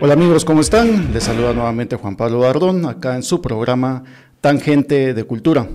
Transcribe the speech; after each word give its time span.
Hola 0.00 0.12
amigos, 0.12 0.44
¿cómo 0.44 0.60
están? 0.60 1.12
Les 1.12 1.24
saluda 1.24 1.52
nuevamente 1.52 1.96
Juan 1.96 2.16
Pablo 2.16 2.40
Dardón, 2.40 2.86
acá 2.86 3.16
en 3.16 3.24
su 3.24 3.42
programa 3.42 4.04
Tangente 4.40 5.12
de 5.12 5.24
Cultura. 5.24 5.68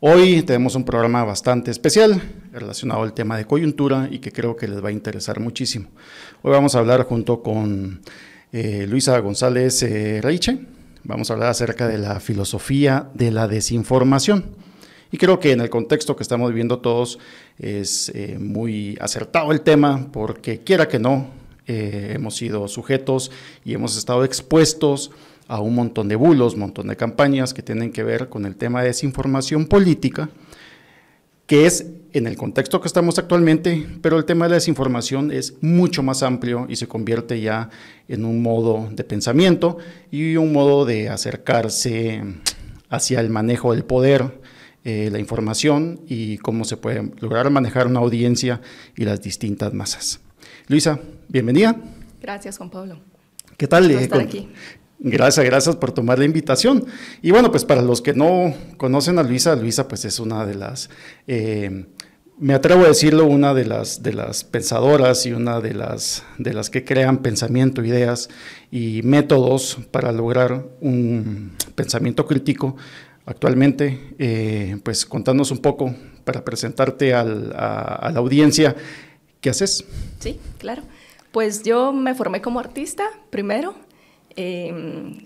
Hoy 0.00 0.42
tenemos 0.42 0.74
un 0.74 0.84
programa 0.84 1.22
bastante 1.22 1.70
especial 1.70 2.22
relacionado 2.50 3.02
al 3.02 3.12
tema 3.12 3.36
de 3.36 3.44
coyuntura 3.44 4.08
y 4.10 4.20
que 4.20 4.32
creo 4.32 4.56
que 4.56 4.68
les 4.68 4.82
va 4.82 4.88
a 4.88 4.92
interesar 4.92 5.38
muchísimo. 5.38 5.90
Hoy 6.40 6.52
vamos 6.52 6.74
a 6.74 6.78
hablar 6.78 7.04
junto 7.04 7.42
con 7.42 8.00
eh, 8.52 8.86
Luisa 8.88 9.18
González 9.18 9.82
eh, 9.82 10.20
Reiche, 10.22 10.60
vamos 11.04 11.30
a 11.30 11.34
hablar 11.34 11.50
acerca 11.50 11.88
de 11.88 11.98
la 11.98 12.20
filosofía 12.20 13.10
de 13.12 13.32
la 13.32 13.48
desinformación. 13.48 14.46
Y 15.10 15.18
creo 15.18 15.40
que 15.40 15.52
en 15.52 15.60
el 15.60 15.70
contexto 15.70 16.16
que 16.16 16.22
estamos 16.22 16.50
viviendo 16.50 16.80
todos 16.80 17.18
es 17.58 18.10
eh, 18.14 18.36
muy 18.38 18.96
acertado 19.00 19.52
el 19.52 19.62
tema, 19.62 20.08
porque 20.12 20.60
quiera 20.60 20.88
que 20.88 20.98
no, 20.98 21.30
eh, 21.66 22.12
hemos 22.14 22.36
sido 22.36 22.68
sujetos 22.68 23.30
y 23.64 23.74
hemos 23.74 23.96
estado 23.96 24.24
expuestos 24.24 25.10
a 25.48 25.60
un 25.60 25.74
montón 25.74 26.08
de 26.08 26.16
bulos, 26.16 26.54
un 26.54 26.60
montón 26.60 26.88
de 26.88 26.96
campañas 26.96 27.54
que 27.54 27.62
tienen 27.62 27.90
que 27.90 28.02
ver 28.02 28.28
con 28.28 28.44
el 28.44 28.56
tema 28.56 28.82
de 28.82 28.88
desinformación 28.88 29.66
política, 29.66 30.28
que 31.46 31.66
es 31.66 31.86
en 32.12 32.26
el 32.26 32.36
contexto 32.36 32.80
que 32.80 32.88
estamos 32.88 33.18
actualmente, 33.18 33.86
pero 34.02 34.18
el 34.18 34.24
tema 34.24 34.44
de 34.44 34.50
la 34.50 34.54
desinformación 34.56 35.30
es 35.30 35.54
mucho 35.62 36.02
más 36.02 36.22
amplio 36.22 36.66
y 36.68 36.76
se 36.76 36.88
convierte 36.88 37.40
ya 37.40 37.70
en 38.08 38.24
un 38.24 38.42
modo 38.42 38.88
de 38.92 39.04
pensamiento 39.04 39.78
y 40.10 40.36
un 40.36 40.52
modo 40.52 40.84
de 40.84 41.08
acercarse 41.08 42.22
hacia 42.88 43.20
el 43.20 43.30
manejo 43.30 43.72
del 43.72 43.84
poder, 43.84 44.40
eh, 44.90 45.10
la 45.12 45.18
información 45.18 46.00
y 46.08 46.38
cómo 46.38 46.64
se 46.64 46.78
puede 46.78 47.12
lograr 47.20 47.50
manejar 47.50 47.88
una 47.88 48.00
audiencia 48.00 48.62
y 48.96 49.04
las 49.04 49.20
distintas 49.20 49.74
masas. 49.74 50.20
Luisa, 50.66 50.98
bienvenida. 51.28 51.76
Gracias, 52.22 52.56
Juan 52.56 52.70
Pablo. 52.70 52.98
¿Qué 53.58 53.68
tal? 53.68 53.84
Por 53.92 54.00
estar 54.00 54.20
aquí. 54.22 54.48
Gracias, 54.98 55.44
gracias 55.44 55.76
por 55.76 55.92
tomar 55.92 56.18
la 56.18 56.24
invitación. 56.24 56.86
Y 57.20 57.32
bueno, 57.32 57.50
pues 57.50 57.66
para 57.66 57.82
los 57.82 58.00
que 58.00 58.14
no 58.14 58.54
conocen 58.78 59.18
a 59.18 59.22
Luisa, 59.22 59.54
Luisa 59.56 59.86
pues 59.88 60.06
es 60.06 60.20
una 60.20 60.46
de 60.46 60.54
las, 60.54 60.88
eh, 61.26 61.84
me 62.38 62.54
atrevo 62.54 62.84
a 62.84 62.88
decirlo, 62.88 63.26
una 63.26 63.52
de 63.52 63.66
las, 63.66 64.02
de 64.02 64.14
las 64.14 64.42
pensadoras 64.42 65.26
y 65.26 65.32
una 65.34 65.60
de 65.60 65.74
las, 65.74 66.24
de 66.38 66.54
las 66.54 66.70
que 66.70 66.86
crean 66.86 67.18
pensamiento, 67.18 67.84
ideas 67.84 68.30
y 68.70 69.02
métodos 69.02 69.76
para 69.90 70.12
lograr 70.12 70.64
un 70.80 71.52
pensamiento 71.74 72.26
crítico. 72.26 72.74
Actualmente, 73.28 74.14
eh, 74.18 74.78
pues 74.82 75.04
contanos 75.04 75.50
un 75.50 75.58
poco 75.58 75.94
para 76.24 76.42
presentarte 76.42 77.12
al, 77.12 77.52
a, 77.54 78.10
la 78.10 78.20
audiencia 78.20 78.74
¿Qué 79.42 79.50
haces? 79.50 79.84
Sí, 80.18 80.40
claro. 80.56 80.82
Pues 81.30 81.62
yo 81.62 81.92
me 81.92 82.14
formé 82.14 82.40
como 82.40 82.58
artista 82.58 83.04
primero. 83.30 83.74
Eh, 84.34 84.72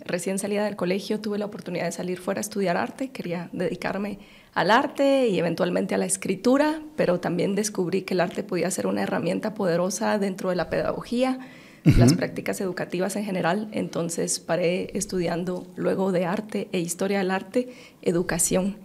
recién 0.05 0.41
salida 0.41 0.65
del 0.65 0.75
colegio 0.75 1.21
tuve 1.21 1.39
la 1.39 1.47
oportunidad 1.47 1.85
de 1.85 1.93
salir 1.93 2.19
fuera 2.19 2.41
a 2.41 2.43
estudiar 2.43 2.77
arte. 2.77 3.11
Quería 3.11 3.49
dedicarme 3.53 4.19
al 4.53 4.71
arte 4.71 5.29
y 5.29 5.39
eventualmente 5.39 5.95
a 5.95 5.99
la 5.99 6.07
escritura, 6.07 6.83
pero 6.97 7.21
también 7.21 7.55
descubrí 7.55 8.03
que 8.03 8.15
el 8.15 8.21
arte 8.21 8.43
podía 8.43 8.71
ser 8.71 8.87
una 8.87 9.03
herramienta 9.03 9.55
poderosa 9.55 10.19
dentro 10.19 10.51
de 10.51 10.57
la 10.57 10.69
pedagogía, 10.69 11.39
las 11.85 12.15
prácticas 12.15 12.61
educativas 12.61 13.17
en 13.17 13.25
general. 13.25 13.69
Entonces 13.73 14.41
paré 14.41 14.97
estudiando 14.97 15.67
luego 15.77 16.13
de 16.13 16.27
arte 16.27 16.69
e 16.73 16.81
historia 16.81 17.19
del 17.19 17.31
arte, 17.31 17.69
educación. 18.03 18.77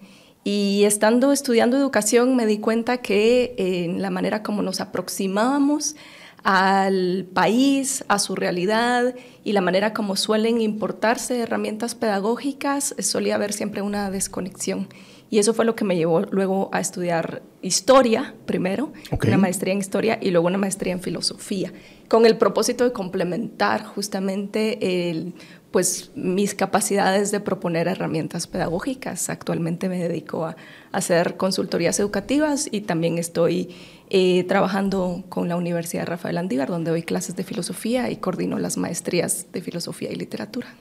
Y 0.43 0.83
estando 0.85 1.33
estudiando 1.33 1.77
educación 1.77 2.35
me 2.35 2.45
di 2.45 2.59
cuenta 2.59 2.97
que 2.97 3.53
en 3.57 4.01
la 4.01 4.09
manera 4.09 4.43
como 4.43 4.61
nos 4.61 4.79
aproximábamos 4.79 5.95
al 6.43 7.27
país, 7.33 8.05
a 8.07 8.19
su 8.19 8.35
realidad 8.35 9.13
y 9.43 9.51
la 9.51 9.59
manera 9.59 9.93
como 9.93 10.15
suelen 10.15 10.61
importarse 10.61 11.39
herramientas 11.39 11.95
pedagógicas, 11.95 12.95
solía 12.99 13.35
haber 13.35 13.51
siempre 13.51 13.81
una 13.81 14.09
desconexión. 14.09 14.87
Y 15.29 15.39
eso 15.39 15.53
fue 15.53 15.65
lo 15.65 15.75
que 15.75 15.83
me 15.83 15.95
llevó 15.95 16.21
luego 16.21 16.69
a 16.71 16.79
estudiar 16.79 17.41
historia 17.61 18.33
primero, 18.45 18.93
una 19.25 19.37
maestría 19.37 19.73
en 19.73 19.79
historia 19.79 20.17
y 20.21 20.31
luego 20.31 20.47
una 20.47 20.57
maestría 20.57 20.93
en 20.93 21.01
filosofía, 21.01 21.73
con 22.07 22.25
el 22.25 22.37
propósito 22.37 22.83
de 22.83 22.93
complementar 22.93 23.83
justamente 23.83 25.09
el 25.09 25.33
pues 25.71 26.11
mis 26.15 26.53
capacidades 26.53 27.31
de 27.31 27.39
proponer 27.39 27.87
herramientas 27.87 28.47
pedagógicas. 28.47 29.29
Actualmente 29.29 29.89
me 29.89 29.99
dedico 29.99 30.45
a, 30.45 30.55
hacer 30.91 31.37
consultorías 31.37 31.99
educativas 31.99 32.69
y 32.71 32.81
también 32.81 33.17
estoy 33.17 33.69
eh, 34.09 34.45
trabajando 34.45 35.23
con 35.27 35.49
la 35.49 35.57
Universidad 35.57 36.07
Rafael 36.07 36.37
Andívar, 36.37 36.69
donde 36.69 36.91
doy 36.91 37.03
clases 37.03 37.35
de 37.35 37.43
filosofía 37.43 38.09
y 38.09 38.15
coordino 38.15 38.57
las 38.57 38.77
maestrías 38.77 39.47
de 39.51 39.61
filosofía 39.61 40.11
y 40.11 40.15
literatura. 40.15 40.73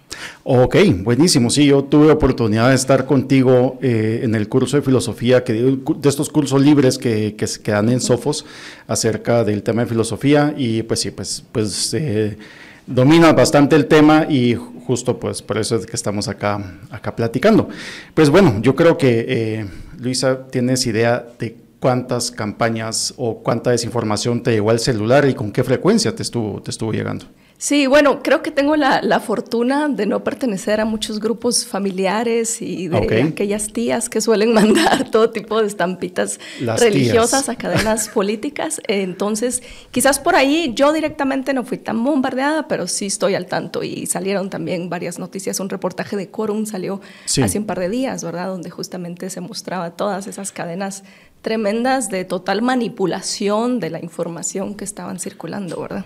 Ok, 0.45 0.77
buenísimo. 1.03 1.51
Sí, 1.51 1.67
yo 1.67 1.85
tuve 1.85 2.13
oportunidad 2.13 2.69
de 2.69 2.77
estar 2.77 3.05
contigo 3.05 3.79
eh, 3.83 4.21
en 4.23 4.35
el 4.35 4.49
curso 4.49 4.77
de 4.77 4.83
filosofía, 4.83 5.43
que, 5.43 5.53
de 5.53 6.09
estos 6.09 6.31
cursos 6.31 6.63
libres 6.63 6.99
que, 6.99 7.35
que, 7.35 7.47
que 7.63 7.73
dan 7.73 7.89
en 7.89 8.01
Sofos 8.01 8.47
acerca 8.87 9.43
del 9.43 9.63
tema 9.65 9.83
de 9.83 9.89
filosofía 9.89 10.55
y 10.57 10.83
pues 10.85 11.01
sí, 11.01 11.11
pues, 11.11 11.45
pues 11.51 11.93
eh, 11.95 12.39
domina 12.87 13.33
bastante 13.33 13.77
el 13.77 13.87
tema 13.87 14.27
y 14.29 14.55
justo 14.55 15.19
pues 15.19 15.43
por 15.43 15.59
eso 15.59 15.77
es 15.77 15.87
que 15.87 15.97
estamos 15.97 16.29
acá, 16.29 16.79
acá 16.91 17.15
platicando. 17.17 17.69
Pues 18.15 18.31
bueno, 18.31 18.61
yo 18.61 18.77
creo 18.77 18.97
que 18.97 19.25
eh, 19.29 19.67
Luisa, 19.99 20.47
tienes 20.49 20.87
idea 20.87 21.27
de 21.39 21.57
cuántas 21.81 22.31
campañas 22.31 23.15
o 23.17 23.43
cuánta 23.43 23.71
desinformación 23.71 24.43
te 24.43 24.53
llegó 24.53 24.71
al 24.71 24.81
celular 24.81 25.29
y 25.29 25.35
con 25.35 25.53
qué 25.53 25.65
frecuencia 25.65 26.15
te 26.15 26.23
estuvo, 26.23 26.63
te 26.63 26.71
estuvo 26.71 26.93
llegando. 26.93 27.27
Sí, 27.59 27.87
bueno, 27.87 28.22
creo 28.22 28.43
que 28.43 28.50
tengo 28.50 28.77
la, 28.77 29.00
la, 29.00 29.19
fortuna 29.19 29.89
de 29.89 30.05
no 30.05 30.22
pertenecer 30.22 30.78
a 30.78 30.84
muchos 30.84 31.21
grupos 31.21 31.65
familiares 31.65 32.61
y 32.61 32.89
de 32.89 33.22
aquellas 33.22 33.72
tías 33.72 34.11
que 34.11 34.21
suelen 34.21 34.53
mandar 34.55 35.11
todo 35.11 35.31
tipo 35.31 35.61
de 35.61 35.67
estampitas 35.67 36.39
religiosas 36.61 37.49
a 37.49 37.56
cadenas 37.56 38.09
políticas. 38.15 38.83
Entonces, 38.89 39.62
quizás 39.91 40.19
por 40.19 40.37
ahí 40.37 40.72
yo 40.75 40.93
directamente 40.93 41.55
no 41.55 41.65
fui 41.65 41.78
tan 41.78 42.05
bombardeada, 42.05 42.69
pero 42.69 42.87
sí 42.87 43.06
estoy 43.06 43.34
al 43.34 43.47
tanto 43.47 43.83
y 43.83 44.05
salieron 44.05 44.50
también 44.50 44.91
varias 44.91 45.19
noticias. 45.19 45.59
Un 45.59 45.71
reportaje 45.71 46.17
de 46.17 46.28
Quorum 46.28 46.67
salió 46.67 47.00
hace 47.43 47.59
un 47.59 47.65
par 47.65 47.81
de 47.81 47.88
días, 47.88 48.23
¿verdad? 48.23 48.49
Donde 48.49 48.69
justamente 48.69 49.31
se 49.31 49.41
mostraba 49.41 49.93
todas 49.93 50.27
esas 50.27 50.53
cadenas 50.53 51.05
tremendas 51.47 52.09
de 52.09 52.25
total 52.25 52.61
manipulación 52.61 53.78
de 53.78 53.91
la 53.91 54.03
información 54.03 54.75
que 54.75 54.83
estaban 54.83 55.21
circulando, 55.21 55.81
¿verdad? 55.81 56.05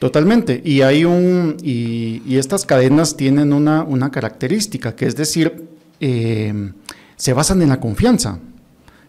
Totalmente. 0.00 0.60
Y 0.64 0.82
hay 0.82 0.89
un 1.04 1.56
y, 1.62 2.36
estas 2.36 2.64
cadenas 2.64 3.16
tienen 3.16 3.52
una, 3.52 3.82
una, 3.82 4.10
característica, 4.10 4.94
que 4.94 5.06
es 5.06 5.16
decir, 5.16 5.68
eh, 6.00 6.72
se 7.16 7.32
basan 7.32 7.62
en 7.62 7.68
la 7.68 7.80
confianza. 7.80 8.38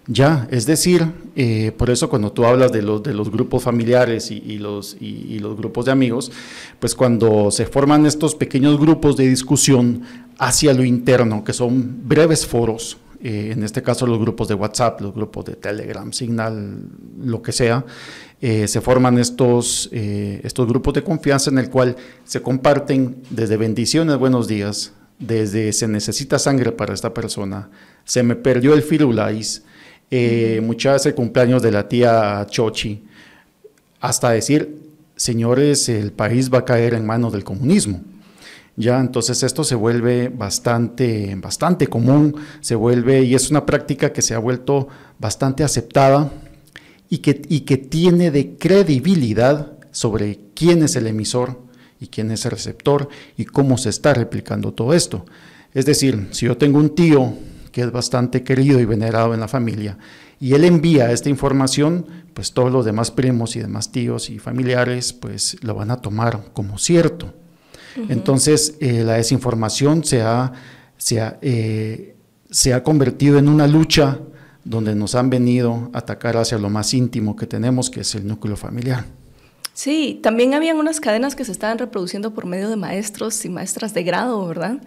Ya, 0.07 0.47
es 0.49 0.65
decir, 0.65 1.05
eh, 1.35 1.71
por 1.77 1.89
eso 1.91 2.09
cuando 2.09 2.31
tú 2.31 2.43
hablas 2.43 2.71
de 2.71 2.81
los, 2.81 3.03
de 3.03 3.13
los 3.13 3.29
grupos 3.31 3.63
familiares 3.63 4.31
y, 4.31 4.57
los, 4.57 4.97
y, 4.99 5.37
los 5.39 5.55
grupos 5.55 5.85
de 5.85 5.91
amigos, 5.91 6.31
pues 6.79 6.95
cuando 6.95 7.51
se 7.51 7.67
forman 7.67 8.05
estos 8.05 8.33
pequeños 8.33 8.79
grupos 8.79 9.15
de 9.15 9.27
discusión 9.27 10.01
hacia 10.39 10.73
lo 10.73 10.83
interno, 10.83 11.43
que 11.43 11.53
son 11.53 12.01
breves 12.03 12.47
foros, 12.47 12.97
eh, 13.23 13.51
en 13.51 13.63
este 13.63 13.83
caso 13.83 14.07
los 14.07 14.19
grupos 14.19 14.47
de 14.47 14.55
WhatsApp, 14.55 14.99
los 15.01 15.13
grupos 15.13 15.45
de 15.45 15.55
Telegram, 15.55 16.11
Signal, 16.11 16.79
lo 17.23 17.41
que 17.41 17.51
sea, 17.51 17.85
eh, 18.41 18.67
se 18.67 18.81
forman 18.81 19.19
estos, 19.19 19.89
eh, 19.91 20.41
estos 20.43 20.67
grupos 20.67 20.95
de 20.95 21.03
confianza 21.03 21.51
en 21.51 21.59
el 21.59 21.69
cual 21.69 21.95
se 22.23 22.41
comparten 22.41 23.17
desde 23.29 23.57
bendiciones, 23.57 24.17
buenos 24.17 24.47
días, 24.47 24.93
desde 25.19 25.71
se 25.71 25.87
necesita 25.87 26.39
sangre 26.39 26.71
para 26.71 26.95
esta 26.95 27.13
persona, 27.13 27.69
se 28.05 28.23
me 28.23 28.35
perdió 28.35 28.73
el 28.73 28.81
firulais, 28.81 29.63
muchas 30.61 30.93
veces 30.93 31.05
el 31.07 31.15
cumpleaños 31.15 31.61
de 31.61 31.71
la 31.71 31.87
tía 31.87 32.45
Chochi, 32.49 33.03
hasta 33.99 34.31
decir, 34.31 34.79
señores, 35.15 35.87
el 35.89 36.11
país 36.11 36.51
va 36.51 36.59
a 36.59 36.65
caer 36.65 36.95
en 36.95 37.05
manos 37.05 37.31
del 37.31 37.43
comunismo. 37.43 38.01
Ya, 38.77 38.99
entonces 38.99 39.43
esto 39.43 39.63
se 39.63 39.75
vuelve 39.75 40.29
bastante, 40.29 41.35
bastante 41.35 41.87
común, 41.87 42.35
se 42.61 42.75
vuelve, 42.75 43.23
y 43.23 43.35
es 43.35 43.51
una 43.51 43.65
práctica 43.65 44.13
que 44.13 44.21
se 44.21 44.33
ha 44.33 44.39
vuelto 44.39 44.87
bastante 45.19 45.63
aceptada 45.63 46.31
y 47.09 47.17
que, 47.17 47.41
y 47.49 47.61
que 47.61 47.77
tiene 47.77 48.31
de 48.31 48.55
credibilidad 48.57 49.73
sobre 49.91 50.39
quién 50.55 50.83
es 50.83 50.95
el 50.95 51.07
emisor 51.07 51.59
y 51.99 52.07
quién 52.07 52.31
es 52.31 52.45
el 52.45 52.51
receptor 52.51 53.09
y 53.37 53.45
cómo 53.45 53.77
se 53.77 53.89
está 53.89 54.13
replicando 54.13 54.73
todo 54.73 54.93
esto. 54.93 55.25
Es 55.73 55.85
decir, 55.85 56.29
si 56.31 56.45
yo 56.45 56.57
tengo 56.57 56.79
un 56.79 56.95
tío 56.95 57.33
que 57.71 57.81
es 57.81 57.91
bastante 57.91 58.43
querido 58.43 58.79
y 58.79 58.85
venerado 58.85 59.33
en 59.33 59.41
la 59.41 59.47
familia 59.47 59.97
y 60.39 60.53
él 60.53 60.63
envía 60.63 61.11
esta 61.11 61.29
información, 61.29 62.05
pues 62.33 62.53
todos 62.53 62.71
los 62.71 62.85
demás 62.85 63.11
primos 63.11 63.55
y 63.55 63.59
demás 63.59 63.91
tíos 63.91 64.29
y 64.29 64.39
familiares 64.39 65.13
pues 65.13 65.57
lo 65.61 65.75
van 65.75 65.91
a 65.91 65.97
tomar 65.97 66.45
como 66.53 66.77
cierto. 66.77 67.33
Entonces, 68.09 68.75
eh, 68.79 69.03
la 69.03 69.13
desinformación 69.13 70.03
se 70.03 70.21
ha, 70.21 70.51
se, 70.97 71.21
ha, 71.21 71.37
eh, 71.41 72.15
se 72.49 72.73
ha, 72.73 72.83
convertido 72.83 73.37
en 73.37 73.49
una 73.49 73.67
lucha 73.67 74.19
donde 74.63 74.95
nos 74.95 75.15
han 75.15 75.29
venido 75.29 75.89
a 75.93 75.99
atacar 75.99 76.37
hacia 76.37 76.57
lo 76.57 76.69
más 76.69 76.93
íntimo 76.93 77.35
que 77.35 77.47
tenemos, 77.47 77.89
que 77.89 78.01
es 78.01 78.15
el 78.15 78.27
núcleo 78.27 78.55
familiar. 78.55 79.05
Sí, 79.81 80.19
también 80.21 80.53
habían 80.53 80.77
unas 80.77 80.99
cadenas 80.99 81.33
que 81.33 81.43
se 81.43 81.51
estaban 81.51 81.79
reproduciendo 81.79 82.35
por 82.35 82.45
medio 82.45 82.69
de 82.69 82.75
maestros 82.75 83.43
y 83.45 83.49
maestras 83.49 83.95
de 83.95 84.03
grado, 84.03 84.45
¿verdad? 84.45 84.77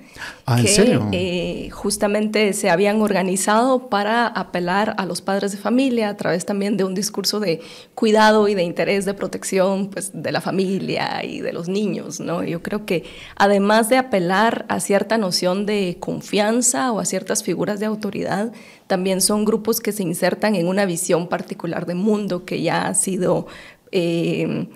Ah, 0.46 0.56
¿en 0.56 0.64
que, 0.64 0.70
serio? 0.70 1.08
eh, 1.10 1.68
justamente 1.72 2.52
se 2.52 2.70
habían 2.70 3.02
organizado 3.02 3.88
para 3.88 4.28
apelar 4.28 4.94
a 4.96 5.04
los 5.04 5.20
padres 5.20 5.50
de 5.50 5.58
familia 5.58 6.10
a 6.10 6.16
través 6.16 6.46
también 6.46 6.76
de 6.76 6.84
un 6.84 6.94
discurso 6.94 7.40
de 7.40 7.60
cuidado 7.96 8.46
y 8.46 8.54
de 8.54 8.62
interés 8.62 9.04
de 9.04 9.14
protección 9.14 9.90
pues, 9.90 10.12
de 10.14 10.30
la 10.30 10.40
familia 10.40 11.24
y 11.24 11.40
de 11.40 11.52
los 11.52 11.68
niños, 11.68 12.20
¿no? 12.20 12.44
Yo 12.44 12.62
creo 12.62 12.86
que 12.86 13.02
además 13.34 13.88
de 13.88 13.96
apelar 13.96 14.64
a 14.68 14.78
cierta 14.78 15.18
noción 15.18 15.66
de 15.66 15.96
confianza 15.98 16.92
o 16.92 17.00
a 17.00 17.04
ciertas 17.04 17.42
figuras 17.42 17.80
de 17.80 17.86
autoridad, 17.86 18.52
también 18.86 19.20
son 19.20 19.44
grupos 19.44 19.80
que 19.80 19.90
se 19.90 20.04
insertan 20.04 20.54
en 20.54 20.68
una 20.68 20.84
visión 20.84 21.26
particular 21.26 21.86
de 21.86 21.94
mundo 21.94 22.44
que 22.44 22.62
ya 22.62 22.86
ha 22.86 22.94
sido 22.94 23.46
eh, 23.94 24.66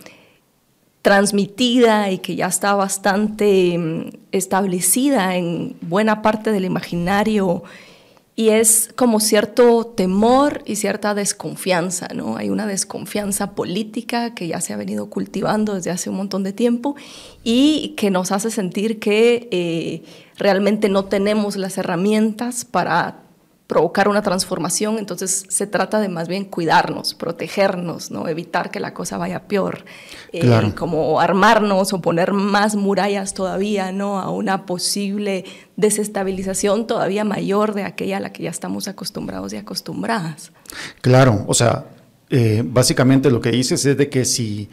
transmitida 1.03 2.11
y 2.11 2.19
que 2.19 2.37
ya 2.37 2.47
está 2.47 2.75
bastante 2.75 3.77
mm, 3.77 4.11
establecida 4.33 5.37
en 5.37 5.77
buena 5.83 6.23
parte 6.23 6.53
del 6.53 6.65
imaginario 6.65 7.65
y 8.39 8.51
es 8.51 8.91
como 8.95 9.19
cierto 9.19 9.85
temor 9.85 10.63
y 10.65 10.77
cierta 10.77 11.13
desconfianza, 11.13 12.07
¿no? 12.15 12.37
Hay 12.37 12.51
una 12.51 12.69
desconfianza 12.69 13.57
política 13.57 14.33
que 14.33 14.47
ya 14.47 14.61
se 14.61 14.73
ha 14.73 14.77
venido 14.77 15.11
cultivando 15.11 15.75
desde 15.75 15.91
hace 15.91 16.09
un 16.09 16.19
montón 16.19 16.45
de 16.45 16.53
tiempo 16.53 16.95
y 17.43 17.95
que 17.97 18.13
nos 18.13 18.31
hace 18.31 18.53
sentir 18.53 19.01
que 19.01 19.49
eh, 19.51 20.05
realmente 20.37 20.89
no 20.89 21.07
tenemos 21.07 21.57
las 21.57 21.79
herramientas 21.79 22.65
para 22.65 23.23
provocar 23.69 24.09
una 24.09 24.23
transformación, 24.23 24.99
entonces 24.99 25.45
se 25.51 25.67
trata 25.67 26.01
de 26.01 26.09
más 26.09 26.27
bien 26.27 26.47
cuidarnos, 26.47 27.13
protegernos, 27.13 28.11
¿no? 28.11 28.27
evitar 28.27 28.71
que 28.71 28.81
la 28.81 28.95
cosa 28.95 29.19
vaya 29.19 29.47
peor, 29.47 29.85
eh, 30.33 30.41
Claro. 30.41 30.75
como 30.75 31.21
armarnos 31.21 31.93
o 31.93 32.01
poner 32.01 32.33
más 32.33 32.77
murallas 32.77 33.35
todavía 33.35 33.93
¿no? 33.93 34.21
a 34.21 34.31
una 34.31 34.65
posible 34.65 35.45
desestabilización 35.77 36.87
todavía 36.87 37.25
mayor 37.25 37.75
de 37.75 37.85
aquella 37.85 38.17
a 38.17 38.21
la 38.21 38.33
que 38.33 38.45
ya 38.45 38.51
estamos 38.51 38.89
acostumbrados 38.89 39.53
y 39.53 39.59
acostumbradas. 39.59 40.51
Claro, 41.03 41.45
o 41.47 41.53
sea, 41.53 41.85
eh, 42.31 42.63
básicamente 42.65 43.31
lo 43.31 43.43
que 43.43 43.51
dices 43.51 43.85
es 43.85 43.99
de 43.99 44.09
que 44.09 44.25
si 44.25 44.71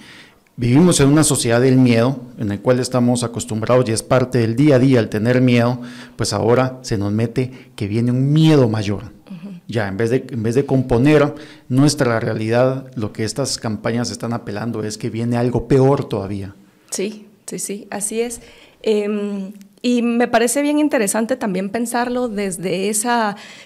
vivimos 0.57 0.99
en 0.99 1.09
una 1.09 1.23
sociedad 1.23 1.61
del 1.61 1.77
miedo, 1.77 2.19
en 2.37 2.51
el 2.51 2.61
cual 2.61 2.79
estamos 2.79 3.23
acostumbrados 3.23 3.87
y 3.89 3.91
es 3.91 4.03
parte 4.03 4.39
del 4.39 4.55
día 4.55 4.75
a 4.75 4.79
día 4.79 4.99
el 4.99 5.09
tener 5.09 5.41
miedo, 5.41 5.81
pues 6.15 6.33
ahora 6.33 6.79
se 6.81 6.97
nos 6.97 7.11
mete 7.11 7.51
que 7.75 7.87
viene 7.87 8.11
un 8.11 8.31
miedo 8.31 8.69
mayor. 8.69 9.13
Ya, 9.67 9.87
en 9.87 9.97
vez, 9.97 10.11
de, 10.11 10.27
en 10.29 10.43
vez 10.43 10.53
de 10.53 10.67
componer 10.67 11.33
nuestra 11.69 12.19
realidad, 12.19 12.85
lo 12.95 13.11
que 13.11 13.23
estas 13.23 13.57
campañas 13.57 14.11
están 14.11 14.31
apelando 14.31 14.83
es 14.83 14.99
que 14.99 15.09
viene 15.09 15.37
algo 15.37 15.67
peor 15.67 16.07
todavía. 16.07 16.53
Sí, 16.91 17.25
sí, 17.47 17.57
sí, 17.57 17.87
así 17.89 18.21
es. 18.21 18.41
Eh, 18.83 19.51
y 19.81 20.01
me 20.01 20.27
parece 20.27 20.63
bien 20.63 20.79
interesante 20.79 21.35
también 21.35 21.69
pensarlo 21.69 22.27
desde 22.27 22.89
ese 22.89 23.09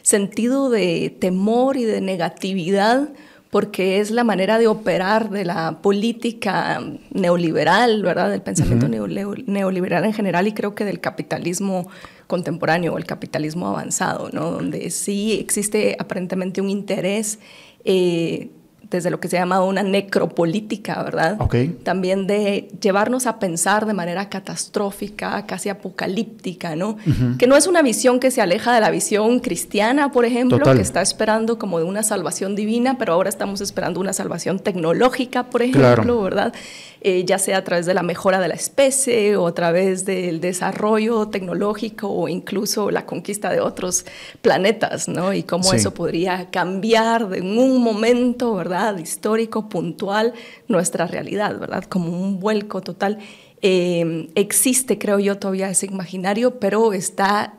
sentido 0.01 0.69
de 0.69 1.15
temor 1.17 1.77
y 1.77 1.85
de 1.85 2.01
negatividad, 2.01 3.07
porque 3.49 3.99
es 3.99 4.11
la 4.11 4.23
manera 4.23 4.59
de 4.59 4.67
operar 4.67 5.29
de 5.31 5.43
la 5.43 5.81
política 5.81 6.83
neoliberal, 7.11 8.03
¿verdad? 8.03 8.29
Del 8.29 8.41
pensamiento 8.41 8.85
uh 8.85 8.89
-huh. 8.89 9.43
neoliberal 9.47 10.05
en 10.05 10.13
general 10.13 10.47
y 10.47 10.53
creo 10.53 10.75
que 10.75 10.85
del 10.85 10.99
capitalismo 10.99 11.89
contemporáneo 12.27 12.93
o 12.93 12.97
el 12.99 13.05
capitalismo 13.05 13.67
avanzado, 13.67 14.29
¿no? 14.31 14.51
Donde 14.51 14.91
sí 14.91 15.33
existe 15.39 15.95
aparentemente 15.99 16.61
un 16.61 16.69
interés 16.69 17.39
eh, 17.85 18.49
desde 18.91 19.09
lo 19.11 19.19
que 19.19 19.27
se 19.27 19.37
llama 19.37 19.63
una 19.63 19.83
necropolítica, 19.83 21.03
¿verdad? 21.03 21.39
Okay. 21.39 21.67
También 21.83 22.25
de 22.27 22.69
llevarnos 22.81 23.27
a 23.27 23.37
pensar 23.37 23.85
de 23.85 23.93
manera 23.93 24.29
catastrófica, 24.29 25.45
casi 25.45 25.69
apocalíptica, 25.69 26.75
¿no? 26.75 26.89
Uh 26.91 26.95
-huh. 27.11 27.37
Que 27.37 27.47
no 27.47 27.55
es 27.55 27.67
una 27.67 27.81
visión 27.81 28.19
que 28.19 28.31
se 28.31 28.41
aleja 28.41 28.73
de 28.73 28.81
la 28.81 28.89
visión 28.89 29.39
cristiana, 29.39 30.11
por 30.11 30.25
ejemplo, 30.25 30.57
Total. 30.57 30.75
que 30.77 30.81
está 30.81 31.01
esperando 31.01 31.57
como 31.59 31.79
de 31.79 31.85
una 31.85 32.03
salvación 32.03 32.55
divina, 32.55 32.97
pero 32.97 33.13
ahora 33.13 33.29
estamos 33.29 33.61
esperando 33.61 33.99
una 33.99 34.13
salvación 34.13 34.59
tecnológica, 34.59 35.43
por 35.43 35.61
ejemplo, 35.61 35.81
claro. 35.95 36.21
¿verdad? 36.21 36.53
Eh, 37.01 37.23
ya 37.25 37.37
sea 37.39 37.59
a 37.59 37.63
través 37.63 37.85
de 37.85 37.93
la 37.93 38.03
mejora 38.03 38.41
de 38.41 38.49
la 38.49 38.55
especie 38.55 39.37
o 39.37 39.47
a 39.47 39.53
través 39.53 40.03
del 40.03 40.41
desarrollo 40.41 41.27
tecnológico 41.29 42.09
o 42.09 42.27
incluso 42.27 42.91
la 42.91 43.05
conquista 43.05 43.51
de 43.51 43.61
otros 43.61 44.05
planetas, 44.41 45.07
¿no? 45.07 45.31
Y 45.33 45.43
cómo 45.43 45.63
Sí. 45.63 45.77
eso 45.77 45.93
podría 45.93 46.49
cambiar 46.51 47.27
en 47.35 47.57
un 47.57 47.81
momento, 47.81 48.53
¿verdad? 48.55 48.78
Histórico, 48.99 49.69
puntual, 49.69 50.33
nuestra 50.67 51.07
realidad, 51.07 51.59
¿verdad? 51.59 51.83
Como 51.85 52.09
un 52.09 52.39
vuelco 52.39 52.81
total. 52.81 53.19
Eh, 53.61 54.29
existe, 54.35 54.97
creo 54.97 55.19
yo, 55.19 55.37
todavía 55.37 55.69
ese 55.69 55.85
imaginario, 55.85 56.59
pero 56.59 56.93
está 56.93 57.55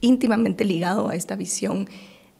íntimamente 0.00 0.64
ligado 0.64 1.08
a 1.08 1.14
esta 1.14 1.36
visión 1.36 1.88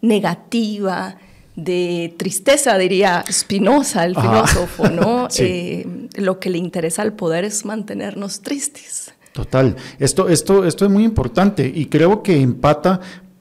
negativa, 0.00 1.18
de 1.56 2.14
tristeza, 2.16 2.78
diría 2.78 3.24
Spinoza, 3.30 4.04
el 4.04 4.16
Ajá. 4.16 4.46
filósofo, 4.46 4.88
¿no? 4.88 5.28
Sí. 5.30 5.44
Eh, 5.44 5.86
lo 6.16 6.38
que 6.40 6.50
le 6.50 6.58
interesa 6.58 7.02
al 7.02 7.12
poder 7.12 7.44
es 7.44 7.64
mantenernos 7.64 8.40
tristes. 8.40 9.12
Total. 9.32 9.76
Esto, 9.98 10.28
esto, 10.28 10.64
esto 10.64 10.84
es 10.86 10.90
muy 10.90 11.04
importante 11.04 11.70
y 11.72 11.86
creo 11.86 12.22
que 12.22 12.40
empata 12.40 13.00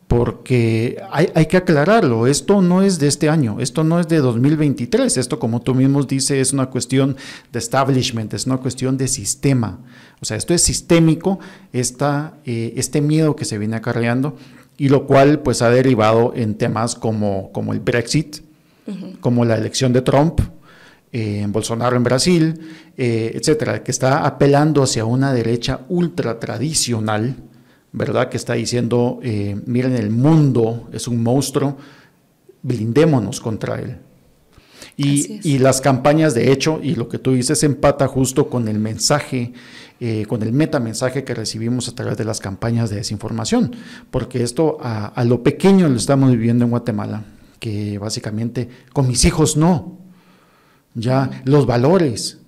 porque 0.10 1.00
hay, 1.12 1.30
hay, 1.36 1.46
que 1.46 1.56
aclararlo, 1.56 2.26
esto 2.26 2.64
no 2.64 2.82
es 2.82 2.98
de 2.98 3.08
este 3.08 3.30
año, 3.30 3.58
esto 3.60 3.84
no 3.84 4.00
es 4.00 4.08
de 4.08 4.18
2023, 4.18 5.16
esto 5.18 5.38
como 5.38 5.62
tú 5.62 5.76
mismo 5.76 6.02
dices 6.02 6.32
es 6.32 6.52
una 6.52 6.66
cuestión 6.66 7.16
de 7.54 7.60
establishment, 7.60 8.34
es 8.34 8.48
una 8.48 8.58
cuestión 8.58 8.98
de 8.98 9.08
sistema, 9.08 9.78
o 10.20 10.26
sea, 10.26 10.36
esto 10.36 10.56
es 10.56 10.64
sistémico, 10.64 11.38
esta, 11.74 12.34
eh, 12.44 12.74
este 12.76 13.02
miedo 13.02 13.36
que 13.36 13.46
se 13.46 13.60
viene 13.60 13.76
acarreando 13.76 14.36
y 14.80 14.90
lo 14.90 15.06
cual 15.06 15.42
pues 15.42 15.62
ha 15.62 15.70
derivado 15.70 16.34
en 16.36 16.56
temas 16.56 16.96
como, 16.96 17.52
como 17.52 17.72
el 17.72 17.80
Brexit, 17.80 18.38
uh 18.88 18.92
-huh. 18.92 19.20
como 19.20 19.46
la 19.46 19.58
elección 19.58 19.94
de 19.94 20.02
Trump, 20.02 20.42
eh, 21.12 21.42
en 21.42 21.52
Bolsonaro 21.52 21.96
en 21.96 22.04
Brasil, 22.04 22.60
eh, 22.98 23.34
etcétera, 23.36 23.84
que 23.84 23.92
está 23.92 24.26
apelando 24.26 24.82
hacia 24.82 25.06
una 25.06 25.34
derecha 25.34 25.82
ultra 25.88 26.40
tradicional, 26.40 27.36
¿verdad? 27.92 28.30
Que 28.30 28.38
está 28.38 28.54
diciendo, 28.54 29.20
eh, 29.24 29.60
miren, 29.66 29.96
el 29.96 30.10
mundo 30.10 30.90
es 30.92 31.08
un 31.08 31.24
monstruo, 31.24 31.78
blindémonos 32.62 33.40
contra 33.40 33.80
él. 33.80 33.98
Y, 34.96 35.40
y, 35.50 35.60
las 35.60 35.80
campañas, 35.80 36.34
de 36.34 36.52
hecho, 36.52 36.82
y 36.84 36.96
lo 36.96 37.08
que 37.08 37.20
tú 37.20 37.32
dices 37.32 37.64
empata 37.64 38.06
justo 38.08 38.50
con 38.50 38.68
el 38.68 38.80
mensaje, 38.80 39.54
eh, 40.02 40.26
con 40.28 40.44
el 40.44 40.52
metamensaje 40.52 41.24
que 41.24 41.34
recibimos 41.34 41.88
a 41.88 41.96
través 41.96 42.18
de 42.18 42.26
las 42.26 42.42
campañas 42.42 42.90
de 42.90 42.98
desinformación, 42.98 43.78
porque 44.12 44.44
esto 44.44 44.78
a, 44.82 45.06
a, 45.06 45.24
lo 45.24 45.42
pequeño 45.42 45.88
lo 45.88 45.96
estamos 45.96 46.32
viviendo 46.32 46.66
en 46.66 46.72
Guatemala, 46.72 47.24
que 47.60 47.98
básicamente 47.98 48.68
con 48.92 49.08
mis 49.08 49.24
hijos 49.24 49.56
no, 49.56 49.98
ya 50.96 51.44
los 51.46 51.66
valores, 51.66 52.40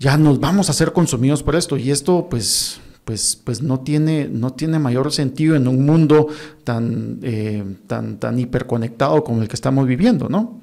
ya 0.00 0.18
nos 0.18 0.40
vamos 0.40 0.70
a 0.70 0.72
ser 0.72 0.92
consumidos 0.92 1.44
por 1.44 1.54
esto, 1.54 1.76
y 1.76 1.92
esto 1.92 2.26
pues 2.28 2.80
pues, 3.04 3.40
pues 3.42 3.62
no, 3.62 3.80
tiene, 3.80 4.28
no 4.28 4.52
tiene 4.52 4.78
mayor 4.78 5.12
sentido 5.12 5.56
en 5.56 5.68
un 5.68 5.84
mundo 5.84 6.28
tan, 6.64 7.20
eh, 7.22 7.62
tan, 7.86 8.18
tan 8.18 8.38
hiperconectado 8.38 9.22
como 9.22 9.42
el 9.42 9.48
que 9.48 9.54
estamos 9.54 9.86
viviendo, 9.86 10.28
¿no? 10.28 10.60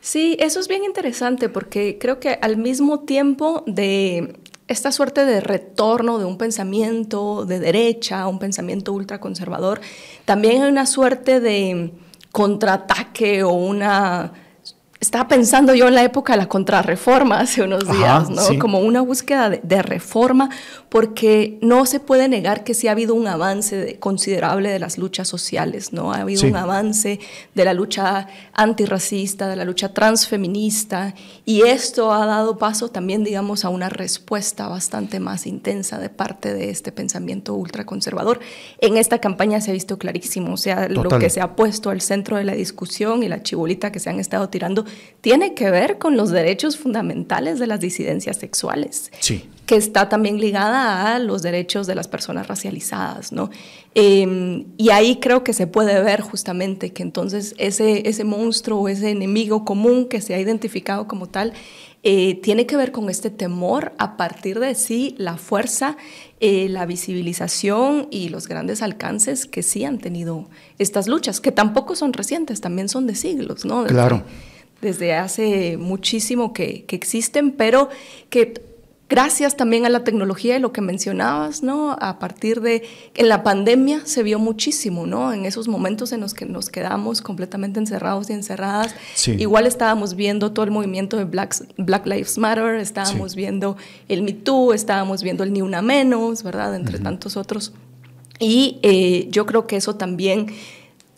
Sí, 0.00 0.36
eso 0.38 0.60
es 0.60 0.68
bien 0.68 0.84
interesante 0.84 1.48
porque 1.48 1.98
creo 1.98 2.20
que 2.20 2.38
al 2.42 2.58
mismo 2.58 3.00
tiempo 3.00 3.64
de 3.66 4.38
esta 4.68 4.92
suerte 4.92 5.24
de 5.24 5.40
retorno 5.40 6.18
de 6.18 6.24
un 6.24 6.38
pensamiento 6.38 7.44
de 7.46 7.58
derecha, 7.58 8.26
un 8.28 8.38
pensamiento 8.38 8.92
ultraconservador, 8.92 9.80
también 10.24 10.62
hay 10.62 10.70
una 10.70 10.86
suerte 10.86 11.40
de 11.40 11.92
contraataque 12.32 13.42
o 13.42 13.52
una 13.52 14.32
estaba 15.04 15.28
pensando 15.28 15.74
yo 15.74 15.88
en 15.88 15.94
la 15.94 16.02
época 16.02 16.32
de 16.32 16.38
la 16.38 16.48
contrarreforma 16.48 17.40
hace 17.40 17.62
unos 17.62 17.84
días, 17.84 18.24
Ajá, 18.24 18.26
¿no? 18.30 18.42
Sí. 18.42 18.58
Como 18.58 18.78
una 18.80 19.02
búsqueda 19.02 19.50
de, 19.50 19.60
de, 19.62 19.82
reforma, 19.82 20.48
porque 20.94 21.58
no 21.60 21.86
se 21.86 21.98
puede 21.98 22.28
negar 22.28 22.62
que 22.62 22.72
sí 22.72 22.86
ha 22.86 22.92
habido 22.92 23.16
un 23.16 23.26
avance 23.26 23.76
de, 23.76 23.98
considerable 23.98 24.70
de 24.70 24.78
las 24.78 24.96
luchas 24.96 25.26
sociales, 25.26 25.92
¿no? 25.92 26.12
Ha 26.12 26.18
habido 26.18 26.42
sí. 26.42 26.46
un 26.46 26.54
avance 26.54 27.18
de 27.52 27.64
la 27.64 27.74
lucha 27.74 28.28
antirracista, 28.52 29.48
de 29.48 29.56
la 29.56 29.64
lucha 29.64 29.92
transfeminista, 29.92 31.16
y 31.44 31.62
esto 31.62 32.12
ha 32.12 32.26
dado 32.26 32.58
paso 32.58 32.90
también, 32.90 33.24
digamos, 33.24 33.64
a 33.64 33.70
una 33.70 33.88
respuesta 33.88 34.68
bastante 34.68 35.18
más 35.18 35.48
intensa 35.48 35.98
de 35.98 36.10
parte 36.10 36.54
de 36.54 36.70
este 36.70 36.92
pensamiento 36.92 37.54
ultraconservador. 37.54 38.38
En 38.78 38.96
esta 38.96 39.18
campaña 39.18 39.60
se 39.60 39.72
ha 39.72 39.74
visto 39.74 39.98
clarísimo, 39.98 40.52
o 40.54 40.56
sea, 40.56 40.86
Total. 40.86 40.94
lo 41.10 41.18
que 41.18 41.28
se 41.28 41.40
ha 41.40 41.56
puesto 41.56 41.90
al 41.90 42.02
centro 42.02 42.36
de 42.36 42.44
la 42.44 42.54
discusión 42.54 43.24
y 43.24 43.28
la 43.28 43.42
chibolita 43.42 43.90
que 43.90 43.98
se 43.98 44.10
han 44.10 44.20
estado 44.20 44.48
tirando 44.48 44.84
tiene 45.20 45.54
que 45.54 45.72
ver 45.72 45.98
con 45.98 46.16
los 46.16 46.30
derechos 46.30 46.76
fundamentales 46.76 47.58
de 47.58 47.66
las 47.66 47.80
disidencias 47.80 48.36
sexuales. 48.36 49.10
Sí. 49.18 49.48
Que 49.66 49.76
está 49.76 50.08
también 50.08 50.38
ligada 50.38 51.14
a 51.14 51.18
los 51.18 51.42
derechos 51.42 51.86
de 51.86 51.94
las 51.94 52.06
personas 52.06 52.48
racializadas, 52.48 53.32
¿no? 53.32 53.50
Em, 53.94 54.66
y 54.76 54.90
ahí 54.90 55.16
creo 55.16 55.42
que 55.42 55.52
se 55.52 55.66
puede 55.66 56.02
ver 56.02 56.20
justamente 56.20 56.92
que 56.92 57.02
entonces 57.02 57.54
ese, 57.58 58.08
ese 58.08 58.24
monstruo, 58.24 58.88
ese 58.88 59.10
enemigo 59.10 59.64
común 59.64 60.06
que 60.06 60.20
se 60.20 60.34
ha 60.34 60.40
identificado 60.40 61.08
como 61.08 61.28
tal, 61.28 61.52
eh, 62.02 62.38
tiene 62.42 62.66
que 62.66 62.76
ver 62.76 62.92
con 62.92 63.08
este 63.08 63.30
temor 63.30 63.94
a 63.96 64.18
partir 64.18 64.60
de 64.60 64.74
sí, 64.74 65.14
la 65.16 65.38
fuerza, 65.38 65.96
eh, 66.38 66.68
la 66.68 66.84
visibilización 66.84 68.08
y 68.10 68.28
los 68.28 68.46
grandes 68.46 68.82
alcances 68.82 69.46
que 69.46 69.62
sí 69.62 69.86
han 69.86 69.96
tenido 69.96 70.46
estas 70.78 71.08
luchas, 71.08 71.40
que 71.40 71.50
tampoco 71.50 71.96
son 71.96 72.12
recientes, 72.12 72.60
también 72.60 72.90
son 72.90 73.06
de 73.06 73.14
siglos, 73.14 73.64
¿no? 73.64 73.84
claro. 73.84 74.22
Desde 74.82 75.14
hace 75.14 75.78
muchísimo 75.78 76.52
que, 76.52 76.84
que 76.84 76.94
existen, 76.94 77.52
pero 77.52 77.88
que 78.28 78.52
gracias 79.08 79.56
también 79.56 79.86
a 79.86 79.88
la 79.88 80.04
tecnología 80.04 80.56
y 80.56 80.60
lo 80.60 80.72
que 80.72 80.80
mencionabas, 80.80 81.62
¿no? 81.62 81.96
A 82.00 82.18
partir 82.18 82.60
de 82.60 82.82
en 83.14 83.28
la 83.28 83.42
pandemia 83.42 84.02
se 84.04 84.22
vio 84.22 84.38
muchísimo, 84.38 85.06
¿no? 85.06 85.32
En 85.32 85.44
esos 85.44 85.68
momentos 85.68 86.12
en 86.12 86.20
los 86.20 86.34
que 86.34 86.46
nos 86.46 86.70
quedamos 86.70 87.22
completamente 87.22 87.78
encerrados 87.78 88.30
y 88.30 88.32
encerradas. 88.32 88.94
Igual 89.26 89.66
estábamos 89.66 90.14
viendo 90.14 90.52
todo 90.52 90.64
el 90.64 90.70
movimiento 90.70 91.16
de 91.16 91.24
Black, 91.24 91.54
Black 91.76 92.06
Lives 92.06 92.38
Matter, 92.38 92.76
estábamos 92.76 93.34
viendo 93.34 93.76
el 94.08 94.22
Me 94.22 94.32
Too, 94.32 94.72
estábamos 94.72 95.22
viendo 95.22 95.44
el 95.44 95.52
Ni 95.52 95.62
Una 95.62 95.82
Menos, 95.82 96.42
¿verdad? 96.42 96.74
Entre 96.74 96.98
tantos 96.98 97.36
otros. 97.36 97.72
Y 98.38 98.78
eh, 98.82 99.28
yo 99.30 99.46
creo 99.46 99.66
que 99.66 99.76
eso 99.76 99.94
también 99.96 100.48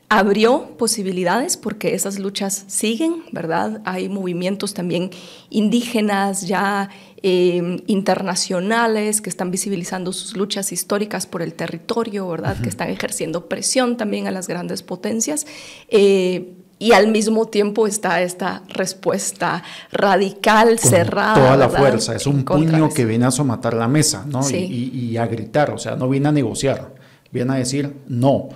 abrió 0.08 0.76
posibilidades 0.76 1.56
porque 1.56 1.94
esas 1.94 2.18
luchas 2.18 2.64
siguen, 2.68 3.24
¿verdad? 3.32 3.80
Hay 3.84 4.08
movimientos 4.08 4.74
también 4.74 5.10
indígenas 5.50 6.46
ya 6.46 6.90
eh, 7.28 7.82
internacionales 7.88 9.20
que 9.20 9.28
están 9.28 9.50
visibilizando 9.50 10.12
sus 10.12 10.36
luchas 10.36 10.70
históricas 10.70 11.26
por 11.26 11.42
el 11.42 11.54
territorio, 11.54 12.28
¿verdad? 12.28 12.56
Que 12.62 12.68
están 12.68 12.88
ejerciendo 12.88 13.48
presión 13.48 13.96
también 13.96 14.28
a 14.28 14.30
las 14.30 14.46
grandes 14.46 14.84
potencias. 14.84 15.44
Eh, 15.88 16.52
y 16.78 16.92
al 16.92 17.08
mismo 17.08 17.46
tiempo 17.46 17.88
está 17.88 18.22
esta 18.22 18.62
respuesta 18.68 19.64
radical, 19.90 20.78
cerrada. 20.78 21.34
Toda 21.34 21.56
la 21.56 21.68
fuerza, 21.68 22.14
es 22.14 22.28
un 22.28 22.44
puño 22.44 22.90
que 22.90 23.04
viene 23.04 23.26
a 23.26 23.32
somatar 23.32 23.74
la 23.74 23.88
mesa, 23.88 24.24
¿no? 24.24 24.48
y, 24.48 25.16
a 25.16 25.26
gritar, 25.26 25.72
o 25.72 25.78
sea, 25.78 25.96
no 25.96 26.08
viene 26.08 26.28
a 26.28 26.32
negociar, 26.32 26.94
viene 27.32 27.54
a 27.54 27.56
decir 27.56 27.92
no 28.06 28.50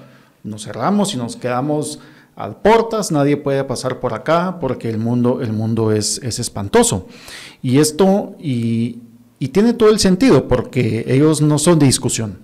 nos 0.45 0.63
cerramos 0.63 1.13
y 1.15 1.17
nos 1.17 1.35
quedamos 1.35 1.99
a 2.37 2.51
puertas, 2.51 3.11
nadie 3.11 3.37
puede 3.37 3.65
pasar 3.65 3.99
por 3.99 4.15
acá 4.15 4.59
porque 4.61 4.89
el 4.89 4.99
mundo, 4.99 5.41
el 5.43 5.53
mundo 5.53 5.91
es, 5.91 6.19
es 6.23 6.39
espantoso. 6.39 7.09
Y 7.63 7.79
esto, 7.79 8.37
y, 8.39 8.99
tiene 9.53 9.73
todo 9.73 9.91
el 9.91 9.99
sentido 9.99 10.49
porque 10.49 11.05
ellos 11.09 11.41
no 11.41 11.59
son 11.59 11.79
de 11.79 11.87
discusión, 11.87 12.39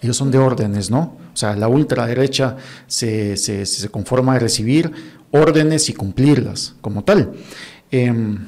ellos 0.00 0.16
son 0.16 0.30
de 0.30 0.38
órdenes, 0.38 0.90
¿no? 0.90 1.16
O 1.32 1.36
sea, 1.36 1.56
la 1.56 1.68
ultraderecha 1.68 2.56
se, 2.86 3.36
se, 3.36 3.88
conforma 3.88 4.34
a 4.34 4.38
recibir 4.38 4.92
órdenes 5.30 5.88
y 5.88 5.94
cumplirlas 5.94 6.74
como 6.80 7.02
tal. 7.02 7.32
Em, 7.90 8.38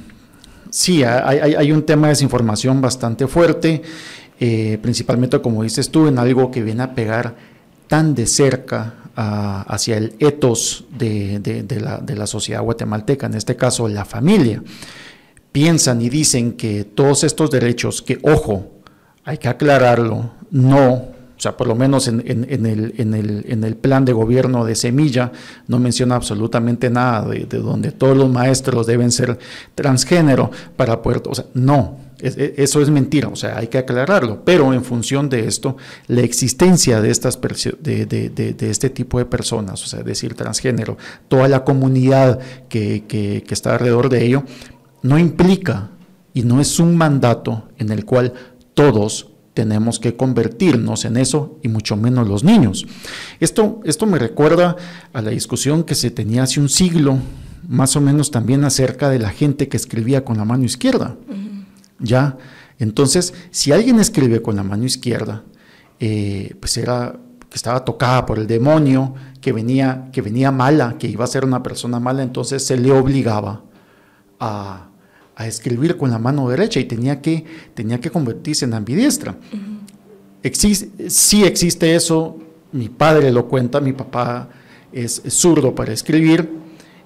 sí, 0.70 1.02
hay, 1.02 1.72
un 1.72 1.82
tema 1.82 2.08
de 2.08 2.12
desinformación 2.12 2.80
bastante 2.80 3.26
fuerte, 3.26 3.82
eh, 4.38 4.78
principalmente 4.82 5.40
como 5.40 5.62
dices 5.62 5.90
tú, 5.90 6.06
en 6.06 6.18
algo 6.18 6.50
que 6.50 6.62
viene 6.62 6.82
a 6.82 6.94
pegar 6.94 7.34
tan 7.88 8.14
de 8.14 8.26
cerca 8.26 8.94
hacia 9.16 9.96
el 9.96 10.14
etos 10.18 10.84
de, 10.90 11.40
la, 12.14 12.26
sociedad 12.26 12.62
guatemalteca, 12.62 13.26
en 13.26 13.34
este 13.34 13.56
caso 13.56 13.88
la 13.88 14.04
familia. 14.04 14.62
Piensan 15.56 16.02
y 16.02 16.10
dicen 16.10 16.52
que 16.52 16.84
todos 16.84 17.24
estos 17.24 17.50
derechos, 17.50 18.02
que 18.02 18.18
ojo, 18.20 18.72
hay 19.24 19.38
que 19.38 19.48
aclararlo, 19.48 20.32
no, 20.50 20.92
o 20.92 21.38
sea, 21.38 21.56
por 21.56 21.66
lo 21.66 21.74
menos 21.74 22.08
en, 22.08 22.20
el, 22.26 22.92
en, 22.98 23.64
el, 23.64 23.76
plan 23.76 24.04
de 24.04 24.12
gobierno 24.12 24.66
de 24.66 24.74
Semilla 24.74 25.32
no 25.66 25.78
menciona 25.78 26.14
absolutamente 26.14 26.90
nada 26.90 27.26
de, 27.26 27.46
de, 27.46 27.56
donde 27.56 27.90
todos 27.90 28.14
los 28.18 28.28
maestros 28.28 28.86
deben 28.86 29.10
ser 29.10 29.38
transgénero 29.74 30.50
para 30.76 31.00
poder, 31.00 31.22
o 31.26 31.34
sea, 31.34 31.46
no, 31.54 32.00
e, 32.18 32.54
eso 32.58 32.82
es 32.82 32.90
mentira, 32.90 33.28
o 33.28 33.36
sea, 33.36 33.56
hay 33.56 33.68
que 33.68 33.78
aclararlo, 33.78 34.44
pero 34.44 34.74
en 34.74 34.84
función 34.84 35.30
de 35.30 35.46
esto, 35.46 35.78
la 36.06 36.20
existencia 36.20 37.00
de, 37.00 37.10
estas 37.10 37.38
de, 37.80 38.04
de, 38.04 38.70
este 38.70 38.90
tipo 38.90 39.18
de 39.18 39.24
personas, 39.24 39.82
o 39.82 39.86
sea, 39.86 40.02
decir, 40.02 40.34
transgénero, 40.34 40.98
toda 41.28 41.48
la 41.48 41.64
comunidad 41.64 42.40
que, 42.68 43.04
que, 43.08 43.42
que 43.46 43.54
está 43.54 43.72
alrededor 43.72 44.10
de 44.10 44.24
ello, 44.24 44.44
no 45.06 45.18
implica 45.18 45.90
y 46.34 46.42
no 46.42 46.60
es 46.60 46.78
un 46.78 46.96
mandato 46.96 47.68
en 47.78 47.90
el 47.90 48.04
cual 48.04 48.34
todos 48.74 49.30
tenemos 49.54 49.98
que 49.98 50.16
convertirnos 50.16 51.06
en 51.06 51.16
eso 51.16 51.58
y 51.62 51.68
mucho 51.68 51.96
menos 51.96 52.28
los 52.28 52.44
niños. 52.44 52.86
Esto, 53.40 53.80
esto 53.84 54.04
me 54.04 54.18
recuerda 54.18 54.76
a 55.14 55.22
la 55.22 55.30
discusión 55.30 55.82
que 55.82 55.94
se 55.94 56.10
tenía 56.10 56.42
hace 56.42 56.60
un 56.60 56.68
siglo, 56.68 57.18
más 57.66 57.96
o 57.96 58.02
menos 58.02 58.30
también 58.30 58.64
acerca 58.64 59.08
de 59.08 59.18
la 59.18 59.30
gente 59.30 59.68
que 59.68 59.78
escribía 59.78 60.26
con 60.26 60.36
la 60.36 60.44
mano 60.44 60.64
izquierda. 60.64 61.16
¿ya? 61.98 62.36
Entonces, 62.78 63.32
si 63.50 63.72
alguien 63.72 63.98
escribe 63.98 64.42
con 64.42 64.56
la 64.56 64.62
mano 64.62 64.84
izquierda, 64.84 65.44
eh, 66.00 66.54
pues 66.60 66.76
era 66.76 67.18
que 67.48 67.56
estaba 67.56 67.84
tocada 67.84 68.26
por 68.26 68.38
el 68.38 68.46
demonio, 68.46 69.14
que 69.40 69.52
venía, 69.52 70.10
que 70.12 70.20
venía 70.20 70.50
mala, 70.50 70.96
que 70.98 71.06
iba 71.06 71.24
a 71.24 71.28
ser 71.28 71.44
una 71.44 71.62
persona 71.62 71.98
mala, 71.98 72.22
entonces 72.22 72.62
se 72.66 72.76
le 72.76 72.92
obligaba 72.92 73.62
a, 74.38 74.85
escribir 75.44 75.96
con 75.96 76.10
la 76.10 76.18
mano 76.18 76.48
derecha 76.48 76.80
y 76.80 76.84
tenía 76.84 77.20
que, 77.20 77.44
tenía 77.74 78.00
que 78.00 78.10
convertirse 78.10 78.64
en 78.64 78.74
ambidiestra. 78.74 79.36
sí 81.08 81.44
existe 81.44 81.94
eso, 81.94 82.38
mi 82.72 82.88
padre 82.88 83.30
lo 83.32 83.46
cuenta, 83.48 83.80
mi 83.80 83.92
papá 83.92 84.48
es 84.92 85.22
zurdo 85.28 85.74
para 85.74 85.92
escribir, 85.92 86.48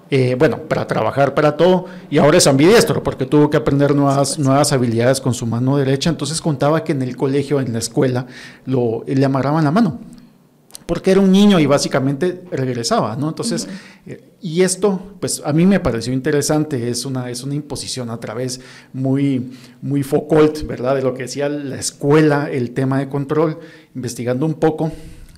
eh, 0.09 0.35
bueno, 0.37 0.57
para 0.63 0.87
trabajar 0.87 1.33
para 1.33 1.55
todo, 1.55 1.85
y 2.09 2.17
ahora 2.17 2.37
es 2.37 2.47
ambidiestro 2.47 3.01
porque 3.01 3.25
tuvo 3.25 3.49
que 3.49 3.57
aprender 3.57 3.95
nuevas, 3.95 4.37
nuevas 4.39 4.71
habilidades 4.73 5.21
con 5.21 5.33
su 5.33 5.45
mano 5.45 5.77
derecha, 5.77 6.09
entonces 6.09 6.41
contaba 6.41 6.83
que 6.83 6.91
en 6.91 7.01
el 7.01 7.15
colegio, 7.15 7.59
en 7.59 7.73
la 7.73 7.79
escuela, 7.79 8.27
lo, 8.65 9.03
le 9.07 9.23
amarraban 9.23 9.63
la 9.63 9.71
mano, 9.71 9.99
porque 10.91 11.11
era 11.11 11.21
un 11.21 11.31
niño 11.31 11.57
y 11.57 11.65
básicamente 11.65 12.43
regresaba, 12.51 13.15
¿no? 13.15 13.29
Entonces, 13.29 13.65
eh, 14.05 14.33
y 14.41 14.61
esto, 14.61 15.15
pues 15.21 15.41
a 15.45 15.53
mí 15.53 15.65
me 15.65 15.79
pareció 15.79 16.11
interesante, 16.11 16.89
es 16.89 17.05
una, 17.05 17.29
es 17.29 17.43
una 17.43 17.55
imposición 17.55 18.09
a 18.09 18.19
través 18.19 18.59
muy, 18.91 19.53
muy 19.81 20.03
Foucault, 20.03 20.67
¿verdad? 20.67 20.95
De 20.95 21.01
lo 21.01 21.13
que 21.13 21.21
decía 21.23 21.47
la 21.47 21.79
escuela, 21.79 22.51
el 22.51 22.71
tema 22.71 22.99
de 22.99 23.07
control, 23.07 23.59
investigando 23.95 24.45
un 24.45 24.55
poco, 24.55 24.91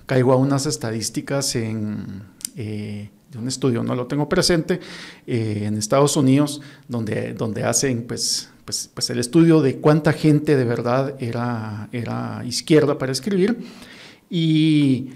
caigo 0.07 0.33
a 0.33 0.37
unas 0.37 0.65
estadísticas 0.65 1.55
en... 1.55 2.23
Eh, 2.55 3.11
de 3.31 3.37
un 3.37 3.47
estudio, 3.47 3.83
no 3.83 3.93
lo 3.93 4.07
tengo 4.07 4.27
presente, 4.27 4.79
eh, 5.27 5.65
en 5.65 5.77
Estados 5.77 6.17
Unidos, 6.17 6.61
donde, 6.87 7.35
donde 7.35 7.63
hacen 7.63 8.05
pues, 8.07 8.49
pues, 8.65 8.89
pues, 8.91 9.11
el 9.11 9.19
estudio 9.19 9.61
de 9.61 9.77
cuánta 9.77 10.13
gente 10.13 10.55
de 10.55 10.65
verdad 10.65 11.13
era, 11.19 11.89
era 11.91 12.41
izquierda 12.43 12.97
para 12.97 13.11
escribir 13.11 13.57
y 14.29 15.09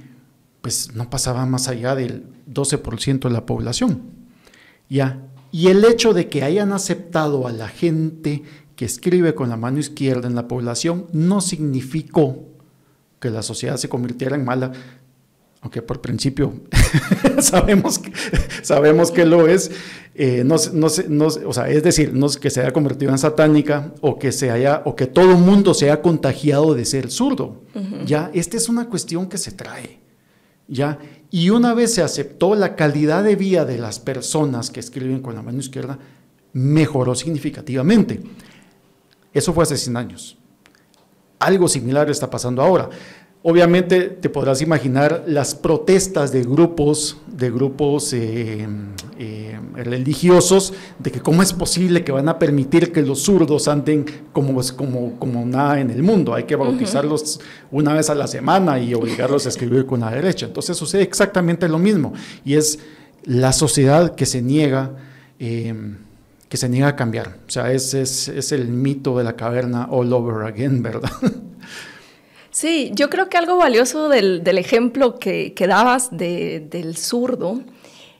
pues 0.67 0.93
no 0.93 1.09
pasaba 1.09 1.45
más 1.45 1.69
allá 1.69 1.95
del 1.95 2.25
12% 2.53 3.19
de 3.21 3.29
la 3.29 3.45
población. 3.45 4.01
¿ya? 4.89 5.21
Y 5.49 5.67
el 5.67 5.85
hecho 5.85 6.13
de 6.13 6.27
que 6.27 6.43
hayan 6.43 6.73
aceptado 6.73 7.47
a 7.47 7.53
la 7.53 7.69
gente 7.69 8.43
que 8.75 8.83
escribe 8.83 9.33
con 9.33 9.47
la 9.47 9.55
mano 9.55 9.79
izquierda 9.79 10.27
en 10.27 10.35
la 10.35 10.49
población 10.49 11.07
no 11.13 11.39
significó 11.39 12.43
que 13.21 13.29
la 13.29 13.43
sociedad 13.43 13.77
se 13.77 13.87
convirtiera 13.87 14.35
en 14.35 14.43
mala, 14.43 14.73
aunque 15.61 15.81
por 15.81 16.01
principio 16.01 16.53
sabemos, 17.39 17.99
que, 17.99 18.11
sabemos 18.61 19.09
que 19.11 19.25
lo 19.25 19.47
es, 19.47 19.71
eh, 20.15 20.43
no, 20.43 20.57
no, 20.73 20.87
no, 21.07 21.27
o 21.27 21.53
sea, 21.53 21.69
es 21.69 21.81
decir, 21.81 22.13
no 22.13 22.27
que 22.27 22.49
se 22.49 22.59
haya 22.59 22.73
convertido 22.73 23.13
en 23.13 23.19
satánica 23.19 23.93
o 24.01 24.19
que, 24.19 24.33
se 24.33 24.51
haya, 24.51 24.81
o 24.83 24.97
que 24.97 25.07
todo 25.07 25.31
el 25.31 25.37
mundo 25.37 25.73
se 25.73 25.85
haya 25.85 26.01
contagiado 26.01 26.73
de 26.73 26.83
ser 26.83 27.09
zurdo. 27.09 27.61
Ya, 28.05 28.31
esta 28.33 28.57
es 28.57 28.67
una 28.67 28.89
cuestión 28.89 29.29
que 29.29 29.37
se 29.37 29.53
trae. 29.53 30.06
¿Ya? 30.67 30.99
Y 31.29 31.49
una 31.49 31.73
vez 31.73 31.93
se 31.93 32.01
aceptó 32.01 32.55
la 32.55 32.75
calidad 32.75 33.23
de 33.23 33.35
vida 33.35 33.65
de 33.65 33.77
las 33.77 33.99
personas 33.99 34.69
que 34.69 34.79
escriben 34.79 35.21
con 35.21 35.35
la 35.35 35.41
mano 35.41 35.59
izquierda, 35.59 35.99
mejoró 36.53 37.15
significativamente. 37.15 38.21
Eso 39.33 39.53
fue 39.53 39.63
hace 39.63 39.77
100 39.77 39.97
años. 39.97 40.37
Algo 41.39 41.67
similar 41.67 42.09
está 42.09 42.29
pasando 42.29 42.61
ahora. 42.61 42.89
Obviamente 43.43 44.09
te 44.09 44.29
podrás 44.29 44.61
imaginar 44.61 45.23
las 45.27 45.53
protestas 45.53 46.31
de 46.31 46.43
grupos, 46.43 47.17
de 47.27 47.51
grupos 47.51 48.11
eh, 48.13 48.67
eh, 49.19 49.59
religiosos, 49.75 50.73
de 50.97 51.11
que 51.11 51.21
cómo 51.21 51.43
es 51.43 51.53
posible 51.53 52.03
que 52.03 52.11
van 52.11 52.27
a 52.29 52.39
permitir 52.39 52.91
que 52.91 53.03
los 53.03 53.21
zurdos 53.21 53.67
anden 53.67 54.05
como, 54.33 54.59
como, 54.75 55.19
como 55.19 55.45
nada 55.45 55.79
en 55.79 55.91
el 55.91 56.01
mundo. 56.01 56.33
Hay 56.33 56.43
que 56.43 56.55
bautizarlos 56.55 57.39
una 57.71 57.93
vez 57.93 58.09
a 58.09 58.15
la 58.15 58.27
semana 58.27 58.79
y 58.79 58.95
obligarlos 58.95 59.45
a 59.45 59.49
escribir 59.49 59.85
con 59.85 59.99
la 59.99 60.09
derecha. 60.09 60.47
Entonces 60.47 60.75
sucede 60.75 61.03
exactamente 61.03 61.69
lo 61.69 61.77
mismo. 61.77 62.13
Y 62.43 62.55
es 62.55 62.79
la 63.23 63.53
sociedad 63.53 64.15
que 64.15 64.25
se 64.25 64.41
niega. 64.41 64.95
Eh, 65.39 65.73
que 66.49 66.55
se 66.55 66.69
niega 66.69 66.87
a 66.87 66.95
cambiar. 66.95 67.39
O 67.45 67.51
sea, 67.51 67.73
es, 67.73 67.93
es, 67.93 68.29
es 68.29 68.53
el 68.53 68.69
mito 68.69 69.17
de 69.17 69.25
la 69.25 69.35
caverna 69.35 69.87
all 69.91 70.11
over 70.13 70.47
again, 70.47 70.81
¿verdad? 70.81 71.11
Sí, 72.59 72.89
yo 72.95 73.11
creo 73.11 73.29
que 73.29 73.37
algo 73.37 73.57
valioso 73.57 74.09
del, 74.09 74.43
del 74.43 74.57
ejemplo 74.57 75.19
que, 75.19 75.53
que 75.53 75.67
dabas 75.67 76.09
de, 76.09 76.59
del 76.59 76.97
zurdo 76.97 77.61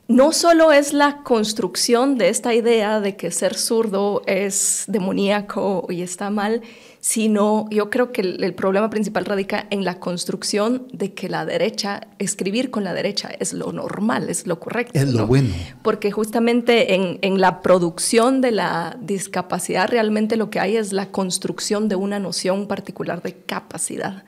no 0.08 0.32
solo 0.32 0.72
es 0.72 0.94
la 0.94 1.24
construcción 1.24 2.18
de 2.18 2.30
esta 2.30 2.54
idea 2.54 3.02
de 3.02 3.18
que 3.18 3.30
ser 3.32 3.56
zurdo 3.56 4.22
es 4.26 4.86
demoníaco 4.88 5.86
y 5.90 6.02
está 6.02 6.30
mal, 6.30 6.62
sino 7.02 7.68
yo 7.72 7.90
creo 7.90 8.14
que 8.14 8.22
el, 8.22 8.54
problema 8.54 8.90
principal 8.90 9.26
radica 9.26 9.68
en 9.70 9.84
la 9.84 10.00
construcción 10.00 10.88
de 10.94 11.14
que 11.14 11.28
la 11.28 11.46
derecha, 11.46 12.08
escribir 12.20 12.72
con 12.72 12.86
la 12.86 12.94
derecha 12.94 13.30
es 13.40 13.52
lo 13.52 13.72
normal, 13.74 14.30
es 14.30 14.48
lo 14.48 14.60
correcto. 14.60 14.98
Es 14.98 15.12
lo 15.12 15.28
bueno. 15.28 15.54
Porque 15.82 16.12
justamente 16.12 16.96
en, 16.96 17.20
en 17.22 17.42
la 17.42 17.62
producción 17.62 18.40
de 18.40 18.52
la 18.52 18.98
discapacidad 19.02 19.90
realmente 19.90 20.38
lo 20.38 20.50
que 20.50 20.62
hay 20.62 20.78
es 20.78 20.94
la 20.94 21.12
construcción 21.12 21.90
de 21.90 21.96
una 21.96 22.20
noción 22.20 22.68
particular 22.68 23.22
de 23.22 23.34
capacidad, 23.34 24.24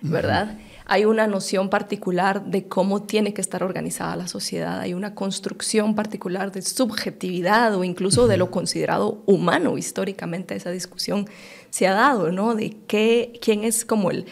¿verdad? 0.00 0.58
Hay 0.86 1.04
una 1.06 1.26
noción 1.26 1.70
particular 1.70 2.44
de 2.44 2.68
cómo 2.68 3.02
tiene 3.02 3.32
que 3.32 3.40
estar 3.40 3.62
organizada 3.62 4.16
la 4.16 4.28
sociedad, 4.28 4.80
hay 4.80 4.94
una 4.94 5.14
construcción 5.14 5.94
particular 5.94 6.52
de 6.52 6.62
subjetividad 6.62 7.74
o 7.74 7.84
incluso 7.84 8.28
de 8.28 8.36
lo 8.36 8.50
considerado 8.50 9.22
humano 9.26 9.78
históricamente 9.78 10.54
esa 10.54 10.70
discusión 10.70 11.26
se 11.70 11.86
ha 11.86 11.94
dado, 11.94 12.30
¿no? 12.32 12.54
De 12.54 12.76
qué, 12.86 13.38
quién 13.40 13.64
es 13.64 13.84
como 13.84 14.10
el 14.10 14.26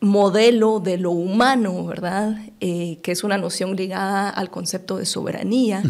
modelo 0.00 0.80
de 0.80 0.98
lo 0.98 1.10
humano, 1.10 1.86
¿verdad? 1.86 2.36
Eh, 2.60 2.98
que 3.02 3.12
es 3.12 3.24
una 3.24 3.38
noción 3.38 3.74
ligada 3.76 4.28
al 4.28 4.50
concepto 4.50 4.98
de 4.98 5.06
soberanía. 5.06 5.82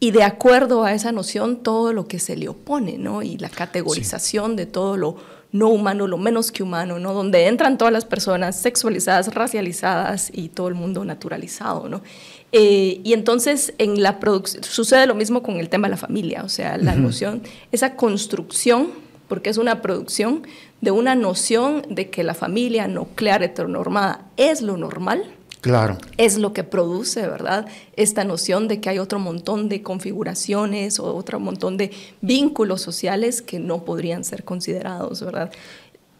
Y 0.00 0.10
de 0.10 0.22
acuerdo 0.22 0.84
a 0.84 0.92
esa 0.92 1.12
noción, 1.12 1.62
todo 1.62 1.92
lo 1.92 2.06
que 2.06 2.18
se 2.18 2.36
le 2.36 2.48
opone, 2.48 2.98
¿no? 2.98 3.22
Y 3.22 3.38
la 3.38 3.48
categorización 3.48 4.56
de 4.56 4.66
todo 4.66 4.96
lo 4.96 5.16
no 5.54 5.68
humano, 5.68 6.08
lo 6.08 6.18
menos 6.18 6.50
que 6.50 6.64
humano, 6.64 6.98
¿no? 6.98 7.14
Donde 7.14 7.46
entran 7.46 7.78
todas 7.78 7.92
las 7.92 8.04
personas 8.04 8.60
sexualizadas, 8.60 9.32
racializadas 9.32 10.28
y 10.32 10.48
todo 10.48 10.66
el 10.66 10.74
mundo 10.74 11.04
naturalizado, 11.04 11.88
¿no? 11.88 12.02
Eh, 12.50 13.00
y 13.04 13.12
entonces 13.12 13.72
en 13.78 14.02
la 14.02 14.18
sucede 14.62 15.06
lo 15.06 15.14
mismo 15.14 15.44
con 15.44 15.58
el 15.58 15.68
tema 15.68 15.86
de 15.86 15.92
la 15.92 15.96
familia, 15.96 16.42
o 16.42 16.48
sea, 16.48 16.76
la 16.76 16.96
noción, 16.96 17.40
esa 17.70 17.94
construcción, 17.94 18.88
porque 19.28 19.48
es 19.48 19.56
una 19.56 19.80
producción 19.80 20.44
de 20.80 20.90
una 20.90 21.14
noción 21.14 21.82
de 21.88 22.10
que 22.10 22.24
la 22.24 22.34
familia 22.34 22.88
nuclear 22.88 23.44
heteronormada 23.44 24.26
es 24.36 24.60
lo 24.60 24.76
normal, 24.76 25.22
Claro. 25.64 25.96
Es 26.18 26.36
lo 26.36 26.52
que 26.52 26.62
produce, 26.62 27.26
¿verdad? 27.26 27.66
Esta 27.96 28.22
noción 28.22 28.68
de 28.68 28.82
que 28.82 28.90
hay 28.90 28.98
otro 28.98 29.18
montón 29.18 29.70
de 29.70 29.82
configuraciones 29.82 31.00
o 31.00 31.14
otro 31.14 31.40
montón 31.40 31.78
de 31.78 31.90
vínculos 32.20 32.82
sociales 32.82 33.40
que 33.40 33.58
no 33.60 33.82
podrían 33.82 34.24
ser 34.24 34.44
considerados, 34.44 35.22
¿verdad? 35.22 35.50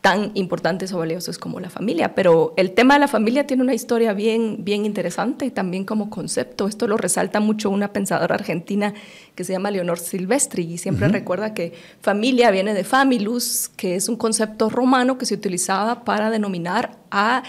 tan 0.01 0.33
importantes 0.35 0.93
o 0.93 0.99
valiosos 0.99 1.39
como 1.39 1.61
la 1.61 1.71
familia. 1.71 2.15
Pero 2.15 2.53
el 2.59 2.73
tema 2.73 2.93
de 2.95 3.01
la 3.01 3.09
familia 3.09 3.47
tiene 3.47 3.63
una 3.63 3.73
historia 3.73 4.13
bien, 4.13 4.59
bien 4.61 4.85
interesante 4.85 5.51
también 5.51 5.85
como 5.85 6.11
concepto. 6.11 6.69
Esto 6.69 6.87
lo 6.87 6.99
resalta 6.99 7.41
mucho 7.41 7.71
una 7.71 7.93
pensadora 7.93 8.35
argentina 8.35 8.93
que 9.35 9.45
se 9.45 9.53
llama 9.53 9.71
Leonor 9.71 9.99
Silvestri 9.99 10.65
y 10.65 10.77
siempre 10.77 11.09
recuerda 11.09 11.55
que 11.55 11.73
familia 12.03 12.51
viene 12.51 12.75
de 12.75 12.85
familus, 12.85 13.71
que 13.77 13.95
es 13.95 14.11
un 14.11 14.17
concepto 14.17 14.69
romano 14.69 15.17
que 15.17 15.25
se 15.25 15.35
utilizaba 15.35 16.05
para 16.05 16.29
denominar 16.29 16.99
a 17.11 17.43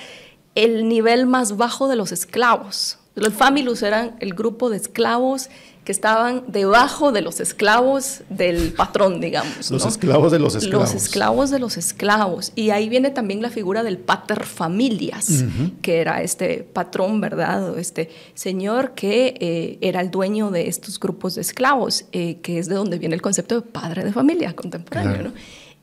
el 0.55 0.87
nivel 0.87 1.25
más 1.27 1.57
bajo 1.57 1.87
de 1.87 1.95
los 1.95 2.11
esclavos. 2.11 2.97
Los 3.15 3.33
familus 3.33 3.81
eran 3.81 4.15
el 4.19 4.33
grupo 4.33 4.69
de 4.69 4.77
esclavos 4.77 5.49
que 5.85 5.91
estaban 5.91 6.43
debajo 6.47 7.11
de 7.11 7.21
los 7.21 7.39
esclavos 7.39 8.21
del 8.29 8.73
patrón, 8.73 9.21
digamos. 9.21 9.69
Los 9.69 9.85
esclavos 9.85 10.31
de 10.31 10.39
los 10.39 10.55
esclavos. 10.55 10.93
Los 10.93 11.03
esclavos 11.03 11.49
de 11.51 11.59
los 11.59 11.77
esclavos. 11.77 12.51
Y 12.55 12.71
ahí 12.71 12.89
viene 12.89 13.11
también 13.11 13.41
la 13.43 13.51
figura 13.51 13.83
del 13.83 13.99
pater 13.99 14.45
familias, 14.45 15.45
que 15.83 16.01
era 16.01 16.23
este 16.23 16.67
patrón, 16.73 17.21
¿verdad? 17.21 17.77
Este 17.77 18.09
señor 18.33 18.93
que 18.95 19.35
eh, 19.39 19.77
era 19.81 20.01
el 20.01 20.09
dueño 20.09 20.49
de 20.49 20.67
estos 20.67 20.99
grupos 20.99 21.35
de 21.35 21.41
esclavos, 21.41 22.05
eh, 22.11 22.39
que 22.41 22.57
es 22.57 22.67
de 22.67 22.75
donde 22.75 22.97
viene 22.97 23.13
el 23.13 23.21
concepto 23.21 23.55
de 23.55 23.61
padre 23.61 24.03
de 24.03 24.11
familia 24.11 24.55
contemporáneo, 24.55 25.21
¿no? 25.21 25.33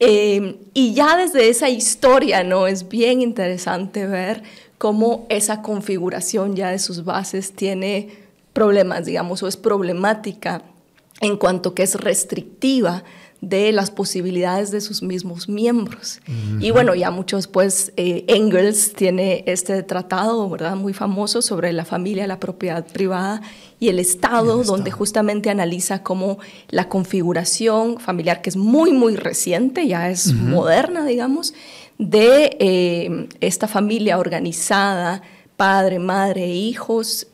Eh, 0.04 0.56
y 0.74 0.94
ya 0.94 1.16
desde 1.16 1.48
esa 1.48 1.68
historia, 1.68 2.42
¿no? 2.42 2.66
Es 2.66 2.88
bien 2.88 3.22
interesante 3.22 4.04
ver 4.08 4.42
cómo 4.76 5.26
esa 5.28 5.62
configuración 5.62 6.56
ya 6.56 6.72
de 6.72 6.80
sus 6.80 7.04
bases 7.04 7.52
tiene 7.52 8.08
problemas, 8.52 9.04
digamos, 9.06 9.44
o 9.44 9.46
es 9.46 9.56
problemática 9.56 10.62
en 11.20 11.36
cuanto 11.36 11.72
que 11.76 11.84
es 11.84 11.94
restrictiva 11.94 13.04
de 13.42 13.72
las 13.72 13.90
posibilidades 13.90 14.70
de 14.70 14.80
sus 14.80 15.02
mismos 15.02 15.48
miembros. 15.48 16.20
Y 16.60 16.70
bueno, 16.70 16.94
ya 16.94 17.10
mucho 17.10 17.36
después 17.36 17.92
eh, 17.96 18.24
Engels 18.28 18.92
tiene 18.92 19.42
este 19.48 19.82
tratado, 19.82 20.48
¿verdad? 20.48 20.76
Muy 20.76 20.92
famoso 20.92 21.42
sobre 21.42 21.72
la 21.72 21.84
familia, 21.84 22.28
la 22.28 22.38
propiedad 22.38 22.86
privada 22.86 23.42
y 23.80 23.88
el 23.88 23.98
Estado, 23.98 24.62
donde 24.62 24.92
justamente 24.92 25.50
analiza 25.50 26.04
cómo 26.04 26.38
la 26.70 26.88
configuración 26.88 27.98
familiar, 27.98 28.42
que 28.42 28.50
es 28.50 28.56
muy, 28.56 28.92
muy 28.92 29.16
reciente, 29.16 29.88
ya 29.88 30.08
es 30.08 30.32
moderna, 30.32 31.04
digamos, 31.04 31.52
de 31.98 32.56
eh, 32.60 33.28
esta 33.40 33.66
familia 33.66 34.20
organizada, 34.20 35.20
padre, 35.56 35.98
madre, 35.98 36.46
hijos, 36.46 37.26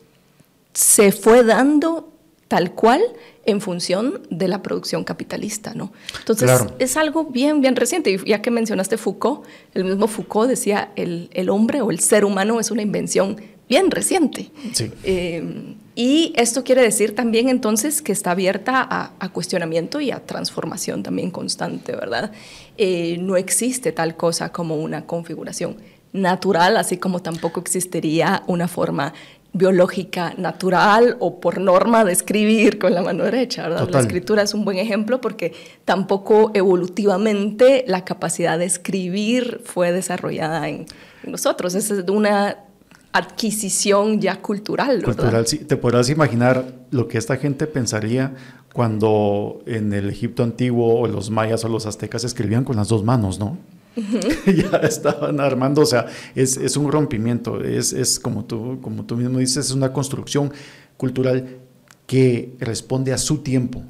se 0.73 1.11
fue 1.11 1.43
dando 1.43 2.11
tal 2.47 2.71
cual 2.71 3.01
en 3.51 3.61
función 3.61 4.21
de 4.29 4.47
la 4.47 4.61
producción 4.61 5.03
capitalista, 5.03 5.73
¿no? 5.73 5.91
Entonces, 6.19 6.49
es 6.79 6.97
algo 6.97 7.25
bien, 7.25 7.61
bien 7.61 7.75
reciente. 7.75 8.11
Y 8.11 8.29
ya 8.29 8.41
que 8.41 8.51
mencionaste 8.51 8.97
Foucault, 8.97 9.45
el 9.73 9.85
mismo 9.85 10.07
Foucault 10.07 10.49
decía, 10.49 10.91
el, 10.95 11.29
el 11.33 11.49
hombre 11.49 11.81
o 11.81 11.91
el 11.91 11.99
ser 11.99 12.25
humano 12.25 12.59
es 12.59 12.71
una 12.71 12.81
invención 12.81 13.37
bien 13.69 13.91
reciente. 13.91 14.51
Sí. 14.73 14.91
Eh, 15.03 15.75
y 15.95 16.33
esto 16.37 16.63
quiere 16.63 16.81
decir 16.81 17.13
también 17.13 17.49
entonces 17.49 18.01
que 18.01 18.11
está 18.11 18.31
abierta 18.31 18.87
a, 19.19 19.29
cuestionamiento 19.29 19.99
y 20.01 20.11
a 20.11 20.25
transformación 20.25 21.03
también 21.03 21.29
constante, 21.29 21.91
¿verdad? 21.91 22.31
Eh, 22.77 23.17
no 23.19 23.35
existe 23.37 23.91
tal 23.91 24.15
cosa 24.15 24.51
como 24.51 24.77
una 24.77 25.05
configuración 25.05 25.75
natural, 26.13 26.77
así 26.77 26.97
como 26.97 27.21
tampoco 27.21 27.59
existiría 27.59 28.43
una 28.47 28.67
forma 28.67 29.13
biológica 29.53 30.33
natural 30.37 31.17
o 31.19 31.39
por 31.39 31.59
norma 31.59 32.05
de 32.05 32.11
escribir 32.11 32.77
con 32.77 32.93
la 32.93 33.01
mano 33.01 33.23
derecha. 33.23 33.67
¿verdad? 33.67 33.89
La 33.89 33.99
escritura 33.99 34.43
es 34.43 34.53
un 34.53 34.63
buen 34.63 34.77
ejemplo 34.77 35.21
porque 35.21 35.53
tampoco 35.85 36.51
evolutivamente 36.53 37.83
la 37.87 38.05
capacidad 38.05 38.59
de 38.59 38.65
escribir 38.65 39.61
fue 39.63 39.91
desarrollada 39.91 40.69
en, 40.69 40.85
nosotros. 41.25 41.75
Es 41.75 41.91
una 41.91 42.57
adquisición 43.11 44.21
ya 44.21 44.41
cultural. 44.41 45.03
Cultural, 45.03 45.45
sí. 45.47 45.59
Te 45.59 45.77
podrás 45.77 46.09
imaginar 46.09 46.65
lo 46.91 47.07
que 47.07 47.17
esta 47.17 47.37
gente 47.37 47.67
pensaría 47.67 48.33
cuando 48.73 49.61
en 49.65 49.93
el 49.93 50.09
Egipto 50.09 50.43
antiguo 50.43 50.99
o 50.99 51.07
los 51.07 51.29
mayas 51.31 51.65
o 51.65 51.69
los 51.69 51.85
aztecas 51.85 52.23
escribían 52.23 52.63
con 52.63 52.75
las 52.75 52.87
dos 52.87 53.03
manos, 53.03 53.39
¿no? 53.39 53.57
ya 54.45 54.77
estaban 54.79 55.39
armando, 55.39 55.81
o 55.81 55.85
sea, 55.85 56.07
es, 56.35 56.57
es 56.57 56.77
un 56.77 56.91
rompimiento, 56.91 57.63
es, 57.63 57.93
es, 57.93 58.19
como, 58.19 58.45
tú, 58.45 58.79
como 58.81 59.05
tú 59.05 59.15
mismo 59.15 59.39
dices, 59.39 59.67
es 59.67 59.71
una 59.71 59.93
construcción 59.93 60.51
cultural 60.97 61.59
que 62.05 62.55
responde 62.59 63.13
a 63.13 63.17
su 63.17 63.37
tiempo, 63.37 63.83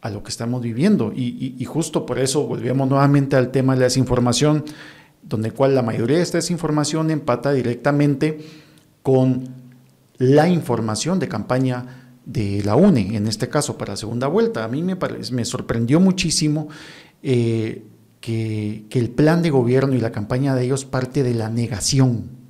a 0.00 0.10
lo 0.10 0.22
que 0.22 0.30
estamos 0.30 0.62
viviendo. 0.62 1.12
Y, 1.14 1.64
justo 1.64 2.04
por 2.04 2.18
eso 2.18 2.46
volvemos 2.46 2.88
nuevamente 2.88 3.36
al 3.36 3.50
tema 3.52 3.74
de 3.74 3.80
la 3.80 3.84
desinformación, 3.84 4.64
donde 5.22 5.52
cual 5.52 5.74
la 5.74 5.82
mayoría 5.82 6.16
de 6.16 6.24
esta 6.24 6.38
desinformación 6.38 7.10
empata 7.10 7.52
directamente 7.52 8.40
con 9.02 9.48
la 10.18 10.48
información 10.48 11.20
de 11.20 11.28
campaña 11.28 12.16
de 12.24 12.62
la 12.64 12.74
UNE, 12.74 13.16
en 13.16 13.28
este 13.28 13.48
caso 13.48 13.78
para 13.78 13.92
la 13.92 13.96
segunda 13.96 14.26
vuelta. 14.26 14.64
A 14.64 14.68
mí 14.68 14.82
me, 14.82 14.96
me 15.30 15.44
sorprendió 15.44 16.00
muchísimo 16.00 16.68
eh, 17.22 17.84
que, 18.22 18.86
el 18.90 19.10
plan 19.10 19.42
de 19.42 19.50
gobierno 19.50 19.94
y 19.94 20.00
la 20.00 20.12
campaña 20.12 20.54
de 20.54 20.64
ellos 20.64 20.86
parte 20.86 21.22
de 21.22 21.34
la 21.34 21.50
negación. 21.50 22.40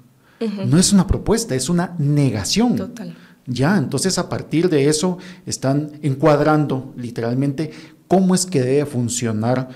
No 0.66 0.76
es 0.76 0.92
una 0.92 1.06
propuesta, 1.06 1.54
es 1.54 1.68
una 1.68 1.94
negación. 1.98 2.74
Total. 2.74 3.16
Ya, 3.46 3.76
entonces 3.76 4.18
a 4.18 4.28
partir 4.28 4.68
de 4.68 4.88
eso 4.88 5.18
están 5.46 5.92
encuadrando 6.02 6.92
literalmente 6.96 7.70
cómo 8.08 8.34
es 8.34 8.46
que 8.46 8.60
debe 8.60 8.86
funcionar 8.86 9.68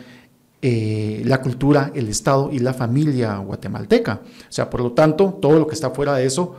eh, 0.62 1.22
la 1.24 1.40
cultura, 1.40 1.92
el 1.94 2.08
Estado 2.08 2.50
y 2.52 2.58
la 2.58 2.74
familia 2.74 3.36
guatemalteca. 3.38 4.22
O 4.24 4.52
sea, 4.52 4.68
por 4.68 4.80
lo 4.80 4.92
tanto, 4.92 5.38
todo 5.40 5.58
lo 5.58 5.66
que 5.68 5.74
está 5.74 5.90
fuera 5.90 6.14
de 6.16 6.26
eso 6.26 6.56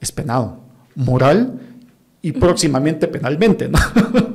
es 0.00 0.12
penado, 0.12 0.60
moral 0.94 1.60
y 2.22 2.32
próximamente 2.32 3.08
penalmente, 3.08 3.68
¿no? 3.68 3.78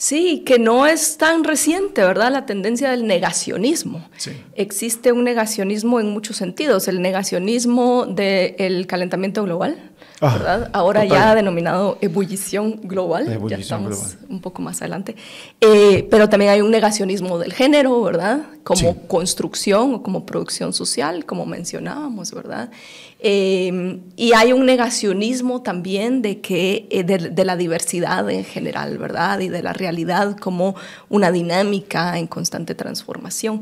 Sí, 0.00 0.44
que 0.46 0.58
no 0.58 0.86
es 0.86 1.18
tan 1.18 1.44
reciente, 1.44 2.00
¿verdad? 2.00 2.32
La 2.32 2.46
tendencia 2.46 2.90
del 2.90 3.06
negacionismo. 3.06 4.08
Existe 4.54 5.12
un 5.12 5.24
negacionismo 5.24 6.00
en 6.00 6.08
muchos 6.08 6.38
sentidos. 6.38 6.88
El 6.88 7.02
negacionismo 7.02 8.06
del 8.06 8.86
calentamiento 8.86 9.44
global, 9.44 9.89
ah, 10.20 10.32
¿verdad? 10.32 10.70
Ahora 10.72 11.04
ya 11.04 11.34
denominado 11.34 11.98
ebullición 12.00 12.80
global, 12.82 13.38
ya 13.48 13.56
estamos 13.56 14.16
un 14.28 14.40
poco 14.40 14.62
más 14.62 14.80
adelante. 14.80 15.16
Eh, 15.60 16.06
pero 16.10 16.28
también 16.28 16.52
hay 16.52 16.60
un 16.60 16.70
negacionismo 16.70 17.38
del 17.38 17.52
género, 17.52 18.02
¿verdad? 18.02 18.42
Como 18.64 19.06
construcción 19.06 19.94
o 19.94 20.02
como 20.02 20.26
producción 20.26 20.72
social, 20.72 21.24
como 21.24 21.46
mencionábamos, 21.46 22.32
¿verdad? 22.32 22.70
Eh, 23.22 24.00
y 24.16 24.32
hay 24.32 24.52
un 24.54 24.64
negacionismo 24.64 25.60
también 25.62 26.22
de, 26.22 26.40
que, 26.40 26.86
eh, 26.90 27.04
de, 27.04 27.44
la 27.44 27.56
diversidad 27.56 28.28
en 28.30 28.44
general, 28.44 28.96
¿verdad? 28.96 29.40
Y 29.40 29.48
de 29.48 29.62
la 29.62 29.74
realidad 29.74 30.38
como 30.38 30.74
una 31.10 31.30
dinámica 31.30 32.18
en 32.18 32.26
constante 32.26 32.74
transformación. 32.74 33.60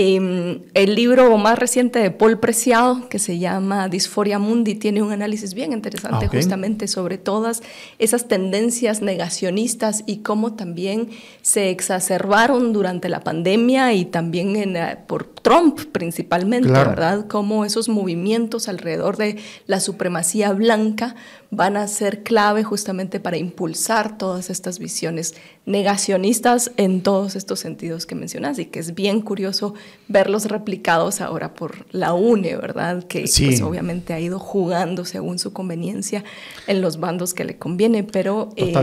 Em, 0.00 0.60
el 0.74 0.94
libro 0.94 1.36
más 1.38 1.58
reciente 1.58 1.98
de 1.98 2.12
Paul 2.12 2.38
Preciado, 2.38 3.08
que 3.08 3.18
se 3.18 3.40
llama 3.40 3.88
Disforia 3.88 4.38
Mundi, 4.38 4.76
tiene 4.76 5.02
un 5.02 5.10
análisis 5.10 5.54
bien 5.54 5.72
interesante 5.72 6.26
ah, 6.26 6.28
justamente 6.32 6.86
sobre 6.86 7.18
todas 7.18 7.64
esas 7.98 8.28
tendencias 8.28 9.02
negacionistas 9.02 10.04
y 10.06 10.18
cómo 10.18 10.54
también 10.54 11.08
se 11.42 11.70
exacerbaron 11.70 12.72
durante 12.72 13.08
la 13.08 13.24
pandemia 13.24 13.92
y 13.92 14.04
también 14.04 14.54
en, 14.54 14.78
por 15.08 15.26
Trump 15.48 15.80
principalmente, 15.92 16.68
¿verdad? 16.68 17.26
Cómo 17.26 17.64
esos 17.64 17.88
movimientos 17.88 18.68
alrededor 18.68 19.16
de 19.16 19.38
la 19.66 19.80
supremacía 19.80 20.52
blanca 20.52 21.16
van 21.50 21.78
a 21.78 21.88
ser 21.88 22.22
clave 22.22 22.64
justamente 22.64 23.18
para 23.18 23.38
impulsar 23.38 24.18
todas 24.18 24.50
estas 24.50 24.78
visiones 24.78 25.34
negacionistas 25.64 26.70
en 26.76 27.02
todos 27.02 27.34
estos 27.34 27.60
sentidos 27.60 28.04
que 28.04 28.14
mencionas 28.14 28.58
y 28.58 28.66
que 28.66 28.78
es 28.78 28.94
bien 28.94 29.22
curioso 29.22 29.72
verlos 30.06 30.44
replicados 30.44 31.22
ahora 31.22 31.54
por 31.54 31.86
la 31.92 32.12
UNE, 32.12 32.54
¿verdad? 32.56 33.04
Que 33.04 33.20
pues, 33.20 33.62
obviamente 33.62 34.12
ha 34.12 34.20
ido 34.20 34.38
jugando 34.38 35.06
según 35.06 35.38
su 35.38 35.54
conveniencia 35.54 36.24
en 36.66 36.82
los 36.82 37.00
bandos 37.00 37.32
que 37.32 37.44
le 37.44 37.56
conviene, 37.56 38.04
pero... 38.04 38.50
Eh, 38.56 38.74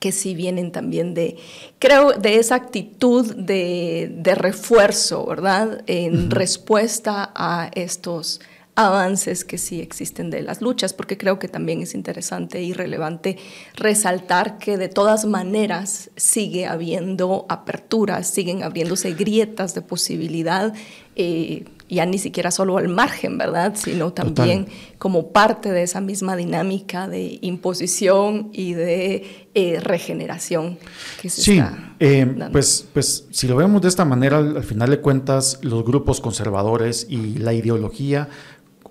que 0.00 0.10
sí 0.10 0.34
vienen 0.34 0.72
también 0.72 1.14
de, 1.14 1.36
creo, 1.78 2.12
de 2.12 2.36
esa 2.36 2.56
actitud 2.56 3.36
de, 3.36 4.10
de 4.16 4.34
refuerzo, 4.34 5.24
¿verdad? 5.26 5.84
En 5.86 6.30
respuesta 6.30 7.30
a 7.34 7.70
estos 7.74 8.40
avances 8.76 9.44
que 9.44 9.58
sí 9.58 9.80
existen 9.80 10.30
de 10.30 10.42
las 10.42 10.62
luchas, 10.62 10.94
porque 10.94 11.18
creo 11.18 11.38
que 11.38 11.48
también 11.48 11.82
es 11.82 11.94
interesante 11.94 12.62
y 12.62 12.72
relevante 12.72 13.36
resaltar 13.74 14.58
que 14.58 14.78
de 14.78 14.88
todas 14.88 15.26
maneras 15.26 16.10
sigue 16.16 16.66
habiendo 16.66 17.46
aperturas, 17.48 18.28
siguen 18.28 18.62
abriéndose 18.62 19.12
grietas 19.12 19.74
de 19.74 19.82
posibilidad. 19.82 20.72
Eh, 21.22 21.64
ya 21.90 22.06
ni 22.06 22.16
siquiera 22.16 22.50
solo 22.50 22.78
al 22.78 22.88
margen, 22.88 23.36
¿verdad? 23.36 23.74
Sino 23.74 24.12
también 24.14 24.68
como 24.96 25.32
parte 25.32 25.70
de 25.70 25.82
esa 25.82 26.00
misma 26.00 26.34
dinámica 26.34 27.08
de 27.08 27.38
imposición 27.42 28.48
y 28.54 28.72
de 28.72 29.48
eh, 29.54 29.80
regeneración 29.80 30.78
que 31.20 31.28
se 31.28 31.42
sí, 31.42 31.62
eh, 31.98 32.48
Pues, 32.52 32.86
pues 32.94 33.26
si 33.30 33.48
lo 33.48 33.56
vemos 33.56 33.82
de 33.82 33.88
esta 33.88 34.06
manera, 34.06 34.38
al 34.38 34.62
final 34.62 34.88
de 34.88 35.00
cuentas, 35.00 35.58
los 35.60 35.84
grupos 35.84 36.22
conservadores 36.22 37.06
y 37.10 37.34
la 37.38 37.52
ideología 37.52 38.28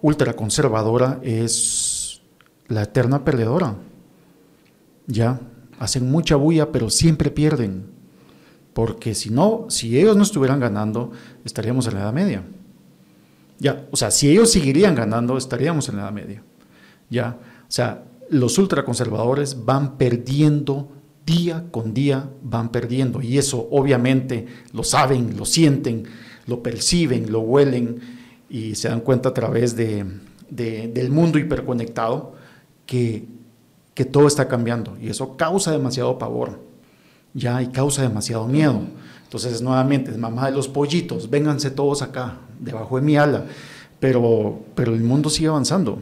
ultraconservadora 0.02 1.20
es 1.24 2.22
la 2.68 2.84
eterna 2.84 3.26
perdedora. 3.26 3.76
Ya, 5.08 5.40
hacen 5.80 6.12
mucha 6.12 6.36
bulla, 6.36 6.72
pero 6.72 6.92
siempre 6.92 7.32
pierden. 7.32 7.99
Porque 8.80 9.14
si 9.14 9.30
no, 9.30 9.66
si 9.68 10.00
ellos 10.00 10.16
no 10.16 10.24
estuvieran 10.24 10.62
ganando, 10.62 11.12
estaríamos 11.44 11.86
en 11.88 11.96
la 11.96 12.00
Edad 12.00 12.14
Media. 12.14 12.44
Ya, 13.58 13.86
o 13.92 13.98
sea, 13.98 14.10
si 14.10 14.30
ellos 14.30 14.54
seguirían 14.54 14.96
ganando, 14.96 15.38
estaríamos 15.38 15.90
en 15.90 15.98
la 15.98 16.04
Edad 16.04 16.14
Media. 16.14 16.44
Ya, 17.10 17.40
o 17.68 17.72
sea, 17.72 18.06
los 18.30 18.58
ultraconservadores 18.58 19.66
van 19.66 19.98
perdiendo 19.98 20.94
día 21.26 21.66
con 21.72 21.94
día, 21.94 22.30
van 22.42 22.70
perdiendo. 22.70 23.22
Y 23.22 23.38
eso 23.38 23.68
obviamente 23.70 24.48
lo 24.72 24.86
saben, 24.86 25.36
lo 25.36 25.44
sienten, 25.44 26.06
lo 26.48 26.64
perciben, 26.64 27.34
lo 27.34 27.42
huelen 27.42 28.00
y 28.50 28.76
se 28.76 28.88
dan 28.88 29.02
cuenta 29.02 29.28
a 29.28 29.34
través 29.34 29.76
de, 29.76 30.06
del 30.50 31.12
mundo 31.12 31.38
hiperconectado 31.38 32.34
que, 32.86 33.26
que 33.94 34.06
todo 34.06 34.26
está 34.26 34.48
cambiando. 34.48 34.98
Y 35.02 35.10
eso 35.10 35.36
causa 35.36 35.74
demasiado 35.74 36.18
pavor, 36.18 36.69
ya, 37.34 37.62
y 37.62 37.68
causa 37.68 38.02
demasiado 38.02 38.48
miedo. 38.48 38.82
Entonces, 39.24 39.62
nuevamente, 39.62 40.12
mamá 40.18 40.48
de 40.48 40.54
los 40.54 40.68
pollitos, 40.68 41.30
vénganse 41.30 41.70
todos 41.72 42.02
acá, 42.02 42.38
debajo 42.60 42.96
de 42.96 43.02
mi 43.04 43.18
ala. 43.18 43.46
Pero, 44.00 44.60
pero 44.76 44.94
el 44.94 45.04
mundo 45.04 45.30
sigue 45.30 45.50
avanzando 45.50 46.00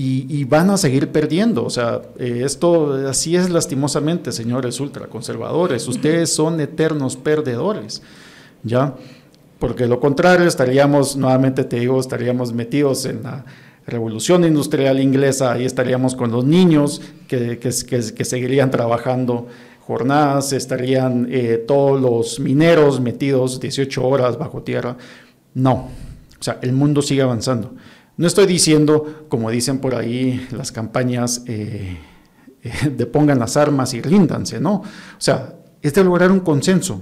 y, 0.00 0.44
van 0.44 0.70
a 0.70 0.76
seguir 0.76 1.10
perdiendo. 1.10 1.64
O 1.64 1.70
sea, 1.70 2.02
eh, 2.18 2.42
esto 2.44 2.94
así 3.08 3.34
es 3.34 3.50
lastimosamente, 3.50 4.30
señores 4.30 4.78
ultraconservadores. 4.78 5.88
Ustedes 5.88 6.32
son 6.32 6.60
eternos 6.60 7.16
perdedores, 7.16 8.02
¿ya? 8.62 8.94
Porque 9.58 9.86
lo 9.86 9.98
contrario, 9.98 10.46
estaríamos, 10.46 11.16
nuevamente 11.16 11.64
te 11.64 11.80
digo, 11.80 11.98
estaríamos 11.98 12.52
metidos 12.52 13.06
en 13.06 13.24
la 13.24 13.44
revolución 13.86 14.44
industrial 14.44 15.00
inglesa, 15.00 15.58
y 15.58 15.64
estaríamos 15.64 16.14
con 16.14 16.30
los 16.30 16.44
niños 16.44 17.00
que, 17.26 17.58
que, 17.58 17.70
que 17.88 18.24
seguirían 18.24 18.70
trabajando 18.70 19.48
jornadas, 19.88 20.52
estarían 20.52 21.26
eh, 21.30 21.64
todos 21.66 21.98
los 21.98 22.40
mineros 22.40 23.00
metidos 23.00 23.58
18 23.58 24.06
horas 24.06 24.36
bajo 24.36 24.62
tierra. 24.62 24.98
No, 25.54 25.88
o 26.38 26.42
sea, 26.42 26.58
el 26.60 26.74
mundo 26.74 27.00
sigue 27.00 27.22
avanzando. 27.22 27.74
No 28.18 28.26
estoy 28.26 28.44
diciendo, 28.44 29.24
como 29.30 29.50
dicen 29.50 29.78
por 29.78 29.94
ahí 29.94 30.46
las 30.50 30.72
campañas, 30.72 31.42
eh, 31.46 31.96
eh, 32.62 32.90
de 32.90 33.06
pongan 33.06 33.38
las 33.38 33.56
armas 33.56 33.94
y 33.94 34.02
ríndanse, 34.02 34.60
¿no? 34.60 34.74
O 34.74 34.84
sea, 35.16 35.54
es 35.80 35.94
de 35.94 36.04
lograr 36.04 36.30
un 36.30 36.40
consenso. 36.40 37.00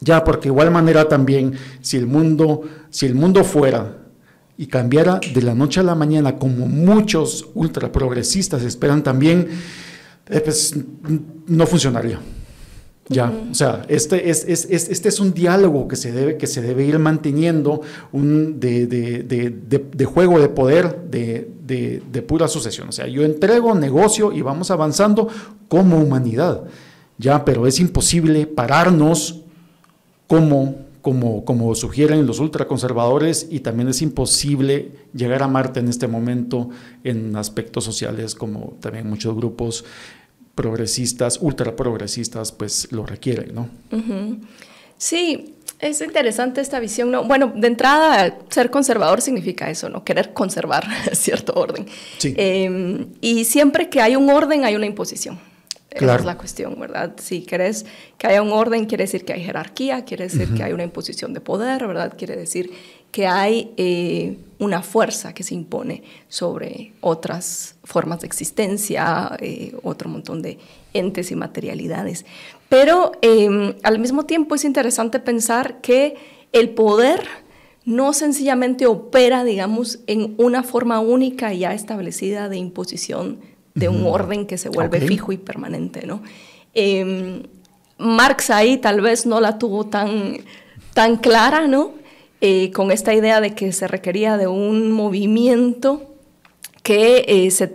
Ya, 0.00 0.24
porque 0.24 0.48
igual 0.48 0.72
manera 0.72 1.08
también, 1.08 1.52
si 1.82 1.98
el 1.98 2.08
mundo, 2.08 2.62
si 2.90 3.06
el 3.06 3.14
mundo 3.14 3.44
fuera 3.44 3.98
y 4.58 4.66
cambiara 4.66 5.20
de 5.32 5.42
la 5.42 5.54
noche 5.54 5.78
a 5.78 5.84
la 5.84 5.94
mañana, 5.94 6.36
como 6.36 6.66
muchos 6.66 7.48
ultraprogresistas 7.54 8.64
esperan 8.64 9.04
también, 9.04 9.48
eh, 10.28 10.40
pues 10.40 10.74
no 11.46 11.66
funcionaría. 11.66 12.20
Ya, 13.08 13.32
o 13.50 13.54
sea, 13.54 13.84
este 13.86 14.30
es, 14.30 14.44
es, 14.48 14.64
este 14.68 15.08
es 15.08 15.20
un 15.20 15.32
diálogo 15.32 15.86
que 15.86 15.94
se 15.94 16.10
debe, 16.10 16.36
que 16.36 16.48
se 16.48 16.60
debe 16.60 16.84
ir 16.84 16.98
manteniendo, 16.98 17.82
un 18.10 18.58
de, 18.58 18.88
de, 18.88 19.22
de, 19.22 19.78
de 19.78 20.04
juego 20.04 20.40
de 20.40 20.48
poder, 20.48 21.02
de, 21.08 22.24
pura 22.26 22.48
sucesión. 22.48 22.88
O 22.88 22.92
sea, 22.92 23.06
yo 23.06 23.24
entrego, 23.24 23.76
negocio 23.76 24.32
y 24.32 24.42
vamos 24.42 24.72
avanzando 24.72 25.28
como 25.68 25.98
humanidad. 25.98 26.64
Ya, 27.16 27.44
pero 27.44 27.68
es 27.68 27.78
imposible 27.78 28.46
pararnos 28.46 29.42
como, 30.26 30.85
como, 31.06 31.44
como 31.44 31.72
sugieren 31.76 32.26
los 32.26 32.40
ultraconservadores 32.40 33.46
y 33.48 33.60
también 33.60 33.88
es 33.88 34.02
imposible 34.02 34.90
llegar 35.14 35.44
a 35.44 35.46
Marte 35.46 35.78
en 35.78 35.86
este 35.86 36.08
momento 36.08 36.70
en 37.04 37.36
aspectos 37.36 37.84
sociales 37.84 38.34
como 38.34 38.76
también 38.80 39.08
muchos 39.08 39.36
grupos 39.36 39.84
progresistas, 40.56 41.38
ultra 41.40 41.76
progresistas, 41.76 42.50
pues 42.50 42.90
lo 42.90 43.06
requieren, 43.06 43.54
¿no? 43.54 43.68
Sí, 44.98 45.54
es 45.78 46.00
interesante 46.00 46.60
esta 46.60 46.80
visión. 46.80 47.12
¿no? 47.12 47.22
Bueno, 47.22 47.52
de 47.54 47.68
entrada, 47.68 48.38
ser 48.48 48.72
conservador 48.72 49.22
significa 49.22 49.70
eso, 49.70 49.88
¿no? 49.88 50.02
Querer 50.02 50.32
conservar 50.32 50.88
cierto 51.12 51.52
orden. 51.54 51.86
Sí. 52.18 52.34
Em, 52.36 53.06
y 53.20 53.44
siempre 53.44 53.88
que 53.88 54.00
hay 54.00 54.16
un 54.16 54.28
orden, 54.28 54.64
hay 54.64 54.74
una 54.74 54.86
imposición. 54.86 55.38
Esa 56.04 56.16
es 56.16 56.24
la 56.24 56.36
cuestión, 56.36 56.78
¿verdad? 56.78 57.14
Si 57.18 57.42
querés 57.42 57.86
que 58.18 58.26
haya 58.26 58.42
un 58.42 58.52
orden, 58.52 58.86
quiere 58.86 59.04
decir 59.04 59.24
que 59.24 59.32
hay 59.32 59.42
jerarquía, 59.42 60.04
quiere 60.04 60.24
decir 60.24 60.52
que 60.54 60.62
hay 60.62 60.72
una 60.72 60.84
imposición 60.84 61.32
de 61.32 61.40
poder, 61.40 61.86
¿verdad? 61.86 62.14
Quiere 62.16 62.36
decir 62.36 62.70
que 63.10 63.26
hay 63.26 63.72
eh, 63.76 64.36
una 64.58 64.82
fuerza 64.82 65.32
que 65.32 65.42
se 65.42 65.54
impone 65.54 66.02
sobre 66.28 66.92
otras 67.00 67.76
formas 67.82 68.20
de 68.20 68.26
existencia, 68.26 69.36
eh, 69.40 69.74
otro 69.82 70.10
montón 70.10 70.42
de 70.42 70.58
entes 70.92 71.30
y 71.30 71.36
materialidades. 71.36 72.26
Pero 72.68 73.12
em, 73.22 73.74
al 73.82 73.98
mismo 73.98 74.26
tiempo 74.26 74.54
es 74.54 74.64
interesante 74.64 75.18
pensar 75.18 75.80
que 75.80 76.16
el 76.52 76.70
poder 76.70 77.26
no 77.86 78.12
sencillamente 78.12 78.86
opera, 78.86 79.44
digamos, 79.44 80.00
en 80.06 80.34
una 80.38 80.62
forma 80.62 81.00
única 81.00 81.52
ya 81.54 81.72
establecida 81.72 82.48
de 82.48 82.56
imposición 82.56 83.38
de 83.76 83.88
un 83.88 84.06
orden 84.06 84.46
que 84.46 84.58
se 84.58 84.70
vuelve 84.70 85.00
fijo 85.02 85.32
y 85.32 85.36
permanente, 85.36 86.06
¿no? 86.06 86.22
Em, 86.74 87.42
Marx 87.98 88.50
ahí 88.50 88.78
tal 88.78 89.00
vez 89.00 89.26
no 89.26 89.38
la 89.38 89.58
tuvo 89.58 89.86
tan, 89.86 90.38
tan 90.94 91.18
clara, 91.18 91.68
¿no? 91.68 91.92
Eh, 92.40 92.72
con 92.72 92.90
esta 92.90 93.14
idea 93.14 93.40
de 93.40 93.54
que 93.54 93.72
se 93.72 93.86
requería 93.86 94.38
de 94.38 94.46
un 94.46 94.92
movimiento 94.92 96.14
que 96.82 97.24
eh, 97.28 97.50
se 97.50 97.66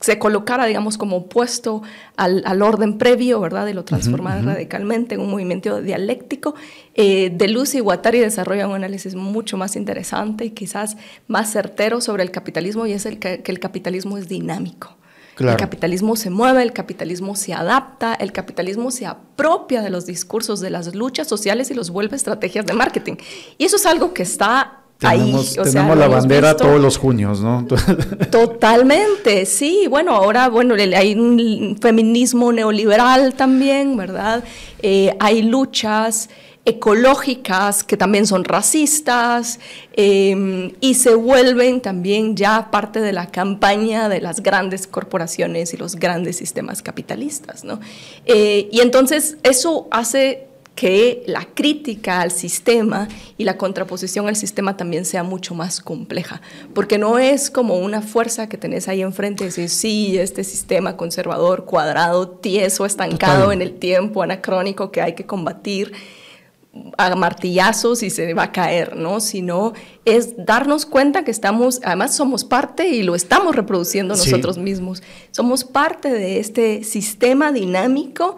se 0.00 0.18
colocara, 0.18 0.66
digamos, 0.66 0.98
como 0.98 1.16
opuesto 1.16 1.82
al, 2.16 2.42
al, 2.44 2.62
orden 2.62 2.98
previo, 2.98 3.40
¿verdad? 3.40 3.66
Y 3.66 3.72
lo 3.72 3.84
transformara 3.84 4.42
radicalmente 4.42 5.14
en 5.14 5.22
un 5.22 5.30
movimiento 5.30 5.80
dialéctico. 5.80 6.54
Eh, 6.94 7.30
de 7.34 7.48
Luz 7.48 7.74
y 7.74 7.80
Guattari 7.80 8.20
desarrolla 8.20 8.68
un 8.68 8.74
análisis 8.74 9.14
mucho 9.14 9.56
más 9.56 9.74
interesante 9.74 10.44
y 10.44 10.50
quizás 10.50 10.96
más 11.28 11.50
certero 11.50 12.00
sobre 12.00 12.22
el 12.22 12.30
capitalismo 12.30 12.86
y 12.86 12.92
es 12.92 13.06
el 13.06 13.18
que, 13.18 13.42
el 13.44 13.58
capitalismo 13.58 14.18
es 14.18 14.28
dinámico. 14.28 14.96
El 15.38 15.56
capitalismo 15.56 16.16
se 16.16 16.30
mueve, 16.30 16.62
el 16.62 16.72
capitalismo 16.72 17.36
se 17.36 17.52
adapta, 17.52 18.14
el 18.14 18.32
capitalismo 18.32 18.90
se 18.90 19.04
apropia 19.04 19.82
de 19.82 19.90
los 19.90 20.06
discursos 20.06 20.60
de 20.60 20.70
las 20.70 20.94
luchas 20.94 21.28
sociales 21.28 21.70
y 21.70 21.74
los 21.74 21.90
vuelve 21.90 22.16
estrategias 22.16 22.64
de 22.64 22.72
marketing. 22.72 23.16
Y 23.58 23.66
eso 23.66 23.76
es 23.76 23.84
algo 23.84 24.14
que 24.14 24.22
está 24.22 24.85
tenemos, 24.98 25.54
tenemos 25.54 25.98
la 25.98 26.08
bandera 26.08 26.56
todos 26.56 26.80
los 26.80 26.96
junios, 26.96 27.40
¿no? 27.40 27.66
Totalmente, 28.30 29.44
sí. 29.44 29.86
Bueno, 29.88 30.12
ahora, 30.14 30.48
bueno, 30.48 30.74
hay 30.74 31.14
un 31.14 31.76
feminismo 31.80 32.52
neoliberal 32.52 33.34
también, 33.34 33.96
¿verdad? 33.96 34.42
Eh, 34.80 35.14
hay 35.20 35.42
luchas 35.42 36.30
ecológicas 36.66 37.84
que 37.84 37.96
también 37.96 38.26
son 38.26 38.44
racistas 38.44 39.60
em, 39.92 40.72
y 40.80 40.94
se 40.94 41.14
vuelven 41.14 41.80
también 41.80 42.36
ya 42.36 42.72
parte 42.72 43.00
de 43.00 43.12
la 43.12 43.26
campaña 43.26 44.08
de 44.08 44.20
las 44.20 44.42
grandes 44.42 44.88
corporaciones 44.88 45.72
y 45.72 45.76
los 45.76 45.94
grandes 45.94 46.36
sistemas 46.36 46.82
capitalistas, 46.82 47.62
¿no? 47.62 47.78
Eh, 48.24 48.68
y 48.72 48.80
entonces 48.80 49.36
eso 49.44 49.86
hace 49.92 50.45
que 50.76 51.24
la 51.26 51.48
crítica 51.54 52.20
al 52.20 52.30
sistema 52.30 53.08
y 53.38 53.44
la 53.44 53.56
contraposición 53.56 54.28
al 54.28 54.36
sistema 54.36 54.76
también 54.76 55.06
sea 55.06 55.24
mucho 55.24 55.54
más 55.54 55.80
compleja, 55.80 56.42
porque 56.74 56.98
no 56.98 57.18
es 57.18 57.50
como 57.50 57.78
una 57.78 58.02
fuerza 58.02 58.48
que 58.48 58.58
tenés 58.58 58.86
ahí 58.86 59.00
enfrente 59.00 59.42
y 59.42 59.46
decir, 59.46 59.70
sí, 59.70 60.18
este 60.18 60.44
sistema 60.44 60.98
conservador, 60.98 61.64
cuadrado, 61.64 62.28
tieso, 62.28 62.84
estancado 62.84 63.52
en 63.52 63.62
el 63.62 63.78
tiempo, 63.78 64.22
anacrónico 64.22 64.92
que 64.92 65.00
hay 65.00 65.14
que 65.14 65.24
combatir 65.24 65.92
a 66.98 67.14
martillazos 67.14 68.02
y 68.02 68.10
se 68.10 68.34
va 68.34 68.44
a 68.44 68.52
caer, 68.52 68.96
¿no? 68.96 69.20
Sino 69.20 69.72
es 70.04 70.34
darnos 70.36 70.84
cuenta 70.84 71.24
que 71.24 71.30
estamos, 71.30 71.80
además 71.84 72.14
somos 72.14 72.44
parte 72.44 72.88
y 72.88 73.02
lo 73.02 73.14
estamos 73.14 73.56
reproduciendo 73.56 74.14
nosotros 74.14 74.58
mismos, 74.58 75.02
somos 75.30 75.64
parte 75.64 76.10
de 76.10 76.38
este 76.38 76.84
sistema 76.84 77.50
dinámico 77.50 78.36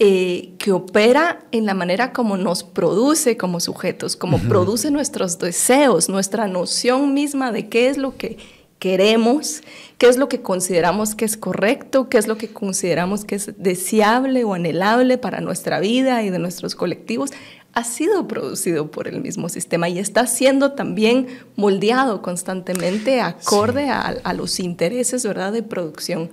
eh, 0.00 0.52
que 0.58 0.70
opera 0.70 1.40
en 1.50 1.66
la 1.66 1.74
manera 1.74 2.12
como 2.12 2.36
nos 2.36 2.62
produce 2.62 3.36
como 3.36 3.58
sujetos, 3.58 4.14
como 4.14 4.38
produce 4.38 4.92
nuestros 4.92 5.38
deseos, 5.40 6.08
nuestra 6.08 6.46
noción 6.46 7.14
misma 7.14 7.50
de 7.50 7.68
qué 7.68 7.88
es 7.88 7.98
lo 7.98 8.16
que 8.16 8.36
queremos, 8.78 9.62
qué 9.98 10.06
es 10.06 10.16
lo 10.16 10.28
que 10.28 10.40
consideramos 10.40 11.16
que 11.16 11.24
es 11.24 11.36
correcto, 11.36 12.08
qué 12.08 12.18
es 12.18 12.28
lo 12.28 12.38
que 12.38 12.48
consideramos 12.48 13.24
que 13.24 13.34
es 13.34 13.52
deseable 13.58 14.44
o 14.44 14.54
anhelable 14.54 15.18
para 15.18 15.40
nuestra 15.40 15.80
vida 15.80 16.22
y 16.22 16.30
de 16.30 16.38
nuestros 16.38 16.76
colectivos, 16.76 17.30
ha 17.74 17.82
sido 17.82 18.28
producido 18.28 18.92
por 18.92 19.08
el 19.08 19.20
mismo 19.20 19.48
sistema 19.48 19.88
y 19.88 19.98
está 19.98 20.26
siendo 20.26 20.72
también 20.72 21.26
moldeado 21.56 22.22
constantemente 22.22 23.20
acorde 23.20 23.88
a, 23.88 24.00
a, 24.00 24.32
los 24.32 24.60
intereses 24.60 25.24
¿verdad? 25.24 25.52
de 25.52 25.62
producción 25.62 26.30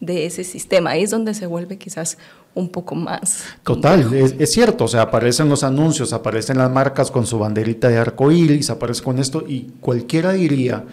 de 0.00 0.26
ese 0.26 0.44
sistema. 0.44 0.90
Ahí 0.90 1.02
es 1.02 1.10
donde 1.10 1.34
se 1.34 1.46
vuelve 1.46 1.78
quizás 1.78 2.18
un 2.54 2.68
poco 2.68 2.94
más. 2.94 3.44
Total, 3.62 4.12
es, 4.12 4.52
cierto, 4.52 4.84
o 4.84 4.88
sea, 4.88 5.02
aparecen 5.02 5.48
los 5.48 5.62
anuncios, 5.62 6.12
aparecen 6.12 6.58
las 6.58 6.70
marcas 6.70 7.10
con 7.10 7.26
su 7.26 7.38
banderita 7.38 7.88
de 7.88 7.98
arco 7.98 8.32
iris, 8.32 8.70
aparece 8.70 9.02
con 9.02 9.18
esto 9.18 9.44
y 9.46 9.72
cualquiera 9.80 10.32
diría, 10.32 10.84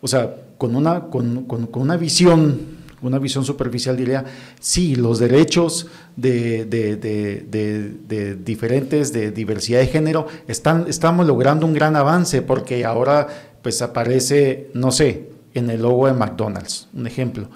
o 0.00 0.08
sea, 0.08 0.34
con 0.58 0.76
una, 0.76 1.08
con, 1.10 1.46
una 1.74 1.96
visión 1.96 2.82
una 3.02 3.18
visión 3.18 3.44
superficial 3.44 3.96
diría, 3.96 4.24
sí, 4.60 4.94
los 4.94 5.18
derechos 5.18 5.88
de, 6.14 6.64
de, 6.64 8.36
diferentes, 8.36 9.12
de 9.12 9.32
diversidad 9.32 9.80
de 9.80 9.88
género, 9.88 10.28
están, 10.46 10.86
estamos 10.88 11.26
logrando 11.26 11.66
un 11.66 11.74
gran 11.74 11.96
avance 11.96 12.42
porque 12.42 12.84
ahora 12.84 13.26
pues 13.60 13.82
aparece, 13.82 14.70
no 14.74 14.92
sé, 14.92 15.30
en 15.54 15.68
el 15.70 15.82
logo 15.82 16.06
de 16.06 16.12
McDonald's, 16.12 16.88
un 16.94 17.08
ejemplo. 17.08 17.48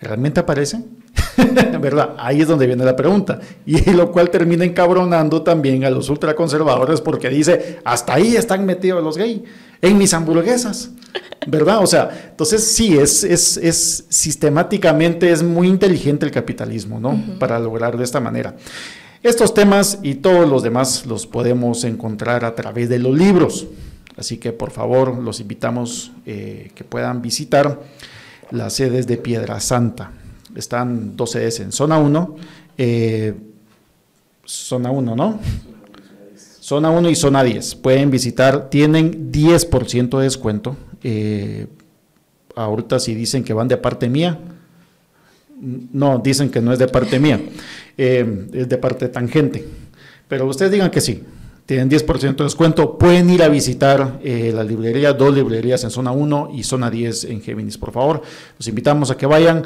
¿Realmente 0.00 0.40
aparece? 0.40 0.82
¿Verdad? 1.80 2.14
Ahí 2.18 2.40
es 2.40 2.48
donde 2.48 2.66
viene 2.66 2.84
la 2.84 2.96
pregunta. 2.96 3.40
Y 3.66 3.90
lo 3.90 4.10
cual 4.10 4.30
termina 4.30 4.64
encabronando 4.64 5.42
también 5.42 5.84
a 5.84 5.90
los 5.90 6.08
ultraconservadores 6.08 7.00
porque 7.00 7.28
dice, 7.28 7.80
hasta 7.84 8.14
ahí 8.14 8.36
están 8.36 8.64
metidos 8.64 9.02
los 9.04 9.16
gays, 9.16 9.40
en 9.82 9.98
mis 9.98 10.14
hamburguesas. 10.14 10.90
¿Verdad? 11.46 11.82
O 11.82 11.86
sea, 11.86 12.28
entonces 12.30 12.72
sí, 12.72 12.96
es, 12.96 13.24
es, 13.24 13.56
es 13.56 14.04
sistemáticamente, 14.08 15.30
es 15.30 15.42
muy 15.42 15.68
inteligente 15.68 16.26
el 16.26 16.32
capitalismo, 16.32 17.00
¿no? 17.00 17.18
Para 17.38 17.58
lograr 17.58 17.96
de 17.96 18.04
esta 18.04 18.20
manera. 18.20 18.56
Estos 19.22 19.52
temas 19.52 19.98
y 20.02 20.16
todos 20.16 20.48
los 20.48 20.62
demás 20.62 21.04
los 21.06 21.26
podemos 21.26 21.84
encontrar 21.84 22.44
a 22.44 22.54
través 22.54 22.88
de 22.88 22.98
los 22.98 23.16
libros. 23.16 23.66
Así 24.16 24.36
que 24.36 24.52
por 24.52 24.70
favor 24.70 25.18
los 25.18 25.40
invitamos 25.40 26.12
eh, 26.26 26.70
que 26.74 26.84
puedan 26.84 27.22
visitar 27.22 27.80
las 28.50 28.74
sedes 28.74 29.06
de 29.06 29.16
Piedra 29.16 29.60
Santa. 29.60 30.12
Están 30.54 31.16
dos 31.16 31.32
sedes 31.32 31.60
en 31.60 31.72
zona 31.72 31.98
1. 31.98 32.36
Eh, 32.78 33.34
zona 34.44 34.90
1, 34.90 35.16
¿no? 35.16 35.40
Zona 36.60 36.90
1 36.90 37.10
y 37.10 37.14
zona 37.14 37.42
10. 37.42 37.76
Pueden 37.76 38.10
visitar, 38.10 38.70
tienen 38.70 39.32
10% 39.32 40.18
de 40.18 40.24
descuento. 40.24 40.76
Eh, 41.02 41.66
ahorita 42.56 42.98
si 42.98 43.14
dicen 43.14 43.44
que 43.44 43.52
van 43.52 43.68
de 43.68 43.76
parte 43.76 44.08
mía, 44.08 44.38
no, 45.60 46.18
dicen 46.18 46.50
que 46.50 46.60
no 46.60 46.72
es 46.72 46.78
de 46.78 46.88
parte 46.88 47.18
mía, 47.18 47.40
eh, 47.96 48.48
es 48.52 48.68
de 48.68 48.78
parte 48.78 49.08
tangente. 49.08 49.66
Pero 50.28 50.46
ustedes 50.46 50.72
digan 50.72 50.90
que 50.90 51.00
sí, 51.00 51.22
tienen 51.70 51.88
10% 51.88 52.34
de 52.34 52.42
descuento. 52.42 52.98
Pueden 52.98 53.30
ir 53.30 53.44
a 53.44 53.48
visitar 53.48 54.18
eh, 54.24 54.50
la 54.52 54.64
librería, 54.64 55.12
dos 55.12 55.32
librerías 55.32 55.84
en 55.84 55.90
zona 55.90 56.10
1 56.10 56.50
y 56.52 56.64
zona 56.64 56.90
10 56.90 57.24
en 57.26 57.42
Géminis, 57.42 57.78
por 57.78 57.92
favor. 57.92 58.22
Los 58.58 58.66
invitamos 58.66 59.12
a 59.12 59.16
que 59.16 59.24
vayan. 59.24 59.62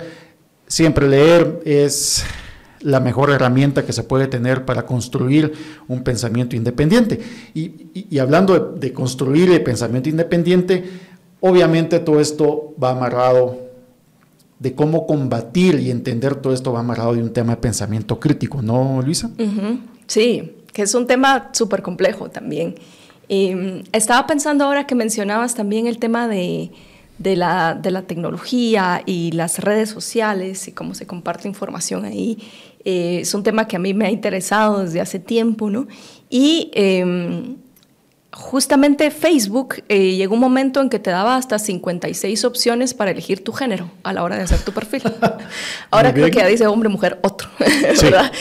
Siempre 0.67 1.09
leer 1.09 1.63
es 1.65 2.23
la 2.81 3.01
mejor 3.01 3.31
herramienta 3.31 3.87
que 3.87 3.95
se 3.95 4.03
puede 4.03 4.27
tener 4.27 4.67
para 4.67 4.85
construir 4.85 5.55
un 5.89 6.05
pensamiento 6.05 6.57
independiente. 6.57 7.21
Y, 7.55 8.19
hablando 8.19 8.59
de, 8.59 8.93
construir 8.93 9.51
el 9.51 9.63
pensamiento 9.63 10.11
independiente, 10.11 10.85
obviamente 11.41 12.01
todo 12.01 12.21
esto 12.21 12.75
va 12.83 12.91
amarrado 12.91 13.57
de 14.59 14.75
cómo 14.75 15.07
combatir 15.07 15.81
y 15.81 15.91
entender 15.91 16.35
todo 16.35 16.53
esto 16.53 16.71
va 16.71 16.81
amarrado 16.81 17.15
de 17.15 17.23
un 17.23 17.33
tema 17.33 17.55
de 17.55 17.63
pensamiento 17.63 18.21
crítico, 18.21 18.61
¿no, 18.61 19.01
Luisa? 19.01 19.31
Sí, 20.07 20.64
que 20.75 20.83
es 20.83 20.95
un 20.95 21.07
tema 21.07 21.49
súper 21.53 21.81
complejo 21.81 22.29
también. 22.29 22.75
Em, 23.29 23.85
estaba 23.93 24.27
pensando 24.27 24.65
ahora 24.65 24.87
que 24.87 24.95
mencionabas 24.95 25.55
también 25.55 25.87
el 25.87 25.99
tema 25.99 26.29
de, 26.29 26.71
de, 27.19 27.37
la, 27.37 27.75
de, 27.75 27.91
la, 27.91 28.03
tecnología 28.03 29.03
y 29.07 29.31
las 29.33 29.61
redes 29.61 29.89
sociales 29.89 30.69
y 30.69 30.73
cómo 30.73 30.95
se 30.95 31.07
comparte 31.07 31.49
información 31.49 32.05
ahí. 32.05 32.39
Eh, 32.85 33.21
es 33.23 33.33
un 33.33 33.43
tema 33.43 33.67
que 33.67 33.77
a 33.77 33.79
mí 33.79 33.95
me 33.95 34.05
ha 34.05 34.11
interesado 34.11 34.83
desde 34.83 35.01
hace 35.01 35.19
tiempo, 35.19 35.71
¿no? 35.71 35.87
Y 36.29 36.71
em, 36.75 37.57
justamente 38.33 39.11
Facebook 39.11 39.77
eh, 39.89 40.17
llegó 40.17 40.35
un 40.35 40.41
momento 40.41 40.83
en 40.83 40.91
que 40.91 40.99
te 40.99 41.11
daba 41.11 41.37
hasta 41.37 41.59
56 41.59 42.45
opciones 42.45 42.93
para 42.93 43.13
elegir 43.13 43.43
tu 43.43 43.53
género 43.53 43.91
a 44.03 44.13
la 44.13 44.23
hora 44.23 44.37
de 44.37 44.43
hacer 44.43 44.61
tu 44.61 44.73
perfil. 44.73 45.03
Ahora 45.91 46.13
creo 46.13 46.27
que 46.27 46.39
ya 46.39 46.47
dice 46.47 46.67
hombre, 46.67 46.89
mujer, 46.91 47.21
otro, 47.23 47.49
¿verdad? 48.03 48.33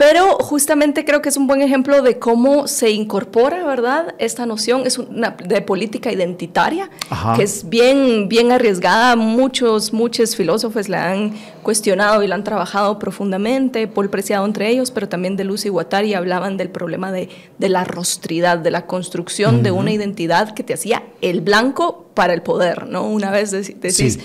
Pero 0.00 0.38
justamente 0.38 1.04
creo 1.04 1.20
que 1.20 1.28
es 1.28 1.36
un 1.36 1.46
buen 1.46 1.60
ejemplo 1.60 2.00
de 2.00 2.18
cómo 2.18 2.66
se 2.66 2.88
incorpora, 2.90 3.66
¿verdad? 3.66 4.14
Esta 4.16 4.46
noción 4.46 4.86
es 4.86 4.96
una 4.96 5.32
de 5.32 5.60
política 5.60 6.10
identitaria, 6.10 6.88
que 7.36 7.42
es 7.42 7.68
bien, 7.68 8.26
bien 8.26 8.50
arriesgada. 8.50 9.14
Muchos, 9.14 9.92
muchos 9.92 10.36
filósofos 10.36 10.88
la 10.88 11.10
han 11.10 11.34
cuestionado 11.62 12.22
y 12.22 12.28
la 12.28 12.36
han 12.36 12.44
trabajado 12.44 12.98
profundamente. 12.98 13.88
Paul 13.88 14.08
Preciado 14.08 14.46
entre 14.46 14.70
ellos, 14.70 14.90
pero 14.90 15.06
también 15.06 15.36
de 15.36 15.44
Lucy 15.44 15.68
Guattari 15.68 16.14
hablaban 16.14 16.56
del 16.56 16.70
problema 16.70 17.12
de, 17.12 17.28
de 17.58 17.68
la 17.68 17.84
rostridad, 17.84 18.56
de 18.56 18.70
la 18.70 18.86
construcción 18.86 19.62
de 19.62 19.70
una 19.70 19.92
identidad 19.92 20.54
que 20.54 20.64
te 20.64 20.72
hacía 20.72 21.02
el 21.20 21.42
blanco 21.42 22.06
para 22.14 22.32
el 22.32 22.40
poder, 22.40 22.86
¿no? 22.88 23.06
Una 23.06 23.30
vez 23.30 23.50
decís 23.50 24.18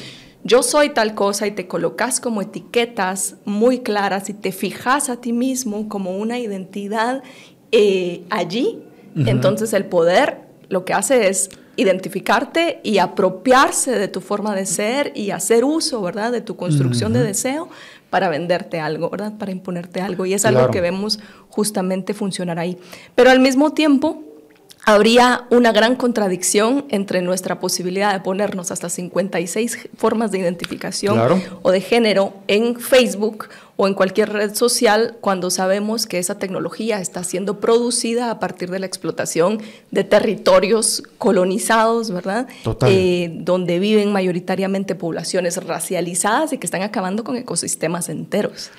yo 0.45 0.61
soy 0.61 0.89
tal 0.89 1.15
cosa 1.15 1.47
y 1.47 1.51
te 1.51 1.67
colocas 1.67 2.21
como 2.21 2.41
etiquetas 2.41 3.35
muy 3.45 3.79
claras 3.79 4.29
y 4.29 4.33
te 4.33 4.51
fijas 4.51 5.09
a 5.09 5.19
ti 5.19 5.33
mismo 5.33 5.89
como 5.89 6.17
una 6.17 6.39
identidad 6.39 7.23
eh, 7.71 8.23
allí, 8.29 8.79
entonces 9.15 9.73
el 9.73 9.85
poder 9.85 10.41
lo 10.69 10.85
que 10.85 10.93
hace 10.93 11.29
es 11.29 11.49
identificarte 11.77 12.79
y 12.83 12.99
apropiarse 12.99 13.97
de 13.97 14.07
tu 14.07 14.21
forma 14.21 14.55
de 14.55 14.65
ser 14.65 15.11
y 15.15 15.31
hacer 15.31 15.65
uso, 15.65 16.01
¿verdad?, 16.01 16.31
de 16.31 16.41
tu 16.41 16.55
construcción 16.55 17.13
de 17.13 17.23
deseo 17.23 17.69
para 18.09 18.29
venderte 18.29 18.79
algo, 18.79 19.09
¿verdad?, 19.09 19.37
para 19.37 19.51
imponerte 19.51 19.99
algo. 20.01 20.25
Y 20.25 20.33
es 20.33 20.45
algo 20.45 20.69
que 20.69 20.79
vemos 20.79 21.19
justamente 21.49 22.13
funcionar 22.13 22.59
ahí. 22.59 22.77
Pero 23.15 23.29
al 23.29 23.39
mismo 23.39 23.73
tiempo, 23.73 24.23
habría 24.85 25.47
una 25.49 25.71
gran 25.71 25.95
contradicción 25.95 26.85
entre 26.89 27.21
nuestra 27.21 27.59
posibilidad 27.59 28.13
de 28.13 28.19
ponernos 28.19 28.71
hasta 28.71 28.89
56 28.89 29.89
formas 29.97 30.31
de 30.31 30.37
identificación 30.37 31.19
o 31.63 31.71
de 31.71 31.81
género 31.81 32.33
en 32.47 32.79
Facebook 32.79 33.49
o 33.77 33.87
en 33.87 33.93
cualquier 33.93 34.31
red 34.31 34.53
social 34.55 35.17
cuando 35.21 35.49
sabemos 35.49 36.05
que 36.05 36.19
esa 36.19 36.37
tecnología 36.37 37.01
está 37.01 37.23
siendo 37.23 37.59
producida 37.59 38.31
a 38.31 38.39
partir 38.39 38.69
de 38.69 38.79
la 38.79 38.85
explotación 38.85 39.61
de 39.91 40.03
territorios 40.03 41.03
colonizados, 41.17 42.11
¿verdad? 42.11 42.47
Eh, 42.87 43.31
donde 43.33 43.79
viven 43.79 44.13
mayoritariamente 44.13 44.95
poblaciones 44.95 45.61
racializadas 45.65 46.53
y 46.53 46.57
que 46.57 46.67
están 46.67 46.83
acabando 46.83 47.23
con 47.23 47.35
ecosistemas 47.35 48.07
enteros. 48.07 48.69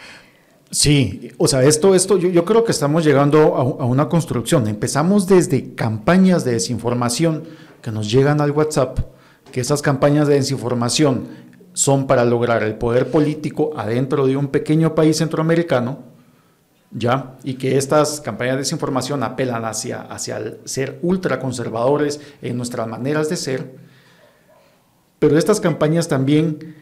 Sí, 0.71 1.31
o 1.39 1.47
sea, 1.47 1.63
esto, 1.63 1.95
esto, 1.95 2.19
yo, 2.19 2.45
creo 2.45 2.65
que 2.65 2.73
estamos 2.73 3.05
llegando 3.05 3.55
a, 3.57 3.85
una 3.85 4.09
construcción. 4.09 4.67
Empezamos 4.67 5.27
desde 5.27 5.75
campañas 5.75 6.45
de 6.45 6.53
desinformación 6.53 7.45
que 7.83 7.93
nos 7.93 8.11
llegan 8.11 8.41
al 8.41 8.51
WhatsApp, 8.51 8.99
que 9.53 9.61
esas 9.61 9.81
campañas 9.81 10.27
de 10.27 10.35
desinformación 10.35 11.29
son 11.73 12.07
para 12.07 12.25
lograr 12.25 12.65
el 12.65 12.75
poder 12.75 13.11
político 13.11 13.73
adentro 13.77 14.27
de 14.27 14.37
un 14.37 14.49
pequeño 14.49 14.95
país 14.95 15.19
centroamericano, 15.19 16.01
¿ya? 16.91 17.37
Y 17.45 17.55
que 17.55 17.79
estas 17.79 18.21
campañas 18.21 18.55
de 18.55 18.61
desinformación 18.61 19.23
apelan 19.23 19.65
hacia, 19.65 20.01
hacia 20.01 20.39
el 20.39 20.59
ser 20.65 20.99
ultraconservadores 21.03 22.21
en 22.43 22.57
nuestras 22.57 22.89
maneras 22.89 23.29
de 23.29 23.37
ser, 23.37 23.77
pero 25.21 25.39
estas 25.39 25.61
campañas 25.61 26.09
también 26.09 26.75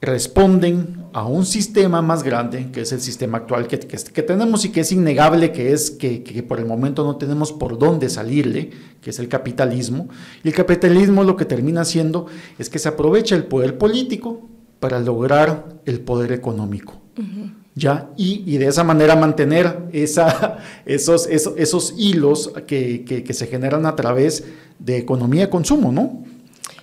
responden 0.00 1.06
a 1.12 1.26
un 1.26 1.46
sistema 1.46 2.02
más 2.02 2.22
grande, 2.22 2.70
que 2.70 2.82
es 2.82 2.92
el 2.92 3.00
sistema 3.00 3.38
actual 3.38 3.66
que, 3.66 3.78
que, 3.78 4.22
tenemos 4.22 4.64
y 4.64 4.70
que 4.70 4.80
es 4.80 4.92
innegable, 4.92 5.52
que 5.52 5.72
es 5.72 5.90
que, 5.90 6.22
que, 6.22 6.42
por 6.42 6.58
el 6.58 6.66
momento 6.66 7.04
no 7.04 7.16
tenemos 7.16 7.52
por 7.52 7.78
dónde 7.78 8.10
salirle, 8.10 8.70
que 9.00 9.10
es 9.10 9.18
el 9.18 9.28
capitalismo. 9.28 10.08
Y 10.44 10.48
el 10.48 10.54
capitalismo 10.54 11.24
lo 11.24 11.36
que 11.36 11.46
termina 11.46 11.80
haciendo 11.82 12.26
es 12.58 12.68
que 12.68 12.78
se 12.78 12.88
aprovecha 12.88 13.34
el 13.34 13.44
poder 13.44 13.78
político 13.78 14.46
para 14.80 15.00
lograr 15.00 15.80
el 15.86 16.00
poder 16.00 16.32
económico. 16.32 17.00
¿Ya? 17.74 18.10
Y, 18.16 18.42
y, 18.46 18.56
de 18.56 18.68
esa 18.68 18.84
manera 18.84 19.16
mantener 19.16 19.88
esa, 19.92 20.58
esos, 20.86 21.26
esos, 21.26 21.54
esos 21.56 21.94
hilos 21.96 22.52
que, 22.66 23.04
que 23.04 23.34
se 23.34 23.46
generan 23.46 23.84
a 23.84 23.96
través 23.96 24.44
de 24.78 24.98
economía 24.98 25.42
de 25.42 25.50
consumo, 25.50 25.92
¿no? 25.92 26.24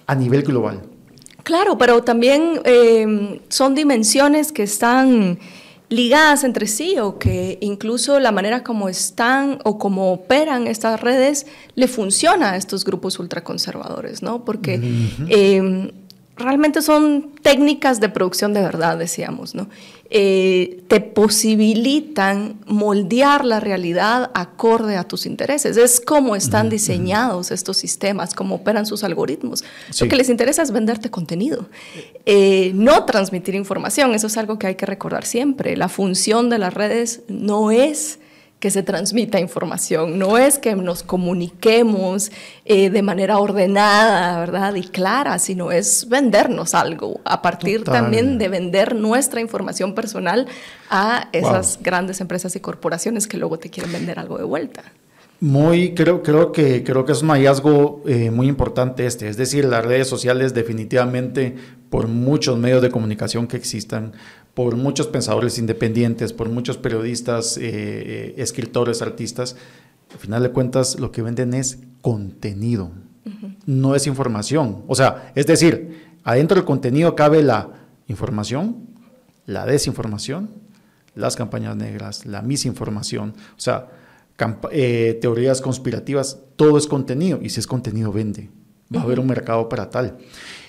A 0.05 0.15
nivel 0.15 0.43
global. 0.43 0.92
Claro, 1.43 1.77
pero 1.77 2.03
también 2.03 2.61
em, 2.63 3.39
son 3.49 3.75
dimensiones 3.75 4.51
que 4.51 4.63
están 4.63 5.39
ligadas 5.89 6.43
entre 6.43 6.65
sí 6.67 6.97
o 6.97 7.19
que 7.19 7.57
incluso 7.61 8.19
la 8.19 8.31
manera 8.31 8.63
como 8.63 8.89
están 8.89 9.59
o 9.63 9.77
como 9.77 10.11
operan 10.11 10.67
estas 10.67 10.99
redes 10.99 11.45
le 11.75 11.87
funciona 11.87 12.51
a 12.51 12.57
estos 12.57 12.83
grupos 12.83 13.19
ultraconservadores, 13.19 14.23
¿no? 14.23 14.43
Porque 14.43 14.79
realmente 16.35 16.81
son 16.81 17.31
técnicas 17.41 17.99
de 17.99 18.09
producción 18.09 18.53
de 18.53 18.61
verdad, 18.61 18.97
decíamos, 18.97 19.53
¿no? 19.53 19.69
Eh, 20.15 20.83
te 20.87 21.01
posibilitan 21.01 22.59
moldear 22.67 23.45
la 23.45 23.59
realidad 23.59 24.29
acorde 24.35 24.95
a 24.95 25.03
tus 25.05 25.25
intereses. 25.25 25.75
Es 25.75 25.99
como 25.99 26.35
están 26.35 26.69
diseñados 26.69 27.49
estos 27.49 27.77
sistemas, 27.77 28.35
cómo 28.35 28.55
operan 28.55 28.85
sus 28.85 29.03
algoritmos. 29.03 29.63
Lo 29.99 30.07
que 30.07 30.15
les 30.15 30.29
interesa 30.29 30.61
es 30.61 30.71
venderte 30.71 31.09
contenido, 31.09 31.67
eh, 32.25 32.71
no 32.75 33.05
transmitir 33.05 33.55
información. 33.55 34.13
Eso 34.13 34.27
es 34.27 34.37
algo 34.37 34.59
que 34.59 34.67
hay 34.67 34.75
que 34.75 34.85
recordar 34.85 35.25
siempre. 35.25 35.75
La 35.77 35.89
función 35.89 36.49
de 36.49 36.59
las 36.59 36.73
redes 36.73 37.21
no 37.27 37.71
es 37.71 38.19
que 38.63 38.71
se 38.71 38.81
transmita 38.81 39.41
información, 39.41 40.17
no 40.17 40.37
es 40.37 40.57
que 40.57 40.73
nos 40.73 41.03
comuniquemos 41.03 42.31
eh, 42.63 42.89
de 42.89 43.01
manera 43.01 43.37
ordenada, 43.39 44.39
¿verdad? 44.39 44.75
Y 44.75 44.83
clara, 44.83 45.37
sino 45.37 45.73
es 45.73 46.07
vendernos 46.07 46.73
algo, 46.73 47.19
a 47.25 47.41
partir 47.41 47.83
también 47.83 48.37
de 48.37 48.47
vender 48.47 48.95
nuestra 48.95 49.41
información 49.41 49.93
personal 49.93 50.47
a 50.89 51.27
esas 51.33 51.77
grandes 51.83 52.21
empresas 52.21 52.55
y 52.55 52.61
corporaciones 52.61 53.27
que 53.27 53.35
luego 53.35 53.59
te 53.59 53.69
quieren 53.69 53.91
vender 53.91 54.17
algo 54.17 54.37
de 54.37 54.45
vuelta. 54.45 54.81
Muy, 55.41 55.93
creo, 55.93 56.23
creo, 56.23 56.53
que, 56.53 56.85
creo 56.85 57.03
que 57.03 57.11
es 57.11 57.21
un 57.21 57.31
hallazgo 57.31 58.01
eh, 58.07 58.31
muy 58.31 58.47
importante 58.47 59.05
este, 59.05 59.27
es 59.27 59.35
decir, 59.35 59.65
las 59.65 59.83
redes 59.83 60.07
sociales 60.07 60.53
definitivamente, 60.53 61.53
por 61.89 62.07
muchos 62.07 62.57
medios 62.57 62.81
de 62.81 62.89
comunicación 62.89 63.45
que 63.45 63.57
existan, 63.57 64.13
por 64.53 64.75
muchos 64.75 65.07
pensadores 65.07 65.57
independientes, 65.57 66.33
por 66.33 66.49
muchos 66.49 66.77
periodistas, 66.77 67.57
eh, 67.57 67.61
eh, 67.63 68.33
escritores, 68.37 69.01
artistas, 69.01 69.55
al 70.11 70.19
final 70.19 70.43
de 70.43 70.51
cuentas 70.51 70.99
lo 70.99 71.11
que 71.11 71.21
venden 71.21 71.53
es 71.53 71.79
contenido, 72.01 72.91
no 73.65 73.95
es 73.95 74.05
información. 74.05 74.83
O 74.87 74.95
sea, 74.95 75.31
es 75.33 75.47
decir, 75.47 76.17
adentro 76.23 76.55
del 76.55 76.65
contenido 76.65 77.15
cabe 77.15 77.41
la 77.41 77.69
información, 78.07 78.87
la 79.45 79.65
desinformación, 79.65 80.51
las 81.15 81.35
campañas 81.35 81.75
negras, 81.75 82.25
la 82.25 82.41
misinformación, 82.41 83.33
o 83.57 83.59
sea, 83.59 83.89
eh, 84.71 85.17
teorías 85.21 85.61
conspirativas, 85.61 86.39
todo 86.55 86.77
es 86.77 86.87
contenido 86.87 87.39
y 87.41 87.49
si 87.49 87.59
es 87.59 87.67
contenido 87.67 88.11
vende. 88.11 88.49
Va 88.95 89.01
a 89.01 89.03
haber 89.03 89.19
un 89.19 89.27
mercado 89.27 89.69
para 89.69 89.89
tal. 89.89 90.17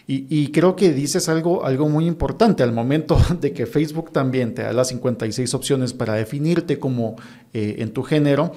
Y, 0.06 0.48
creo 0.48 0.76
que 0.76 0.92
dices 0.92 1.30
algo, 1.30 1.64
algo 1.64 1.88
muy 1.88 2.06
importante 2.06 2.62
al 2.62 2.72
momento 2.72 3.18
de 3.40 3.52
que 3.52 3.64
Facebook 3.64 4.12
también 4.12 4.54
te 4.54 4.60
da 4.62 4.72
las 4.74 4.88
56 4.88 5.54
opciones 5.54 5.94
para 5.94 6.12
definirte 6.12 6.78
como 6.78 7.16
eh, 7.54 7.76
en 7.78 7.90
tu 7.90 8.02
género, 8.02 8.52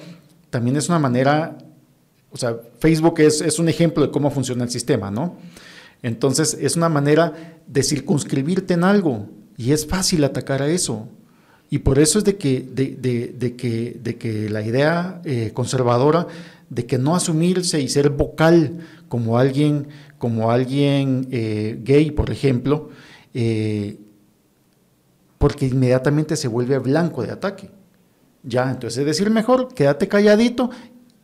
también 0.50 0.76
es 0.76 0.90
una 0.90 0.98
manera, 0.98 1.56
o 2.30 2.36
sea, 2.36 2.58
Facebook 2.80 3.20
es, 3.20 3.40
es, 3.40 3.58
un 3.58 3.70
ejemplo 3.70 4.02
de 4.02 4.10
cómo 4.10 4.30
funciona 4.30 4.64
el 4.64 4.70
sistema, 4.70 5.10
¿no? 5.10 5.36
Entonces 6.02 6.56
es 6.60 6.76
una 6.76 6.90
manera 6.90 7.32
de 7.66 7.82
circunscribirte 7.82 8.74
en 8.74 8.84
algo 8.84 9.26
y 9.56 9.72
es 9.72 9.86
fácil 9.86 10.24
atacar 10.24 10.60
a 10.60 10.68
eso. 10.68 11.08
Y 11.70 11.78
por 11.78 11.98
eso 11.98 12.18
es 12.18 12.24
de 12.24 12.36
que, 12.36 12.60
de, 12.60 12.96
de, 13.00 13.34
de 13.38 13.56
que, 13.56 13.98
de 14.02 14.16
que 14.16 14.50
la 14.50 14.62
idea 14.62 15.22
eh, 15.24 15.52
conservadora 15.54 16.26
de 16.70 16.86
que 16.86 16.98
no 16.98 17.16
asumirse 17.16 17.80
y 17.80 17.88
ser 17.88 18.10
vocal 18.10 18.78
como 19.08 19.38
alguien 19.38 19.88
como 20.18 20.50
alguien 20.50 21.28
eh, 21.30 21.78
gay, 21.82 22.10
por 22.10 22.30
ejemplo, 22.30 22.90
eh, 23.34 23.98
porque 25.38 25.66
inmediatamente 25.66 26.36
se 26.36 26.48
vuelve 26.48 26.78
blanco 26.78 27.22
de 27.22 27.30
ataque. 27.30 27.70
Ya, 28.42 28.70
entonces 28.70 28.98
es 28.98 29.06
decir, 29.06 29.30
mejor 29.30 29.72
quédate 29.74 30.08
calladito 30.08 30.70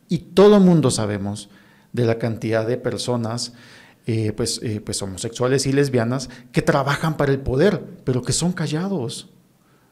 y 0.07 0.19
todo 0.19 0.59
mundo 0.59 0.91
sabemos 0.91 1.49
de 1.91 2.05
la 2.05 2.17
cantidad 2.17 2.65
de 2.65 2.77
personas 2.77 3.53
eh, 4.07 4.31
pues, 4.35 4.61
pues 4.85 5.01
homosexuales 5.01 5.65
y 5.65 5.73
lesbianas 5.73 6.29
que 6.51 6.61
trabajan 6.61 7.17
para 7.17 7.31
el 7.31 7.39
poder, 7.39 7.83
pero 8.03 8.21
que 8.21 8.33
son 8.33 8.53
callados, 8.53 9.29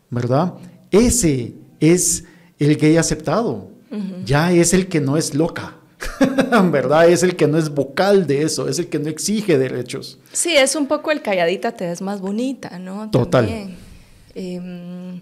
¿verdad? 0.09 0.53
Ese 0.91 1.55
es 1.79 2.25
el 2.59 2.77
gay 2.77 2.97
aceptado, 2.97 3.69
ya 4.25 4.51
es 4.51 4.73
el 4.73 4.87
que 4.87 5.01
no 5.01 5.17
es 5.17 5.33
loca. 5.33 5.77
¿verdad? 6.71 7.09
Es 7.09 7.23
el 7.23 7.35
que 7.35 7.47
no 7.47 7.57
es 7.57 7.69
vocal 7.69 8.27
de 8.27 8.43
eso, 8.43 8.67
es 8.67 8.79
el 8.79 8.87
que 8.87 8.99
no 8.99 9.09
exige 9.09 9.57
derechos. 9.57 10.19
Sí, 10.31 10.55
es 10.55 10.75
un 10.75 10.87
poco 10.87 11.11
el 11.11 11.21
calladita 11.21 11.71
te 11.73 11.87
ves 11.87 12.01
más 12.01 12.21
bonita, 12.21 12.79
¿no? 12.79 13.09
Total. 13.11 13.75
Em, 14.35 15.21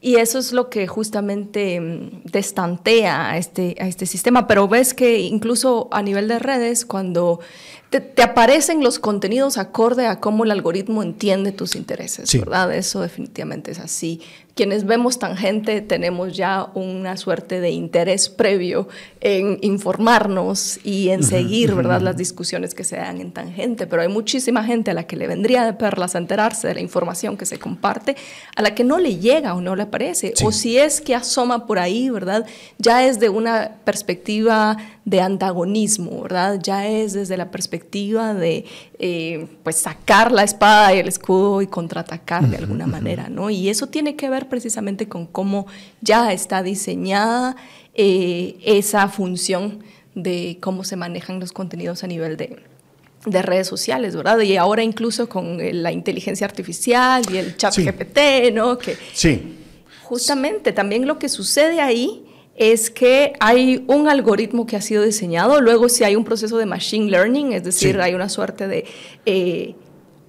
y 0.00 0.16
eso 0.16 0.38
es 0.38 0.52
lo 0.52 0.70
que 0.70 0.86
justamente 0.86 1.74
em, 1.76 2.22
destantea 2.24 3.30
a 3.30 3.38
este, 3.38 3.76
a 3.80 3.86
este 3.86 4.06
sistema. 4.06 4.46
Pero 4.46 4.68
ves 4.68 4.94
que 4.94 5.20
incluso 5.20 5.88
a 5.92 6.02
nivel 6.02 6.28
de 6.28 6.38
redes, 6.38 6.84
cuando 6.84 7.40
te, 7.90 8.22
aparecen 8.22 8.82
los 8.82 8.98
contenidos 8.98 9.58
acorde 9.58 10.06
a 10.06 10.20
cómo 10.20 10.44
el 10.44 10.52
algoritmo 10.52 11.02
entiende 11.02 11.52
tus 11.52 11.74
intereses, 11.74 12.32
¿verdad? 12.38 12.74
Eso 12.74 13.00
definitivamente 13.00 13.72
es 13.72 13.80
así 13.80 14.22
quienes 14.54 14.84
vemos 14.84 15.18
tangente 15.18 15.80
tenemos 15.80 16.36
ya 16.36 16.70
una 16.74 17.16
suerte 17.16 17.60
de 17.60 17.70
interés 17.70 18.28
previo 18.28 18.88
en 19.20 19.58
informarnos 19.62 20.80
y 20.84 21.10
en 21.10 21.22
seguir, 21.22 21.74
¿verdad?, 21.74 22.00
las 22.00 22.16
discusiones 22.16 22.74
que 22.74 22.84
se 22.84 22.96
dan 22.96 23.20
en 23.20 23.32
tangente, 23.32 23.86
pero 23.86 24.02
hay 24.02 24.08
muchísima 24.08 24.64
gente 24.64 24.90
a 24.90 24.94
la 24.94 25.04
que 25.04 25.16
le 25.16 25.26
vendría 25.26 25.64
de 25.64 25.72
perlas 25.72 26.14
a 26.14 26.18
enterarse 26.18 26.68
de 26.68 26.74
la 26.74 26.80
información 26.80 27.36
que 27.36 27.46
se 27.46 27.58
comparte, 27.58 28.16
a 28.56 28.62
la 28.62 28.74
que 28.74 28.84
no 28.84 28.98
le 28.98 29.16
llega 29.16 29.54
o 29.54 29.60
no 29.60 29.76
le 29.76 29.82
aparece, 29.82 30.34
o 30.44 30.52
si 30.52 30.78
es 30.78 31.00
que 31.00 31.14
asoma 31.14 31.66
por 31.66 31.78
ahí, 31.78 32.10
¿verdad?, 32.10 32.46
ya 32.78 33.06
es 33.06 33.20
de 33.20 33.28
una 33.28 33.76
perspectiva 33.84 34.76
de 35.04 35.20
antagonismo, 35.20 36.22
¿verdad? 36.22 36.60
Ya 36.62 36.86
es 36.86 37.14
desde 37.14 37.36
la 37.36 37.50
perspectiva 37.50 38.32
de 38.34 38.64
eh, 38.98 39.48
pues 39.64 39.76
sacar 39.76 40.30
la 40.30 40.44
espada 40.44 40.94
y 40.94 40.98
el 40.98 41.08
escudo 41.08 41.62
y 41.62 41.66
contraatacar 41.66 42.46
de 42.48 42.58
alguna 42.58 42.86
manera, 42.86 43.28
¿no? 43.28 43.50
Y 43.50 43.70
eso 43.70 43.88
tiene 43.88 44.14
que 44.14 44.28
ver 44.28 44.39
precisamente 44.48 45.08
con 45.08 45.26
cómo 45.26 45.66
ya 46.00 46.32
está 46.32 46.62
diseñada 46.62 47.56
eh, 47.94 48.56
esa 48.64 49.08
función 49.08 49.82
de 50.14 50.58
cómo 50.60 50.84
se 50.84 50.96
manejan 50.96 51.40
los 51.40 51.52
contenidos 51.52 52.04
a 52.04 52.06
nivel 52.06 52.36
de, 52.36 52.56
de 53.26 53.42
redes 53.42 53.66
sociales, 53.66 54.16
¿verdad? 54.16 54.40
Y 54.40 54.56
ahora 54.56 54.82
incluso 54.82 55.28
con 55.28 55.58
la 55.82 55.92
inteligencia 55.92 56.46
artificial 56.46 57.22
y 57.32 57.36
el 57.36 57.56
chat 57.56 57.76
GPT, 57.76 58.52
¿no? 58.52 58.78
Que 58.78 58.96
sí. 59.12 59.56
Justamente 60.02 60.72
también 60.72 61.06
lo 61.06 61.18
que 61.18 61.28
sucede 61.28 61.80
ahí 61.80 62.24
es 62.56 62.90
que 62.90 63.32
hay 63.40 63.84
un 63.86 64.08
algoritmo 64.08 64.66
que 64.66 64.76
ha 64.76 64.82
sido 64.82 65.02
diseñado, 65.02 65.60
luego 65.60 65.88
si 65.88 66.04
hay 66.04 66.16
un 66.16 66.24
proceso 66.24 66.58
de 66.58 66.66
machine 66.66 67.10
learning, 67.10 67.52
es 67.52 67.64
decir, 67.64 68.00
hay 68.00 68.14
una 68.14 68.28
suerte 68.28 68.68
de 68.68 68.84
eh, 69.24 69.74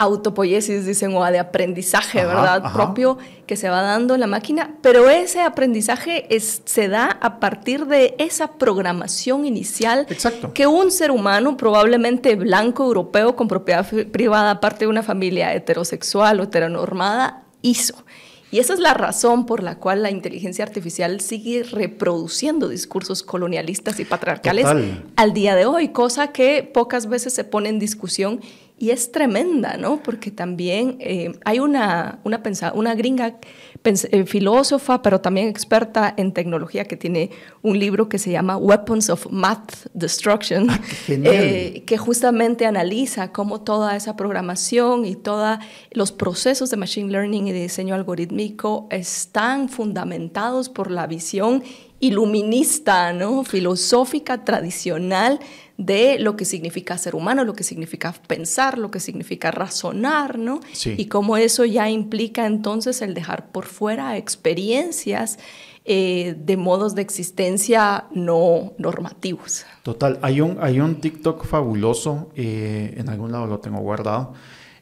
autopoiesis, 0.02 0.86
dicen, 0.86 1.16
o 1.16 1.24
de 1.24 1.39
aprendizaje, 1.39 2.26
¿verdad? 2.26 2.74
Propio 2.74 3.18
que 3.45 3.56
se 3.56 3.70
va 3.70 3.82
dando 3.82 4.14
en 4.16 4.20
la 4.20 4.28
máquina, 4.28 4.76
pero 4.82 5.10
ese 5.10 5.41
aprendizaje 5.41 6.28
se 6.39 6.88
da 6.88 7.18
a 7.22 7.39
partir 7.39 7.86
de 7.86 8.16
esa 8.18 8.54
programación 8.54 9.45
inicial 9.45 10.08
que 10.54 10.68
un 10.68 10.91
ser 10.91 11.12
humano, 11.12 11.58
probablemente 11.58 12.36
blanco, 12.36 12.84
europeo, 12.86 13.36
con 13.36 13.47
propiedad 13.47 13.86
privada, 14.12 14.60
parte 14.60 14.86
de 14.86 14.88
una 14.88 15.04
familia 15.04 15.54
heterosexual 15.54 16.39
o 16.39 16.43
heteronormada, 16.43 17.43
hizo. 17.62 18.04
Y 18.52 18.60
esa 18.60 18.74
es 18.74 18.80
la 18.80 18.93
razón 18.93 19.45
por 19.45 19.64
la 19.64 19.76
cual 19.78 20.04
la 20.04 20.12
inteligencia 20.12 20.66
artificial 20.66 21.22
sigue 21.22 21.64
reproduciendo 21.64 22.68
discursos 22.68 23.24
colonialistas 23.24 23.99
y 24.02 24.06
patriarcales 24.06 24.68
al 25.16 25.34
día 25.34 25.56
de 25.56 25.66
hoy, 25.66 25.89
cosa 25.89 26.34
que 26.34 26.70
pocas 26.74 27.08
veces 27.08 27.34
se 27.34 27.45
pone 27.45 27.70
en 27.70 27.80
discusión 27.80 28.41
y 28.82 28.90
es 28.90 29.12
tremenda, 29.12 29.78
¿no? 29.78 30.02
Porque 30.02 30.32
también 30.32 30.98
eh, 31.00 31.38
hay 31.46 31.60
una, 31.60 32.20
una, 32.24 32.42
una 32.74 32.96
gringa 32.96 33.38
eh, 33.84 34.26
filósofa, 34.26 35.04
pero 35.04 35.22
también 35.22 35.48
experta 35.48 36.12
en 36.18 36.32
tecnología, 36.32 36.86
que 36.86 36.98
tiene 36.98 37.30
un 37.62 37.78
libro 37.78 38.10
que 38.10 38.18
se 38.18 38.32
llama 38.32 38.58
Weapons 38.58 39.12
of 39.12 39.28
Math 39.30 39.86
Destruction, 39.94 40.68
ah, 40.72 40.80
eh, 41.10 41.84
que 41.86 41.98
justamente 42.00 42.66
analiza 42.66 43.32
cómo 43.32 43.62
toda 43.62 43.96
esa 43.96 44.16
programación 44.16 45.06
y 45.06 45.16
todos 45.16 45.60
los 45.92 46.12
procesos 46.12 46.72
de 46.72 46.78
Machine 46.78 47.12
Learning 47.12 47.50
y 47.50 47.52
de 47.52 47.62
diseño 47.62 47.94
algorítmico 47.94 48.88
están 48.90 49.70
fundamentados 49.70 50.70
por 50.70 50.90
la 50.90 51.06
visión 51.06 51.62
iluminista, 52.00 53.14
¿no? 53.14 53.44
filosófica, 53.44 54.44
tradicional 54.44 55.40
de 55.86 56.20
lo 56.20 56.36
que 56.36 56.46
significa 56.46 56.98
ser 56.98 57.16
humano, 57.16 57.44
lo 57.44 57.54
que 57.54 57.64
significa 57.64 58.14
pensar, 58.28 58.78
lo 58.78 58.92
que 58.92 59.00
significa 59.00 59.50
razonar, 59.50 60.38
¿no? 60.38 60.60
Y 60.86 61.06
cómo 61.06 61.38
eso 61.38 61.66
ya 61.66 61.90
implica 61.90 62.46
entonces 62.46 63.02
el 63.02 63.16
dejar 63.16 63.52
por 63.52 63.66
fuera 63.66 64.16
experiencias 64.18 65.40
eh, 65.84 66.36
de 66.38 66.58
modos 66.58 66.94
de 66.94 67.02
existencia 67.02 68.06
no 68.14 68.74
normativos. 68.78 69.66
Total, 69.82 70.20
hay 70.22 70.40
un, 70.40 70.60
hay 70.62 70.80
un 70.80 71.02
TikTok 71.02 71.46
fabuloso, 71.46 72.30
eh, 72.36 72.94
en 72.98 73.10
algún 73.10 73.32
lado 73.32 73.48
lo 73.48 73.60
tengo 73.60 73.80
guardado, 73.80 74.34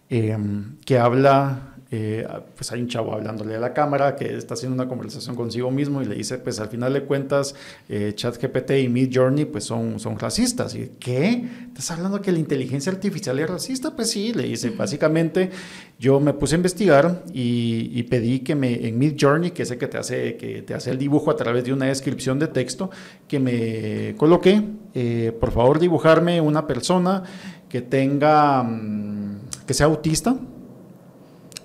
eh, 0.10 0.38
que 0.86 1.00
habla 1.00 1.76
eh, 1.92 2.28
pues 2.56 2.72
hay 2.72 2.82
un 2.82 2.88
chavo 2.88 3.14
hablándole 3.14 3.56
a 3.56 3.60
la 3.60 3.74
cámara 3.74 4.16
que 4.16 4.38
está 4.38 4.54
haciendo 4.54 4.76
una 4.76 4.88
conversación 4.88 5.36
consigo 5.36 5.72
mismo 5.72 6.04
y 6.04 6.06
le 6.06 6.16
dice, 6.16 6.38
pues 6.38 6.60
al 6.60 6.70
final 6.70 6.94
de 6.94 7.04
cuentas, 7.04 7.56
eh, 7.88 8.14
ChatGPT 8.14 8.72
y 8.84 8.90
Midjourney 8.90 9.46
pues 9.46 9.64
son, 9.64 10.00
son 10.00 10.20
racistas. 10.20 10.76
¿Y 10.76 10.92
qué? 11.00 11.50
¿Estás 11.68 11.90
hablando 11.92 12.22
que 12.22 12.32
la 12.32 12.38
inteligencia 12.38 12.92
artificial 12.92 13.40
es 13.40 13.50
racista? 13.50 13.96
Pues 13.96 14.12
sí, 14.12 14.34
le 14.34 14.44
dice, 14.44 14.70
básicamente 14.70 15.50
yo 15.98 16.20
me 16.20 16.34
puse 16.34 16.56
a 16.56 16.58
investigar 16.58 17.24
y, 17.34 18.04
pedí 18.04 18.40
que 18.40 18.56
me, 18.56 18.88
en 18.88 18.98
Midjourney, 18.98 19.52
que 19.52 19.64
es 19.64 19.72
el 19.72 19.80
que 19.80 19.88
te, 19.88 19.98
hace, 19.98 20.38
que 20.38 20.62
te 20.62 20.76
hace 20.76 20.92
el 20.92 20.98
dibujo 20.98 21.32
a 21.32 21.36
través 21.36 21.64
de 21.64 21.74
una 21.74 21.88
descripción 21.88 22.38
de 22.38 22.48
texto, 22.48 22.92
que 23.28 23.40
me 23.40 24.16
coloqué, 24.16 24.64
eh, 24.94 25.36
por 25.40 25.52
favor 25.52 25.80
dibujarme 25.80 26.40
una 26.40 26.68
persona 26.68 27.24
que 27.68 27.82
tenga, 27.82 28.64
mm, 28.64 29.40
que 29.66 29.74
sea 29.74 29.88
autista, 29.88 30.36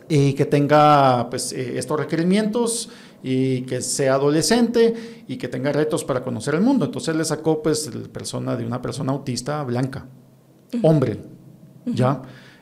y 0.09 0.35
que 0.35 0.45
tenga 0.45 1.29
pues, 1.31 1.53
eh, 1.53 1.79
estos 1.79 1.99
requerimientos 1.99 2.91
y 3.23 3.63
que 3.63 3.81
sea 3.81 4.15
adolescente 4.15 5.25
y 5.27 5.37
que 5.37 5.49
tenga 5.49 5.73
retos 5.73 6.05
para 6.05 6.23
conocer 6.23 6.55
el 6.55 6.61
mundo. 6.61 6.85
Entonces 6.85 7.17
le 7.17 7.25
sacó 7.25 7.63
pues 7.63 7.91
persona 8.13 8.57
de 8.57 8.67
una 8.67 8.83
persona 8.83 9.13
autista 9.13 9.63
blanca, 9.63 10.07
hombre, 10.83 11.19
¿ya? 11.87 12.21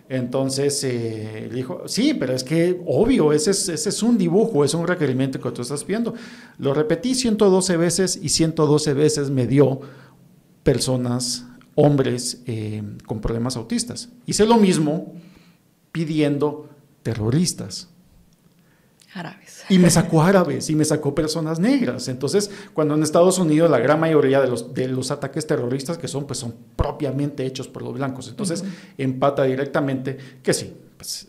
Entonces 0.08 0.84
eh, 0.84 1.48
le 1.48 1.56
dijo, 1.56 1.82
sí, 1.86 2.14
pero 2.14 2.34
es 2.34 2.44
que 2.44 2.82
obvio, 2.86 3.32
ese 3.32 3.50
es, 3.52 3.68
ese 3.70 3.88
es 3.88 4.02
un 4.02 4.18
dibujo, 4.18 4.62
es 4.62 4.74
un 4.74 4.86
requerimiento 4.86 5.40
que 5.40 5.50
tú 5.50 5.62
estás 5.62 5.86
viendo. 5.86 6.14
Lo 6.58 6.74
repetí 6.74 7.14
112 7.14 7.76
veces 7.76 8.20
y 8.22 8.28
112 8.28 8.92
veces 8.94 9.30
me 9.30 9.46
dio 9.46 9.80
personas, 10.62 11.46
hombres 11.74 12.42
eh, 12.46 12.82
con 13.06 13.20
problemas 13.20 13.56
autistas. 13.56 14.10
Hice 14.26 14.44
lo 14.46 14.58
mismo 14.58 15.14
pidiendo 15.92 16.68
terroristas. 17.02 17.88
Árabes. 19.14 19.64
Y 19.68 19.78
me 19.78 19.90
sacó 19.90 20.22
árabes 20.22 20.70
y 20.70 20.74
me 20.74 20.86
sacó 20.86 21.14
personas 21.14 21.60
negras. 21.60 22.08
Entonces, 22.08 22.50
cuando 22.72 22.94
en 22.94 23.02
Estados 23.02 23.38
Unidos 23.38 23.70
la 23.70 23.78
gran 23.78 24.00
mayoría 24.00 24.40
de 24.40 24.48
los, 24.48 24.72
de 24.72 24.88
los 24.88 25.10
ataques 25.10 25.46
terroristas 25.46 25.98
que 25.98 26.08
son, 26.08 26.24
pues 26.26 26.38
son 26.38 26.54
propiamente 26.76 27.44
hechos 27.44 27.68
por 27.68 27.82
los 27.82 27.92
blancos. 27.92 28.28
Entonces, 28.28 28.64
empata 28.96 29.44
directamente 29.44 30.16
que 30.42 30.54
sí, 30.54 30.74
pues, 30.96 31.28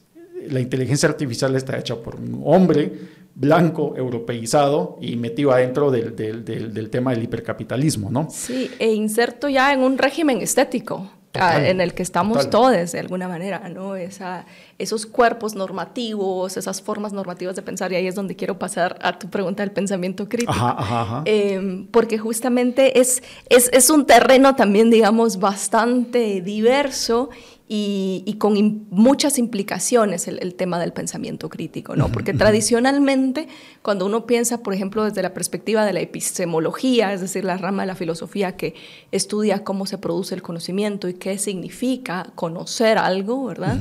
la 0.50 0.62
inteligencia 0.62 1.10
artificial 1.10 1.56
está 1.56 1.78
hecha 1.78 1.96
por 1.96 2.16
un 2.16 2.42
hombre 2.46 3.24
blanco, 3.36 3.96
europeizado 3.98 4.98
y 5.02 5.16
metido 5.16 5.52
adentro 5.52 5.92
del, 5.92 6.16
del, 6.16 6.44
del 6.46 6.90
tema 6.90 7.12
del 7.12 7.24
hipercapitalismo, 7.24 8.10
¿no? 8.10 8.28
Sí, 8.30 8.70
e 8.80 8.94
inserto 8.94 9.50
ya 9.50 9.74
en 9.74 9.82
un 9.82 9.98
régimen 9.98 10.42
estético 10.42 11.10
en 11.34 11.82
el 11.82 11.94
que 11.94 12.04
estamos 12.04 12.50
todos 12.50 12.92
de 12.92 13.00
alguna 13.00 13.28
manera, 13.28 13.68
¿no? 13.70 13.96
Esa, 13.96 14.46
esos 14.78 15.06
cuerpos 15.06 15.56
normativos, 15.56 16.58
esas 16.58 16.82
formas 16.82 17.12
normativas 17.12 17.56
de 17.56 17.62
pensar, 17.62 17.92
y 17.92 17.96
ahí 17.96 18.08
es 18.08 18.16
donde 18.16 18.36
quiero 18.36 18.60
pasar 18.60 19.00
a 19.02 19.18
tu 19.18 19.30
pregunta 19.30 19.64
del 19.64 19.72
pensamiento 19.72 20.30
crítico. 20.30 20.78
Em, 21.26 21.88
porque 21.88 22.18
justamente 22.18 23.00
es, 23.00 23.24
es, 23.50 23.70
es, 23.74 23.90
un 23.90 24.06
terreno 24.06 24.56
también, 24.56 24.92
digamos, 24.92 25.40
bastante 25.40 26.42
diverso 26.42 27.30
y, 27.76 28.36
con 28.38 28.86
muchas 28.92 29.40
implicaciones 29.40 30.28
el, 30.28 30.54
tema 30.54 30.80
del 30.80 30.94
pensamiento 30.94 31.50
crítico, 31.50 31.96
¿no? 31.96 32.12
Porque 32.12 32.32
tradicionalmente, 32.32 33.48
cuando 33.82 34.06
uno 34.06 34.28
piensa, 34.28 34.62
por 34.62 34.76
ejemplo, 34.76 35.04
desde 35.06 35.24
la 35.24 35.34
perspectiva 35.34 35.84
de 35.84 35.92
la 35.92 36.00
epistemología, 36.00 37.14
es 37.14 37.22
decir, 37.22 37.44
la 37.44 37.58
rama 37.58 37.82
de 37.82 37.88
la 37.88 37.96
filosofía 37.96 38.56
que 38.58 38.76
estudia 39.12 39.64
cómo 39.64 39.88
se 39.88 39.98
produce 39.98 40.36
el 40.36 40.44
conocimiento 40.44 41.10
y 41.10 41.16
qué 41.16 41.40
significa 41.40 42.32
conocer 42.36 43.00
algo, 43.00 43.46
¿verdad? 43.46 43.80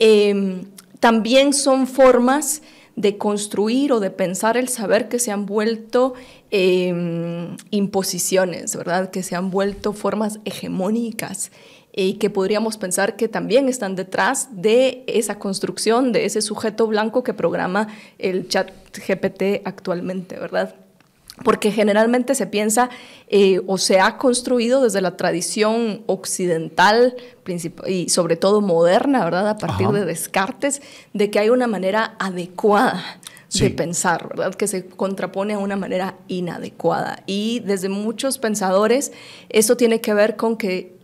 Em, 0.00 0.64
también 0.98 1.52
son 1.52 1.86
formas 1.86 2.62
de 2.96 3.18
construir 3.18 3.92
o 3.92 4.00
de 4.00 4.10
pensar 4.10 4.56
el 4.56 4.68
saber 4.68 5.08
que 5.08 5.20
se 5.20 5.30
han 5.30 5.46
vuelto 5.46 6.14
em, 6.50 7.56
imposiciones, 7.70 8.74
¿verdad? 8.74 9.10
Que 9.12 9.22
se 9.22 9.36
han 9.36 9.52
vuelto 9.52 9.92
formas 9.92 10.40
hegemónicas 10.44 11.52
y 12.00 12.14
que 12.14 12.30
podríamos 12.30 12.76
pensar 12.76 13.16
que 13.16 13.26
también 13.26 13.68
están 13.68 13.96
detrás 13.96 14.50
de 14.52 15.02
esa 15.08 15.40
construcción, 15.40 16.12
de 16.12 16.26
ese 16.26 16.42
sujeto 16.42 16.86
blanco 16.86 17.24
que 17.24 17.34
programa 17.34 17.88
el 18.20 18.46
chat 18.46 18.70
GPT 18.94 19.62
actualmente, 19.64 20.38
¿verdad? 20.38 20.76
Porque 21.42 21.72
generalmente 21.72 22.36
se 22.36 22.46
piensa 22.46 22.88
eh, 23.26 23.60
o 23.66 23.78
se 23.78 23.98
ha 23.98 24.16
construido 24.16 24.80
desde 24.80 25.00
la 25.00 25.16
tradición 25.16 26.04
occidental 26.06 27.16
y 27.88 28.08
sobre 28.10 28.36
todo 28.36 28.60
moderna, 28.60 29.24
¿verdad? 29.24 29.48
A 29.48 29.58
partir 29.58 29.88
de 29.88 30.04
Descartes, 30.04 30.80
de 31.14 31.32
que 31.32 31.40
hay 31.40 31.48
una 31.48 31.66
manera 31.66 32.14
adecuada 32.20 33.18
de 33.58 33.70
pensar, 33.70 34.28
¿verdad? 34.28 34.54
Que 34.54 34.68
se 34.68 34.86
contrapone 34.86 35.54
a 35.54 35.58
una 35.58 35.74
manera 35.74 36.14
inadecuada. 36.28 37.24
Y 37.26 37.58
desde 37.60 37.88
muchos 37.88 38.38
pensadores, 38.38 39.10
eso 39.48 39.76
tiene 39.76 40.00
que 40.00 40.14
ver 40.14 40.36
con 40.36 40.56
que 40.56 40.97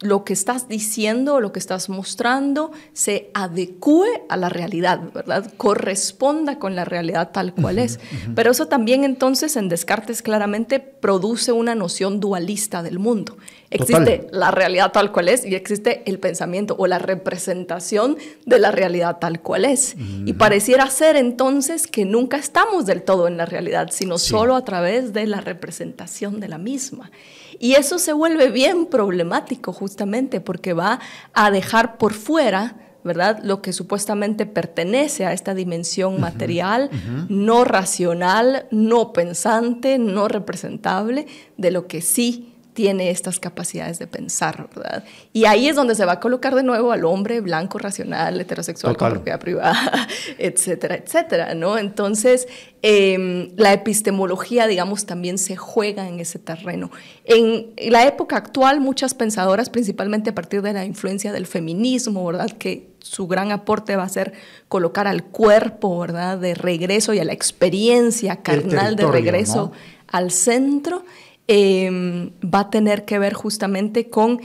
lo 0.00 0.24
que 0.24 0.32
estás 0.32 0.68
diciendo, 0.68 1.40
lo 1.40 1.52
que 1.52 1.58
estás 1.58 1.88
mostrando, 1.88 2.70
se 2.92 3.30
adecue 3.34 4.08
a 4.28 4.36
la 4.36 4.48
realidad, 4.48 5.00
¿verdad? 5.12 5.52
Corresponda 5.56 6.58
con 6.58 6.76
la 6.76 6.84
realidad 6.84 7.30
tal 7.32 7.52
cual 7.54 7.78
es. 7.78 7.98
Pero 8.34 8.52
eso 8.52 8.66
también 8.66 9.04
entonces 9.04 9.56
en 9.56 9.68
Descartes 9.68 10.22
claramente 10.22 10.78
produce 10.78 11.52
una 11.52 11.74
noción 11.74 12.20
dualista 12.20 12.82
del 12.82 12.98
mundo. 12.98 13.36
Existe 13.70 14.26
la 14.30 14.50
realidad 14.50 14.92
tal 14.92 15.12
cual 15.12 15.28
es 15.28 15.44
y 15.44 15.54
existe 15.54 16.02
el 16.06 16.18
pensamiento 16.18 16.74
o 16.78 16.86
la 16.86 16.98
representación 16.98 18.16
de 18.46 18.58
la 18.58 18.70
realidad 18.70 19.18
tal 19.20 19.40
cual 19.40 19.66
es. 19.66 19.94
Y 20.24 20.32
pareciera 20.32 20.88
ser 20.88 21.16
entonces 21.16 21.86
que 21.86 22.06
nunca 22.06 22.38
estamos 22.38 22.86
del 22.86 23.02
todo 23.02 23.28
en 23.28 23.36
la 23.36 23.44
realidad, 23.44 23.88
sino 23.92 24.16
solo 24.18 24.56
a 24.56 24.64
través 24.64 25.12
de 25.12 25.26
la 25.26 25.40
representación 25.42 26.40
de 26.40 26.48
la 26.48 26.58
misma. 26.58 27.10
Y 27.58 27.74
eso 27.74 27.98
se 27.98 28.12
vuelve 28.12 28.50
bien 28.50 28.86
problemático 28.86 29.72
justamente 29.72 30.40
porque 30.40 30.72
va 30.72 31.00
a 31.34 31.50
dejar 31.50 31.98
por 31.98 32.14
fuera, 32.14 32.76
¿verdad? 33.04 33.40
Lo 33.42 33.60
que 33.60 33.74
supuestamente 33.74 34.46
pertenece 34.46 35.26
a 35.26 35.32
esta 35.32 35.54
dimensión 35.54 36.20
material, 36.20 36.88
no 37.28 37.64
racional, 37.64 38.66
no 38.70 39.12
pensante, 39.12 39.98
no 39.98 40.28
representable, 40.28 41.26
de 41.58 41.70
lo 41.70 41.86
que 41.86 42.00
sí 42.00 42.54
tiene 42.78 43.10
estas 43.10 43.40
capacidades 43.40 43.98
de 43.98 44.06
pensar, 44.06 44.70
¿verdad? 44.72 45.02
Y 45.32 45.46
ahí 45.46 45.66
es 45.66 45.74
donde 45.74 45.96
se 45.96 46.04
va 46.04 46.12
a 46.12 46.20
colocar 46.20 46.54
de 46.54 46.62
nuevo 46.62 46.92
al 46.92 47.04
hombre 47.04 47.40
blanco, 47.40 47.76
racional, 47.76 48.40
heterosexual, 48.40 48.96
con 48.96 49.10
propiedad 49.14 49.40
privada, 49.40 50.06
etcétera, 50.38 50.94
etcétera, 50.94 51.56
¿no? 51.56 51.76
Entonces, 51.76 52.46
em, 52.82 53.50
la 53.56 53.72
epistemología, 53.72 54.68
digamos, 54.68 55.06
también 55.06 55.38
se 55.38 55.56
juega 55.56 56.06
en 56.06 56.20
ese 56.20 56.38
terreno. 56.38 56.92
En 57.24 57.72
la 57.90 58.06
época 58.06 58.36
actual, 58.36 58.78
muchas 58.78 59.12
pensadoras, 59.12 59.70
principalmente 59.70 60.30
a 60.30 60.34
partir 60.36 60.62
de 60.62 60.72
la 60.72 60.84
influencia 60.84 61.32
del 61.32 61.48
feminismo, 61.48 62.24
¿verdad? 62.24 62.52
Que 62.52 62.90
su 63.00 63.26
gran 63.26 63.50
aporte 63.50 63.96
va 63.96 64.04
a 64.04 64.08
ser 64.08 64.34
colocar 64.68 65.08
al 65.08 65.24
cuerpo, 65.24 65.98
¿verdad? 65.98 66.38
De 66.38 66.54
regreso 66.54 67.12
y 67.12 67.18
a 67.18 67.24
la 67.24 67.32
experiencia 67.32 68.36
carnal 68.36 68.94
de 68.94 69.08
regreso 69.08 69.72
al 70.06 70.30
centro 70.30 71.02
Em, 71.50 72.30
va 72.42 72.60
a 72.60 72.70
tener 72.70 73.06
que 73.06 73.18
ver 73.18 73.32
justamente 73.32 74.10
con 74.10 74.40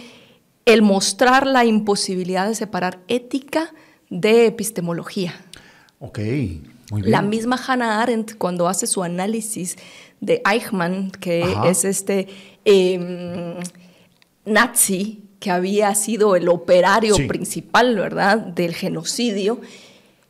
el 0.65 0.81
mostrar 0.81 1.45
la 1.45 1.65
imposibilidad 1.65 2.47
de 2.47 2.55
separar 2.55 2.99
ética 3.09 3.73
de 4.09 4.45
epistemología. 4.45 5.33
Ok, 5.99 6.19
muy 6.91 7.01
bien. 7.01 7.11
La 7.11 7.21
misma 7.21 7.57
Hannah 7.57 8.01
Arendt, 8.01 8.37
cuando 8.37 8.69
hace 8.69 8.87
su 8.87 9.03
análisis 9.03 9.75
de 10.21 10.41
Eichmann, 10.49 11.11
que 11.11 11.43
es 11.65 11.83
este 11.83 12.29
em, 12.63 13.55
nazi 14.45 15.23
que 15.41 15.51
había 15.51 15.93
sido 15.95 16.37
el 16.37 16.47
operario 16.47 17.15
principal, 17.27 17.95
¿verdad?, 17.97 18.37
del 18.37 18.73
genocidio, 18.73 19.59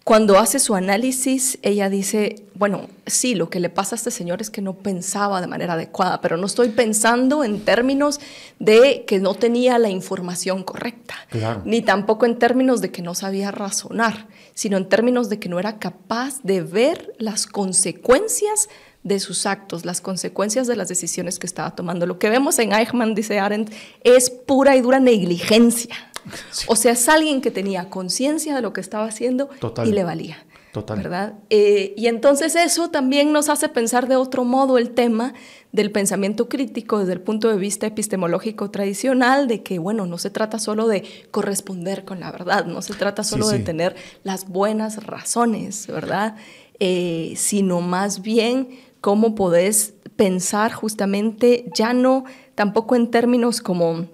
cuando 0.04 0.38
hace 0.38 0.60
su 0.60 0.76
análisis, 0.76 1.58
ella 1.62 1.90
dice, 1.90 2.44
bueno, 2.56 2.90
sí, 3.06 3.36
lo 3.36 3.50
que 3.50 3.62
le 3.62 3.70
pasa 3.70 3.96
a 3.96 3.98
este 3.98 4.12
señor 4.12 4.42
es 4.42 4.50
que 4.50 4.62
no 4.62 4.74
pensaba 4.74 5.40
de 5.40 5.48
manera 5.48 5.74
adecuada, 5.74 6.20
pero 6.20 6.36
no 6.36 6.46
estoy 6.46 6.70
pensando 6.70 7.46
en 7.46 7.62
términos 7.64 8.20
de 8.60 9.06
que 9.08 9.20
no 9.20 9.34
tenía 9.34 9.80
la 9.80 9.90
información 9.90 10.64
correcta, 10.64 11.16
ni 11.64 11.82
tampoco 11.82 12.26
en 12.26 12.38
términos 12.38 12.82
de 12.82 12.92
que 12.92 13.02
no 13.02 13.16
sabía 13.16 13.52
razonar, 13.52 14.28
sino 14.54 14.76
en 14.76 14.90
términos 14.90 15.30
de 15.30 15.40
que 15.40 15.48
no 15.48 15.58
era 15.58 15.80
capaz 15.80 16.42
de 16.44 16.62
ver 16.62 17.14
las 17.18 17.48
consecuencias 17.48 18.68
de 19.04 19.22
sus 19.22 19.46
actos, 19.46 19.86
las 19.86 20.02
consecuencias 20.02 20.68
de 20.68 20.76
las 20.76 20.90
decisiones 20.90 21.40
que 21.40 21.48
estaba 21.48 21.76
tomando. 21.76 22.06
Lo 22.06 22.20
que 22.20 22.30
vemos 22.30 22.60
en 22.60 22.74
Eichmann, 22.74 23.16
dice 23.16 23.40
Arendt, 23.40 23.72
es 24.04 24.30
pura 24.30 24.76
y 24.76 24.82
dura 24.82 25.00
negligencia. 25.00 25.96
O 26.68 26.76
sea, 26.76 26.94
es 26.94 27.10
alguien 27.10 27.42
que 27.42 27.52
tenía 27.52 27.90
conciencia 27.90 28.56
de 28.56 28.62
lo 28.62 28.74
que 28.74 28.82
estaba 28.82 29.06
haciendo 29.06 29.50
y 29.86 29.92
le 29.92 30.04
valía. 30.04 30.46
Total. 30.72 30.98
¿Verdad? 30.98 31.34
Eh, 31.52 31.94
y 31.96 32.08
entonces 32.08 32.56
eso 32.56 32.90
también 32.90 33.32
nos 33.32 33.48
hace 33.50 33.70
pensar 33.70 34.08
de 34.08 34.16
otro 34.16 34.44
modo 34.44 34.80
el 34.80 34.90
tema 34.90 35.36
del 35.72 35.92
pensamiento 35.92 36.50
crítico 36.50 36.98
desde 36.98 37.14
el 37.14 37.22
punto 37.22 37.48
de 37.50 37.58
vista 37.58 37.86
epistemológico 37.86 38.72
tradicional, 38.72 39.48
de 39.48 39.62
que, 39.62 39.78
bueno, 39.78 40.08
no 40.08 40.18
se 40.18 40.32
trata 40.32 40.58
solo 40.58 40.88
de 40.88 41.04
corresponder 41.30 42.06
con 42.06 42.20
la 42.20 42.32
verdad, 42.32 42.66
no 42.66 42.82
se 42.82 42.96
trata 42.96 43.24
solo 43.24 43.50
de 43.50 43.60
tener 43.60 43.96
las 44.24 44.50
buenas 44.50 45.06
razones, 45.06 45.86
¿verdad? 45.86 46.38
Eh, 46.80 47.34
sino 47.36 47.82
más 47.82 48.24
bien 48.24 48.70
cómo 49.00 49.36
podés 49.36 49.94
pensar 50.16 50.74
justamente 50.74 51.70
ya 51.76 51.94
no 51.94 52.24
tampoco 52.56 52.96
en 52.96 53.12
términos 53.12 53.62
como 53.62 54.08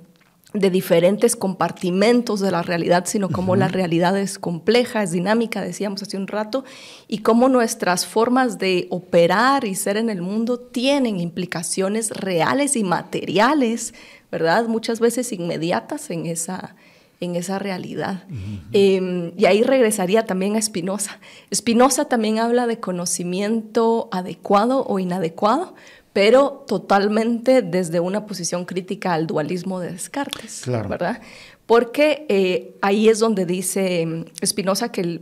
de 0.54 0.72
diferentes 0.72 1.36
compartimentos 1.36 2.40
de 2.40 2.50
la 2.50 2.64
realidad, 2.64 3.06
sino 3.06 3.30
como 3.30 3.56
la 3.56 3.68
realidad 3.68 4.18
es 4.18 4.40
compleja, 4.40 5.04
es 5.04 5.12
dinámica, 5.12 5.62
decíamos 5.62 6.02
hace 6.02 6.18
un 6.18 6.28
rato, 6.28 6.66
y 7.08 7.20
cómo 7.20 7.50
nuestras 7.50 8.08
formas 8.08 8.58
de 8.58 8.88
operar 8.90 9.66
y 9.66 9.76
ser 9.76 9.98
en 9.98 10.10
el 10.10 10.24
mundo 10.24 10.60
tienen 10.60 11.20
implicaciones 11.20 12.10
reales 12.10 12.76
y 12.76 12.84
materiales, 12.84 13.94
¿verdad? 14.32 14.68
Muchas 14.68 15.00
veces 15.00 15.32
inmediatas 15.34 16.10
en 16.10 16.26
esa, 16.26 16.76
en 17.20 17.36
esa 17.36 17.60
realidad. 17.60 18.24
Em, 18.72 19.34
y 19.38 19.46
ahí 19.46 19.62
regresaría 19.62 20.26
también 20.26 20.56
a 20.56 20.62
Spinoza. 20.62 21.20
Spinoza 21.54 22.06
también 22.06 22.40
habla 22.40 22.66
de 22.66 22.80
conocimiento 22.80 24.10
adecuado 24.12 24.84
o 24.88 24.98
inadecuado, 24.98 25.76
pero 26.14 26.66
totalmente 26.68 27.62
desde 27.62 28.00
una 28.00 28.26
posición 28.26 28.66
crítica 28.66 29.14
al 29.14 29.28
dualismo 29.28 29.80
de 29.80 29.92
Descartes, 29.92 30.64
¿verdad? 30.68 31.22
Porque 31.66 32.26
eh, 32.30 32.76
ahí 32.82 33.10
es 33.10 33.20
donde 33.20 33.46
dice 33.46 34.02
em, 34.02 34.26
Spinoza 34.44 34.92
que 34.92 35.02
el 35.02 35.22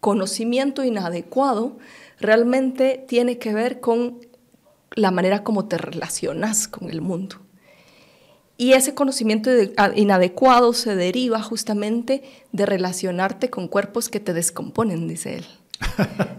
conocimiento 0.00 0.84
inadecuado 0.84 1.78
realmente 2.18 3.04
tiene 3.08 3.38
que 3.38 3.52
ver 3.52 3.80
con 3.80 4.18
la 4.94 5.10
manera 5.10 5.42
como 5.42 5.66
te 5.66 5.78
relacionas 5.78 6.68
con 6.68 6.90
el 6.90 7.00
mundo. 7.00 7.36
Y 8.56 8.74
ese 8.74 8.94
conocimiento 8.94 9.50
inadecuado 9.94 10.74
se 10.74 10.94
deriva 10.94 11.42
justamente 11.42 12.22
de 12.52 12.66
relacionarte 12.66 13.48
con 13.48 13.68
cuerpos 13.68 14.10
que 14.10 14.20
te 14.20 14.34
descomponen, 14.34 15.08
dice 15.08 15.36
él. 15.36 15.46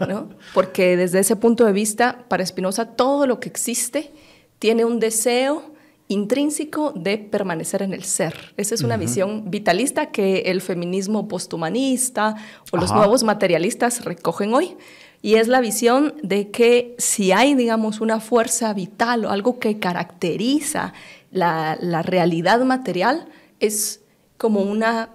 ¿No? 0.08 0.30
Porque 0.54 0.98
desde 0.98 1.20
ese 1.20 1.36
punto 1.36 1.66
de 1.66 1.72
vista, 1.72 2.26
para 2.28 2.46
Spinoza, 2.46 2.86
todo 2.86 3.28
lo 3.28 3.40
que 3.40 3.50
existe 3.50 4.12
tiene 4.60 4.86
un 4.86 5.00
deseo 5.00 5.72
intrínseco 6.08 6.92
de 6.92 7.18
permanecer 7.18 7.82
en 7.82 7.94
el 7.94 8.04
ser. 8.04 8.54
Esa 8.58 8.76
es 8.76 8.82
una 8.82 8.98
visión 8.98 9.50
vitalista 9.50 10.08
que 10.08 10.40
el 10.48 10.60
feminismo 10.60 11.28
posthumanista 11.30 12.36
o 12.72 12.78
los 12.78 12.92
nuevos 12.94 13.24
materialistas 13.24 14.04
recogen 14.04 14.54
hoy. 14.54 14.76
Y 15.22 15.36
es 15.36 15.48
la 15.48 15.62
visión 15.62 16.16
de 16.22 16.50
que 16.50 16.96
si 16.98 17.32
hay, 17.32 17.56
digamos, 17.56 18.02
una 18.02 18.20
fuerza 18.20 18.74
vital 18.74 19.24
o 19.24 19.30
algo 19.30 19.60
que 19.60 19.80
caracteriza 19.80 20.94
la, 21.32 21.78
la 21.80 22.02
realidad 22.02 22.60
material, 22.66 23.30
es 23.60 24.02
como 24.38 24.62
una 24.62 25.12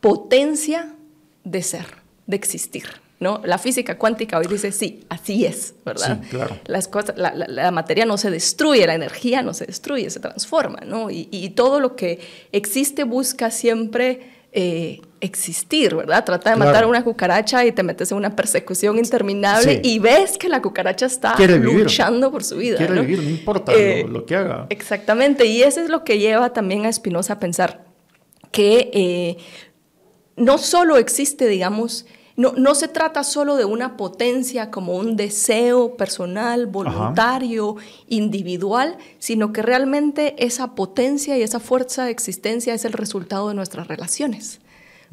potencia 0.00 0.96
de 1.44 1.62
ser, 1.62 1.86
de 2.26 2.36
existir. 2.36 3.01
¿No? 3.22 3.40
La 3.44 3.56
física 3.56 3.96
cuántica 3.96 4.38
hoy 4.38 4.46
dice, 4.46 4.72
sí, 4.72 5.04
así 5.08 5.46
es, 5.46 5.74
¿verdad? 5.86 6.20
Sí, 6.22 6.28
claro. 6.28 6.58
Las 6.66 6.88
cosas, 6.88 7.14
la, 7.16 7.70
materia 7.70 8.04
no 8.04 8.18
se 8.18 8.30
destruye, 8.30 8.86
la 8.86 8.94
energía 8.94 9.42
no 9.42 9.54
se 9.54 9.64
destruye, 9.64 10.10
se 10.10 10.20
transforma, 10.20 10.80
¿no? 10.84 11.08
Y, 11.10 11.52
todo 11.54 11.80
lo 11.80 11.96
que 11.96 12.18
existe 12.50 13.04
busca 13.04 13.50
siempre 13.50 14.20
eh, 14.52 15.00
existir, 15.20 15.94
¿verdad? 15.94 16.24
Trata 16.24 16.50
de 16.50 16.56
matar 16.56 16.84
a 16.84 16.86
una 16.86 17.04
cucaracha 17.04 17.64
y 17.64 17.72
te 17.72 17.82
metes 17.82 18.10
en 18.10 18.16
una 18.16 18.34
persecución 18.34 18.98
interminable 18.98 19.80
y 19.84 19.98
ves 19.98 20.38
que 20.38 20.48
la 20.48 20.60
cucaracha 20.60 21.06
está 21.06 21.36
luchando 21.38 22.32
por 22.32 22.42
su 22.42 22.56
vida. 22.56 22.78
Quiere 22.78 23.00
vivir, 23.02 23.22
no 23.22 23.30
importa 23.30 23.72
eh, 23.74 24.04
lo, 24.08 24.24
que 24.26 24.34
haga. 24.34 24.66
Exactamente, 24.70 25.46
y 25.46 25.62
eso 25.62 25.80
es 25.80 25.88
lo 25.88 26.04
que 26.04 26.18
lleva 26.18 26.52
también 26.52 26.86
a 26.86 26.92
Spinoza 26.92 27.34
a 27.34 27.38
pensar 27.38 27.84
que 28.50 28.90
eh, 28.92 29.36
no 30.36 30.58
solo 30.58 30.96
existe, 30.96 31.46
digamos, 31.46 32.06
no, 32.50 32.74
se 32.74 32.88
trata 32.88 33.22
solo 33.22 33.56
de 33.56 33.64
una 33.64 33.96
potencia 33.96 34.70
como 34.70 34.96
un 34.96 35.16
deseo 35.16 35.96
personal, 35.96 36.66
voluntario, 36.66 37.76
individual, 38.08 38.96
sino 39.18 39.52
que 39.52 39.62
realmente 39.62 40.34
esa 40.44 40.74
potencia 40.74 41.38
y 41.38 41.42
esa 41.42 41.60
fuerza 41.60 42.04
de 42.04 42.10
existencia 42.10 42.74
es 42.74 42.84
el 42.84 42.92
resultado 42.92 43.48
de 43.48 43.54
nuestras 43.54 43.86
relaciones. 43.86 44.60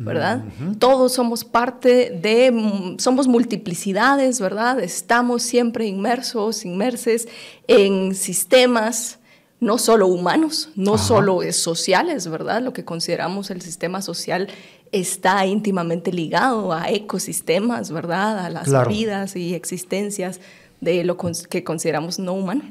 ¿verdad? 0.02 0.46
Todos 0.80 1.12
somos 1.12 1.44
parte 1.44 2.10
de, 2.10 2.96
somos 3.00 3.28
multiplicidades, 3.28 4.40
¿verdad? 4.40 4.80
Estamos 4.80 5.44
siempre 5.44 5.88
inmersos, 5.88 6.64
inmerses 6.64 7.28
en 7.68 8.16
sistemas, 8.16 9.20
no 9.60 9.78
solo 9.78 10.08
humanos, 10.08 10.70
no 10.76 10.98
solo 10.98 11.42
sociales, 11.52 12.30
¿verdad? 12.30 12.62
Lo 12.62 12.72
que 12.72 12.86
consideramos 12.86 13.52
el 13.52 13.62
sistema 13.62 14.02
social 14.02 14.48
está 14.92 15.46
íntimamente 15.46 16.12
ligado 16.12 16.74
a 16.74 16.90
ecosistemas, 16.90 17.92
¿verdad? 17.92 18.40
A 18.40 18.50
las 18.50 18.88
vidas 18.88 19.36
y 19.36 19.54
existencias 19.54 20.40
de 20.82 21.04
lo 21.04 21.18
que 21.18 21.64
consideramos 21.64 22.20
no 22.20 22.34
humano. 22.34 22.64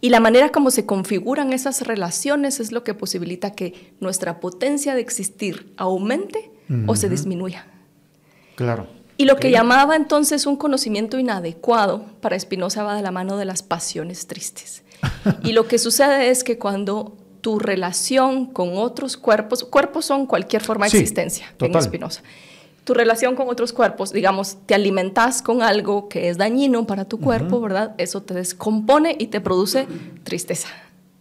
Y 0.00 0.10
la 0.10 0.20
manera 0.20 0.50
como 0.50 0.70
se 0.70 0.84
configuran 0.84 1.52
esas 1.52 1.86
relaciones 1.86 2.60
es 2.60 2.72
lo 2.72 2.84
que 2.84 2.94
posibilita 2.94 3.52
que 3.52 3.94
nuestra 4.00 4.40
potencia 4.40 4.94
de 4.94 5.00
existir 5.00 5.72
aumente 5.76 6.50
o 6.86 6.96
se 6.96 7.08
disminuya. 7.08 7.66
Claro. 8.56 8.86
Y 9.16 9.26
lo 9.26 9.36
que 9.36 9.50
llamaba 9.50 9.96
entonces 9.96 10.46
un 10.46 10.56
conocimiento 10.56 11.18
inadecuado 11.18 12.04
para 12.20 12.38
Spinoza 12.38 12.82
va 12.82 12.96
de 12.96 13.02
la 13.02 13.12
mano 13.12 13.36
de 13.36 13.44
las 13.44 13.62
pasiones 13.62 14.26
tristes. 14.26 14.82
y 15.42 15.52
lo 15.52 15.68
que 15.68 15.78
sucede 15.78 16.30
es 16.30 16.44
que 16.44 16.58
cuando 16.58 17.16
tu 17.44 17.58
relación 17.58 18.46
con 18.46 18.78
otros 18.78 19.18
cuerpos, 19.18 19.64
cuerpos 19.64 20.06
son 20.06 20.24
cualquier 20.24 20.62
forma 20.62 20.86
de 20.88 20.96
existencia, 20.96 21.54
en 21.60 21.76
Espinosa. 21.76 22.22
Tu 22.84 22.94
relación 22.94 23.36
con 23.36 23.50
otros 23.50 23.74
cuerpos, 23.74 24.14
digamos, 24.14 24.56
te 24.64 24.74
alimentas 24.74 25.42
con 25.42 25.60
algo 25.60 26.08
que 26.08 26.30
es 26.30 26.38
dañino 26.38 26.86
para 26.86 27.04
tu 27.04 27.20
cuerpo, 27.20 27.60
¿verdad? 27.60 27.94
Eso 27.98 28.22
te 28.22 28.32
descompone 28.32 29.14
y 29.18 29.26
te 29.26 29.42
produce 29.42 29.86
tristeza. 30.22 30.68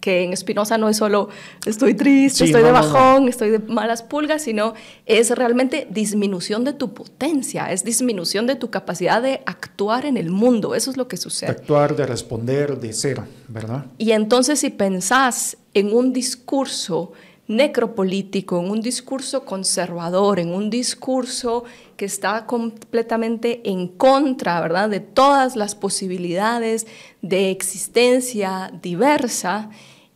Que 0.03 0.21
en 0.23 0.35
Spinoza 0.35 0.77
no 0.77 0.89
es 0.89 0.97
solo 0.97 1.29
estoy 1.65 1.93
triste, 1.93 2.43
estoy 2.43 2.61
de 2.61 2.73
bajón, 2.73 3.29
estoy 3.29 3.51
de 3.51 3.59
malas 3.59 4.03
pulgas, 4.03 4.41
sino 4.41 4.73
es 5.05 5.29
realmente 5.29 5.87
disminución 5.89 6.65
de 6.65 6.73
tu 6.73 6.93
potencia, 6.93 7.71
es 7.71 7.85
disminución 7.85 8.45
de 8.45 8.57
tu 8.57 8.69
capacidad 8.69 9.21
de 9.21 9.39
actuar 9.45 10.05
en 10.05 10.17
el 10.17 10.29
mundo, 10.29 10.75
eso 10.75 10.91
es 10.91 10.97
lo 10.97 11.07
que 11.07 11.15
sucede. 11.15 11.53
De 11.53 11.57
actuar, 11.57 11.95
de 11.95 12.05
responder, 12.05 12.77
de 12.81 12.91
ser, 12.91 13.21
¿verdad? 13.47 13.85
Y 13.97 14.11
entonces 14.11 14.59
si 14.59 14.71
pensás 14.71 15.55
en 15.73 15.93
un 15.93 16.11
discurso 16.11 17.13
necropolítico, 17.47 18.59
en 18.59 18.71
un 18.71 18.81
discurso 18.81 19.45
conservador, 19.45 20.37
en 20.37 20.53
un 20.53 20.69
discurso 20.69 21.63
que 21.95 22.03
está 22.03 22.45
completamente 22.45 23.61
en 23.69 23.87
contra, 23.87 24.59
¿verdad?, 24.59 24.89
de 24.89 24.99
todas 24.99 25.55
las 25.55 25.75
posibilidades 25.75 26.87
de 27.21 27.51
existencia 27.51 28.69
diversa, 28.81 29.69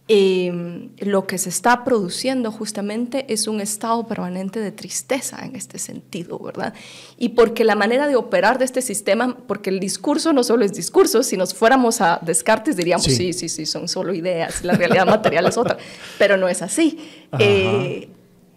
eh, 0.10 0.90
lo 1.00 1.28
que 1.28 1.38
se 1.38 1.50
está 1.50 1.84
produciendo 1.84 2.50
justamente 2.50 3.26
es 3.34 3.46
un 3.48 3.60
estado 3.60 4.08
permanente 4.08 4.62
de 4.62 4.72
tristeza 4.72 5.44
en 5.44 5.58
este 5.58 5.80
sentido, 5.80 6.40
¿verdad? 6.40 6.74
Y 7.18 7.30
porque 7.30 7.66
la 7.66 7.76
manera 7.76 8.08
de 8.08 8.16
operar 8.16 8.58
de 8.58 8.64
este 8.64 8.82
sistema, 8.82 9.38
porque 9.48 9.70
el 9.70 9.82
discurso 9.82 10.32
no 10.32 10.46
solo 10.46 10.64
es 10.64 10.72
discurso, 10.72 11.24
si 11.24 11.36
nos 11.36 11.54
fuéramos 11.54 12.00
a 12.00 12.20
Descartes 12.22 12.78
diríamos, 12.78 13.04
sí, 13.04 13.34
sí, 13.34 13.50
sí, 13.50 13.66
son 13.66 13.90
solo 13.90 14.14
ideas, 14.14 14.64
la 14.64 14.76
realidad 14.76 15.06
material 15.08 15.46
es 15.48 15.58
otra, 15.58 15.78
pero 16.18 16.38
no 16.38 16.48
es 16.48 16.62
así. 16.62 17.00
Eh, 17.38 18.08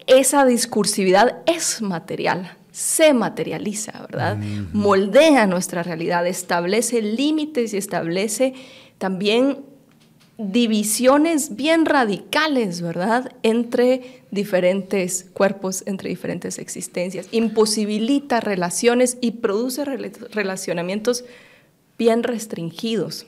esa 0.07 0.45
discursividad 0.45 1.39
es 1.45 1.81
material, 1.81 2.57
se 2.71 3.13
materializa, 3.13 3.99
¿verdad? 4.09 4.37
Moldea 4.71 5.47
nuestra 5.47 5.83
realidad, 5.83 6.25
establece 6.25 7.01
límites 7.01 7.73
y 7.73 7.77
establece 7.77 8.53
también 8.97 9.70
divisiones 10.49 11.55
bien 11.55 11.85
radicales, 11.85 12.81
¿verdad?, 12.81 13.31
entre 13.43 14.23
diferentes 14.31 15.25
cuerpos, 15.33 15.83
entre 15.85 16.09
diferentes 16.09 16.57
existencias. 16.57 17.27
Imposibilita 17.31 18.39
relaciones 18.39 19.17
y 19.21 19.31
produce 19.31 19.85
relacionamientos 19.85 21.25
bien 21.97 22.23
restringidos. 22.23 23.27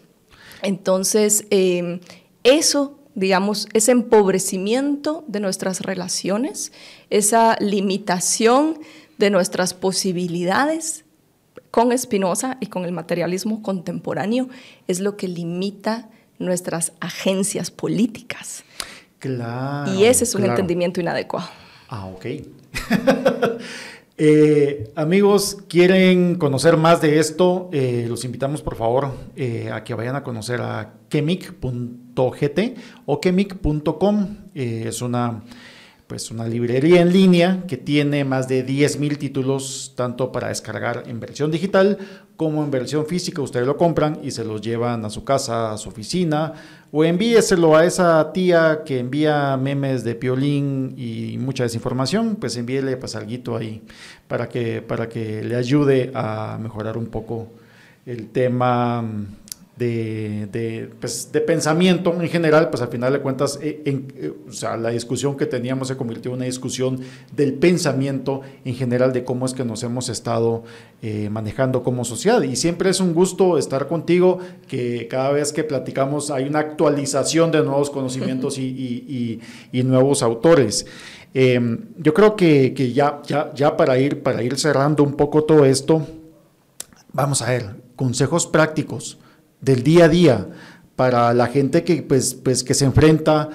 Entonces, 0.63 1.45
em, 1.51 1.99
eso, 2.43 2.97
digamos, 3.13 3.67
ese 3.73 3.91
empobrecimiento 3.91 5.23
de 5.27 5.39
nuestras 5.39 5.81
relaciones, 5.81 6.71
esa 7.09 7.57
limitación 7.59 8.79
de 9.19 9.29
nuestras 9.29 9.73
posibilidades 9.73 11.05
con 11.69 11.95
Spinoza 11.97 12.57
y 12.59 12.67
con 12.67 12.85
el 12.85 12.91
materialismo 12.91 13.61
contemporáneo, 13.61 14.47
es 14.87 14.99
lo 14.99 15.17
que 15.17 15.27
limita 15.27 16.09
nuestras 16.39 16.93
agencias 16.99 17.71
políticas. 17.71 18.63
Claro. 19.19 19.93
Y 19.93 20.05
ese 20.05 20.25
es 20.25 20.35
un 20.35 20.45
entendimiento 20.45 20.99
inadecuado. 20.99 21.49
Ah, 21.89 22.07
ok. 22.07 22.25
Eh, 24.15 24.91
amigos, 24.95 25.57
¿quieren 25.67 26.35
conocer 26.35 26.77
más 26.77 27.01
de 27.01 27.17
esto? 27.17 27.69
Eh, 27.73 28.05
los 28.07 28.23
invitamos 28.23 28.61
por 28.61 28.75
favor 28.75 29.11
eh, 29.35 29.71
a 29.73 29.83
que 29.83 29.95
vayan 29.95 30.15
a 30.15 30.23
conocer 30.23 30.61
a 30.61 30.93
kemic.gt 31.09 32.59
o 33.07 33.19
kemic.com. 33.19 34.37
es 34.53 35.01
una 35.01 35.41
pues 36.13 36.29
una 36.29 36.47
librería 36.47 37.01
en 37.01 37.11
línea 37.11 37.63
que 37.67 37.75
tiene 37.75 38.23
más 38.23 38.47
de 38.47 38.63
10.000 38.63 39.17
títulos, 39.17 39.93
tanto 39.95 40.31
para 40.31 40.49
descargar 40.49 41.05
en 41.07 41.19
versión 41.19 41.49
digital 41.49 41.97
como 42.35 42.63
en 42.63 42.69
versión 42.69 43.07
física. 43.07 43.41
Ustedes 43.41 43.65
lo 43.65 43.77
compran 43.77 44.19
y 44.21 44.29
se 44.29 44.43
los 44.43 44.61
llevan 44.61 45.03
a 45.05 45.09
su 45.09 45.23
casa, 45.23 45.73
a 45.73 45.77
su 45.77 45.89
oficina, 45.89 46.53
o 46.91 47.03
envíeselo 47.03 47.75
a 47.75 47.83
esa 47.83 48.31
tía 48.31 48.83
que 48.85 48.99
envía 48.99 49.57
memes 49.57 50.03
de 50.03 50.13
piolín 50.13 50.93
y 50.99 51.39
mucha 51.39 51.63
desinformación, 51.63 52.35
pues 52.35 52.57
envíele 52.57 52.95
pues 52.95 53.15
algo 53.15 53.57
ahí 53.57 53.81
para 54.27 54.47
que, 54.47 54.83
para 54.83 55.09
que 55.09 55.43
le 55.43 55.55
ayude 55.55 56.11
a 56.13 56.59
mejorar 56.61 56.95
un 56.95 57.07
poco 57.07 57.47
el 58.05 58.27
tema 58.27 59.03
de, 59.75 60.91
pues, 60.99 61.31
de, 61.31 61.41
pensamiento 61.41 62.13
en 62.13 62.29
general, 62.29 62.69
pues 62.69 62.81
al 62.83 62.89
final 62.89 63.11
de 63.11 63.19
cuentas, 63.19 63.57
eh, 63.61 63.81
eh, 63.85 64.33
o 64.47 64.51
sea, 64.51 64.77
la 64.77 64.89
discusión 64.89 65.35
que 65.35 65.47
teníamos 65.47 65.87
se 65.87 65.97
convirtió 65.97 66.31
en 66.31 66.37
una 66.37 66.45
discusión 66.45 66.99
del 67.35 67.53
pensamiento 67.55 68.41
en 68.65 68.75
general, 68.75 69.13
de 69.13 69.23
cómo 69.23 69.47
es 69.47 69.53
que 69.53 69.65
nos 69.65 69.81
hemos 69.81 70.09
estado 70.09 70.63
eh, 71.01 71.27
manejando 71.31 71.81
como 71.81 72.05
sociedad. 72.05 72.41
Y 72.43 72.55
siempre 72.55 72.91
es 72.91 72.99
un 72.99 73.13
gusto 73.13 73.57
estar 73.57 73.87
contigo, 73.87 74.39
que 74.67 75.07
cada 75.09 75.31
vez 75.31 75.51
que 75.51 75.63
platicamos 75.63 76.29
hay 76.29 76.43
una 76.45 76.59
actualización 76.59 77.51
de 77.51 77.63
nuevos 77.63 77.89
conocimientos 77.89 78.59
y, 78.59 79.41
y, 79.71 79.83
nuevos 79.83 80.23
autores. 80.23 80.85
yo 81.33 82.13
creo 82.13 82.35
que, 82.35 82.73
que 82.73 82.93
ya, 82.93 83.21
ya, 83.25 83.51
ya 83.53 83.75
para, 83.75 83.97
ir, 83.99 84.23
para 84.23 84.43
ir 84.43 84.57
cerrando 84.57 85.03
un 85.03 85.15
poco 85.15 85.43
todo 85.43 85.65
esto, 85.65 86.07
vamos 87.11 87.41
a 87.41 87.49
ver, 87.49 87.75
consejos 87.95 88.47
prácticos 88.47 89.17
del 89.63 89.83
día 89.83 90.05
a 90.05 90.09
día 90.09 90.47
para 90.95 91.33
la 91.33 91.47
gente 91.47 91.83
que, 91.83 92.03
pues, 92.03 92.35
pues, 92.35 92.63
que 92.63 92.73
se 92.73 92.85
enfrenta 92.85 93.49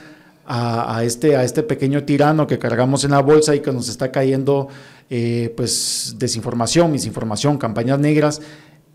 a, 0.50 1.04
este, 1.04 1.36
a 1.36 1.44
este 1.44 1.62
pequeño 1.62 2.04
tirano 2.04 2.46
que 2.46 2.58
cargamos 2.58 3.04
en 3.04 3.10
la 3.10 3.20
bolsa 3.20 3.54
y 3.54 3.60
que 3.60 3.70
nos 3.70 3.90
está 3.90 4.10
cayendo 4.10 4.68
eh, 5.10 5.52
pues, 5.54 6.14
desinformación, 6.18 6.90
misinformación, 6.90 7.58
campañas 7.58 7.98
negras. 7.98 8.40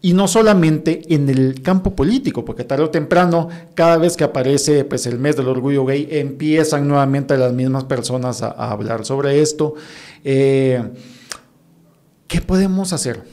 Y 0.02 0.14
no 0.14 0.28
solamente 0.28 1.02
en 1.14 1.30
el 1.30 1.62
campo 1.62 1.96
político, 1.96 2.44
porque 2.44 2.64
tarde 2.64 2.84
o 2.84 2.90
temprano, 2.90 3.48
cada 3.76 3.98
vez 3.98 4.18
que 4.18 4.24
aparece 4.24 4.84
pues, 4.84 5.06
el 5.06 5.20
mes 5.20 5.38
del 5.38 5.48
orgullo 5.48 5.86
gay, 5.86 6.08
empiezan 6.12 6.88
nuevamente 6.88 7.38
las 7.38 7.54
mismas 7.54 7.86
personas 7.86 8.42
a, 8.42 8.50
hablar 8.50 9.06
sobre 9.06 9.40
esto. 9.42 9.76
Eh, 10.24 10.84
¿Qué 12.28 12.42
podemos 12.42 12.92
hacer? 12.94 13.24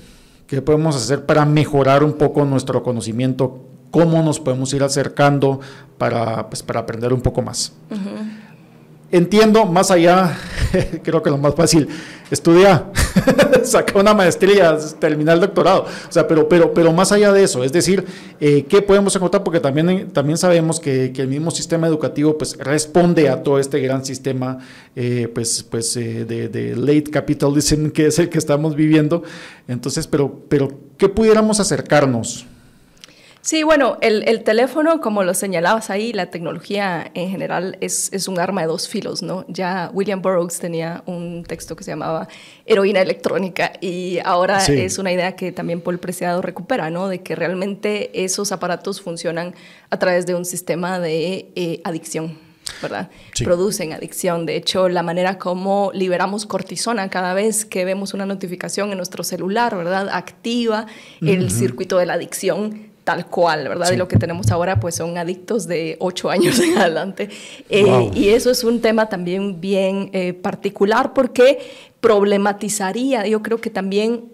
¿Qué 0.46 0.60
podemos 0.60 0.94
hacer 0.94 1.24
para 1.24 1.46
mejorar 1.46 2.04
un 2.04 2.12
poco 2.12 2.44
nuestro 2.44 2.82
conocimiento 2.82 3.69
cómo 3.90 4.22
nos 4.22 4.40
podemos 4.40 4.72
ir 4.72 4.82
acercando 4.82 5.60
para, 5.98 6.48
pues, 6.48 6.62
para 6.62 6.80
aprender 6.80 7.12
un 7.12 7.20
poco 7.20 7.42
más. 7.42 7.72
Entiendo, 9.12 9.66
más 9.66 9.90
allá, 9.90 10.38
creo 11.02 11.20
que 11.20 11.30
lo 11.30 11.36
más 11.36 11.56
fácil, 11.56 11.88
estudia, 12.30 12.84
saca 13.64 13.98
una 13.98 14.14
maestría, 14.14 14.78
terminar 15.00 15.34
el 15.34 15.40
doctorado, 15.40 15.82
o 15.82 16.12
sea, 16.12 16.28
pero, 16.28 16.48
pero, 16.48 16.72
pero 16.72 16.92
más 16.92 17.10
allá 17.10 17.32
de 17.32 17.42
eso, 17.42 17.64
es 17.64 17.72
decir, 17.72 18.04
eh, 18.38 18.66
¿qué 18.68 18.80
podemos 18.82 19.16
encontrar? 19.16 19.42
Porque 19.42 19.58
también, 19.58 20.10
también 20.12 20.38
sabemos 20.38 20.78
que, 20.78 21.10
que, 21.12 21.22
el 21.22 21.28
mismo 21.28 21.50
sistema 21.50 21.88
educativo 21.88 22.38
pues, 22.38 22.56
responde 22.56 23.28
a 23.28 23.42
todo 23.42 23.58
este 23.58 23.80
gran 23.80 24.04
sistema 24.04 24.58
eh, 24.94 25.28
pues, 25.34 25.64
pues, 25.68 25.96
eh, 25.96 26.24
de, 26.24 26.48
de, 26.48 26.76
late 26.76 27.10
capitalism 27.10 27.88
que 27.92 28.06
es 28.06 28.18
el 28.20 28.28
que 28.28 28.38
estamos 28.38 28.76
viviendo. 28.76 29.24
Entonces, 29.66 30.06
pero, 30.06 30.44
pero 30.48 30.70
¿qué 30.96 31.08
pudiéramos 31.08 31.58
acercarnos? 31.58 32.46
Sí, 33.42 33.62
bueno, 33.62 33.96
el, 34.02 34.42
teléfono, 34.42 35.00
como 35.00 35.24
lo 35.24 35.32
señalabas 35.32 35.88
ahí, 35.88 36.12
la 36.12 36.26
tecnología 36.26 37.10
en 37.14 37.30
general 37.30 37.78
es, 37.80 38.10
es, 38.12 38.28
un 38.28 38.38
arma 38.38 38.60
de 38.60 38.66
dos 38.66 38.86
filos, 38.86 39.22
¿no? 39.22 39.46
Ya 39.48 39.90
William 39.94 40.20
Burroughs 40.20 40.58
tenía 40.58 41.02
un 41.06 41.44
texto 41.44 41.74
que 41.74 41.82
se 41.82 41.92
llamaba 41.92 42.28
Heroína 42.66 43.00
electrónica 43.00 43.72
y 43.80 44.18
ahora 44.24 44.62
es 44.66 44.98
una 44.98 45.10
idea 45.10 45.36
que 45.36 45.52
también 45.52 45.80
Paul 45.80 45.98
Preciado 45.98 46.42
recupera, 46.42 46.90
¿no? 46.90 47.08
De 47.08 47.22
que 47.22 47.34
realmente 47.34 48.24
esos 48.24 48.52
aparatos 48.52 49.00
funcionan 49.00 49.54
a 49.88 49.98
través 49.98 50.26
de 50.26 50.34
un 50.34 50.44
sistema 50.44 51.00
de 51.00 51.50
eh, 51.56 51.80
adicción. 51.84 52.38
¿verdad? 52.82 53.10
Producen 53.42 53.92
adicción. 53.92 54.46
De 54.46 54.54
hecho, 54.54 54.88
la 54.88 55.02
manera 55.02 55.38
como 55.38 55.90
liberamos 55.92 56.46
cortisona 56.46 57.08
cada 57.10 57.34
vez 57.34 57.64
que 57.64 57.84
vemos 57.84 58.14
una 58.14 58.26
notificación 58.26 58.90
en 58.90 58.98
nuestro 58.98 59.24
celular, 59.24 59.76
¿verdad? 59.76 60.08
Activa 60.12 60.86
el 61.20 61.50
circuito 61.50 61.98
de 61.98 62.06
la 62.06 62.14
adicción 62.14 62.89
tal 63.04 63.26
cual, 63.26 63.68
¿verdad? 63.68 63.92
Y 63.92 63.96
lo 63.96 64.08
que 64.08 64.16
tenemos 64.16 64.50
ahora 64.50 64.78
pues 64.78 64.94
son 64.96 65.18
adictos 65.18 65.66
de 65.66 65.96
ocho 66.00 66.30
años 66.30 66.58
en 66.60 66.78
adelante. 66.78 67.28
Eh, 67.68 68.10
y 68.14 68.28
eso 68.28 68.50
es 68.50 68.64
un 68.64 68.80
tema 68.80 69.08
también 69.08 69.60
bien 69.60 70.10
eh, 70.12 70.32
particular 70.32 71.12
porque 71.12 71.58
problematizaría, 72.00 73.26
yo 73.26 73.42
creo 73.42 73.60
que 73.60 73.70
también 73.70 74.24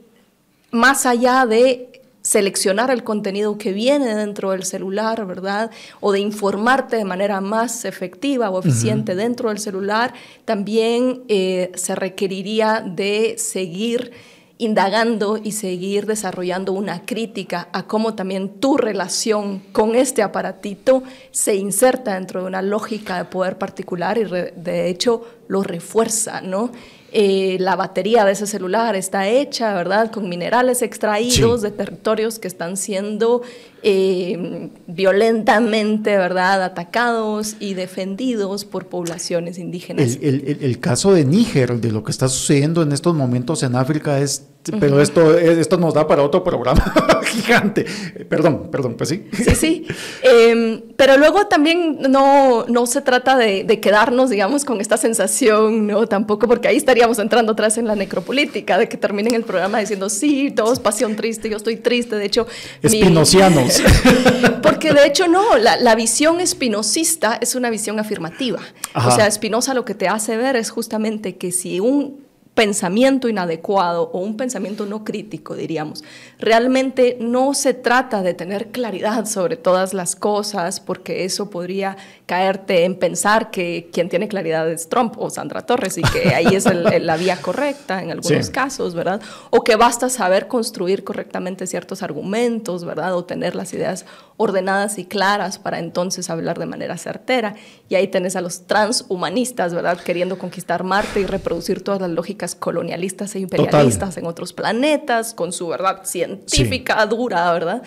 más 0.71 1.07
allá 1.07 1.47
de 1.47 1.97
seleccionar 2.27 2.91
el 2.91 3.05
contenido 3.05 3.57
que 3.57 3.73
viene 3.73 4.17
dentro 4.17 4.51
del 4.51 4.65
celular, 4.65 5.25
¿verdad? 5.27 5.71
O 6.01 6.11
de 6.11 6.19
informarte 6.19 6.97
de 6.97 7.05
manera 7.05 7.41
más 7.41 7.85
efectiva 7.85 8.51
o 8.51 8.59
eficiente 8.59 9.15
dentro 9.15 9.51
del 9.51 9.61
celular, 9.61 10.13
también 10.45 11.23
eh, 11.29 11.71
se 11.77 11.95
requeriría 11.95 12.83
de 12.85 13.37
seguir 13.39 14.11
indagando 14.59 15.39
y 15.43 15.53
seguir 15.53 16.07
desarrollando 16.07 16.73
una 16.73 17.05
crítica 17.05 17.69
a 17.73 17.87
cómo 17.87 18.15
también 18.15 18.61
tu 18.61 18.77
relación 18.77 19.61
con 19.73 19.95
este 19.95 20.23
aparatito 20.23 21.03
se 21.31 21.57
inserta 21.57 22.15
dentro 22.15 22.41
de 22.41 22.47
una 22.47 22.63
lógica 22.63 23.19
de 23.19 23.25
poder 23.27 23.59
particular 23.59 24.17
y 24.19 24.25
de 24.25 24.89
hecho 24.89 25.23
lo 25.49 25.63
refuerza, 25.63 26.41
¿no? 26.41 26.71
Eh, 27.13 27.57
la 27.61 27.77
batería 27.77 28.25
de 28.25 28.33
ese 28.33 28.47
celular 28.47 28.97
está 28.97 29.29
hecha, 29.29 29.73
¿verdad?, 29.75 30.11
con 30.11 30.29
minerales 30.29 30.83
extraídos 30.83 31.63
de 31.63 31.71
territorios 31.71 32.39
que 32.39 32.49
están 32.49 32.77
siendo 32.77 33.43
eh, 33.83 34.71
violentamente, 34.87 36.17
¿verdad?, 36.17 36.63
atacados 36.65 37.57
y 37.61 37.75
defendidos 37.75 38.65
por 38.65 38.89
poblaciones 38.89 39.59
indígenas. 39.59 40.19
el, 40.21 40.81
caso 40.81 41.13
de 41.13 41.25
Níger, 41.25 41.81
de 41.81 41.93
lo 41.93 42.03
que 42.03 42.11
está 42.11 42.29
sucediendo 42.29 42.83
en 42.83 42.93
estos 42.93 43.15
momentos 43.15 43.63
en 43.63 43.77
África, 43.77 44.19
es 44.19 44.47
pero 44.79 45.01
esto, 45.01 45.37
esto 45.39 45.77
nos 45.77 45.95
da 45.95 46.07
para 46.07 46.23
otro 46.23 46.43
programa 46.43 46.83
gigante. 47.25 47.85
Perdón, 48.29 48.69
perdón, 48.71 48.95
pues 48.97 49.11
sí. 49.11 49.29
Sí, 49.33 49.55
sí. 49.55 49.87
Em, 50.23 50.83
pero 50.97 51.17
luego 51.17 51.47
también 51.47 51.99
no, 52.09 52.65
no 52.67 52.87
se 52.87 53.01
trata 53.01 53.37
de, 53.37 53.65
de, 53.65 53.81
quedarnos, 53.81 54.31
digamos, 54.31 54.65
con 54.65 54.81
esta 54.81 54.97
sensación, 54.97 55.87
¿no? 55.87 56.07
Tampoco, 56.07 56.49
porque 56.49 56.69
ahí 56.69 56.77
estaríamos 56.77 57.19
entrando 57.19 57.53
atrás 57.53 57.79
en 57.79 57.87
la 57.87 57.95
necropolítica, 57.95 58.79
de 58.79 58.89
que 58.89 58.97
terminen 58.97 59.35
el 59.35 59.45
programa 59.45 59.79
diciendo, 59.79 60.09
sí, 60.09 60.51
todo 60.51 60.73
es 60.73 60.81
pasión 60.81 61.17
triste, 61.17 61.49
yo 61.49 61.57
estoy 61.57 61.77
triste, 61.77 62.17
de 62.17 62.25
hecho... 62.25 62.47
Espinocianos. 62.83 63.83
porque 64.63 64.93
de 64.93 65.07
hecho 65.07 65.29
no, 65.29 65.57
la, 65.59 65.77
la, 65.77 65.95
visión 65.95 66.41
espinosista 66.41 67.39
es 67.41 67.55
una 67.55 67.71
visión 67.71 67.99
afirmativa. 67.99 68.61
O 68.95 69.11
sea, 69.11 69.31
Spinoza 69.31 69.75
lo 69.75 69.85
que 69.85 69.95
te 69.95 70.09
hace 70.09 70.37
ver 70.37 70.57
es 70.57 70.71
justamente 70.71 71.37
que 71.37 71.53
si 71.53 71.81
un 71.81 72.26
pensamiento 72.57 73.29
inadecuado 73.29 74.11
o 74.15 74.21
un 74.21 74.39
pensamiento 74.39 74.87
no 74.87 75.05
crítico, 75.05 75.55
diríamos. 75.55 76.03
Realmente 76.39 77.19
no 77.21 77.53
se 77.53 77.75
trata 77.75 78.23
de 78.23 78.33
tener 78.33 78.69
claridad 78.69 79.27
sobre 79.27 79.59
todas 79.59 79.93
las 79.93 80.17
cosas, 80.17 80.81
porque 80.81 81.27
eso 81.27 81.51
podría 81.51 81.99
caerte 82.25 82.85
en 82.85 82.99
pensar 82.99 83.51
que 83.51 83.91
quien 83.93 84.09
tiene 84.09 84.27
claridad 84.27 84.69
es 84.71 84.89
Trump 84.89 85.17
o 85.19 85.29
Sandra 85.29 85.67
Torres 85.67 85.99
y 85.99 86.03
que 86.03 86.35
ahí 86.35 86.47
es 86.55 86.65
la 86.65 87.17
vía 87.19 87.37
correcta 87.43 88.03
en 88.03 88.11
algunos 88.11 88.49
casos, 88.49 88.95
¿verdad? 88.95 89.21
O 89.51 89.63
que 89.63 89.77
basta 89.77 90.09
saber 90.09 90.49
construir 90.49 91.05
correctamente 91.05 91.67
ciertos 91.67 92.03
argumentos, 92.03 92.87
¿verdad? 92.87 93.15
O 93.15 93.25
tener 93.27 93.55
las 93.55 93.75
ideas 93.75 94.07
ordenadas 94.37 94.99
y 94.99 95.05
claras 95.05 95.59
para 95.59 95.79
entonces 95.79 96.31
hablar 96.31 96.59
de 96.59 96.67
manera 96.67 96.99
certera. 96.99 97.55
Y 97.89 97.95
ahí 97.95 98.09
tenés 98.09 98.37
a 98.37 98.41
los 98.41 98.67
transhumanistas, 98.67 99.75
¿verdad? 99.75 99.99
Queriendo 99.99 100.39
conquistar 100.39 100.85
Marte 100.85 101.21
y 101.21 101.27
reproducir 101.27 101.83
todas 101.83 102.01
las 102.01 102.11
lógicas 102.11 102.55
colonialistas 102.55 103.35
e 103.35 103.41
imperialistas 103.41 104.17
en 104.17 104.27
otros 104.27 104.53
planetas, 104.53 105.35
con 105.35 105.53
su 105.53 105.69
verdad 105.69 106.05
científica 106.05 107.05
dura, 107.07 107.53
¿verdad? 107.53 107.83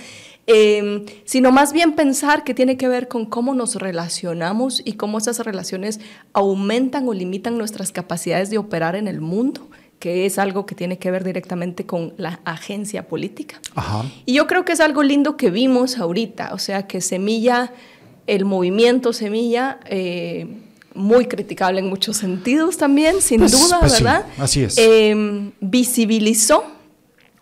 Em, 0.52 1.06
sino 1.26 1.52
más 1.52 1.74
bien 1.74 1.94
pensar 1.94 2.44
que 2.44 2.56
tiene 2.56 2.76
que 2.76 2.88
ver 2.88 3.08
con 3.08 3.28
cómo 3.28 3.54
nos 3.54 3.76
relacionamos 3.76 4.82
y 4.84 4.94
cómo 4.94 5.20
esas 5.20 5.38
relaciones 5.40 6.00
aumentan 6.34 7.08
o 7.08 7.14
limitan 7.14 7.56
nuestras 7.56 7.92
capacidades 7.92 8.50
de 8.50 8.58
operar 8.58 8.96
en 8.96 9.08
el 9.08 9.22
mundo 9.22 9.70
que 10.00 10.26
es 10.26 10.40
algo 10.40 10.66
que 10.66 10.76
tiene 10.76 10.98
que 10.98 11.12
ver 11.12 11.24
directamente 11.24 11.86
con 11.86 12.14
la 12.18 12.40
agencia 12.46 13.08
política. 13.08 13.60
Y 14.26 14.34
yo 14.34 14.48
creo 14.48 14.64
que 14.66 14.72
es 14.72 14.80
algo 14.80 15.04
lindo 15.04 15.36
que 15.36 15.52
vimos 15.52 15.98
ahorita, 15.98 16.54
o 16.54 16.58
sea, 16.58 16.88
que 16.88 17.02
Semilla, 17.02 17.74
el 18.26 18.46
movimiento 18.46 19.12
Semilla, 19.12 19.80
eh, 19.86 20.48
muy 20.94 21.26
criticable 21.26 21.80
en 21.80 21.88
muchos 21.88 22.18
sentidos 22.18 22.78
también, 22.78 23.22
sin 23.22 23.40
pues, 23.40 23.52
duda, 23.52 23.80
pues 23.80 24.02
¿verdad? 24.02 24.26
así 24.38 24.64
es. 24.64 24.78
Em, 24.78 25.52
visibilizó 25.60 26.64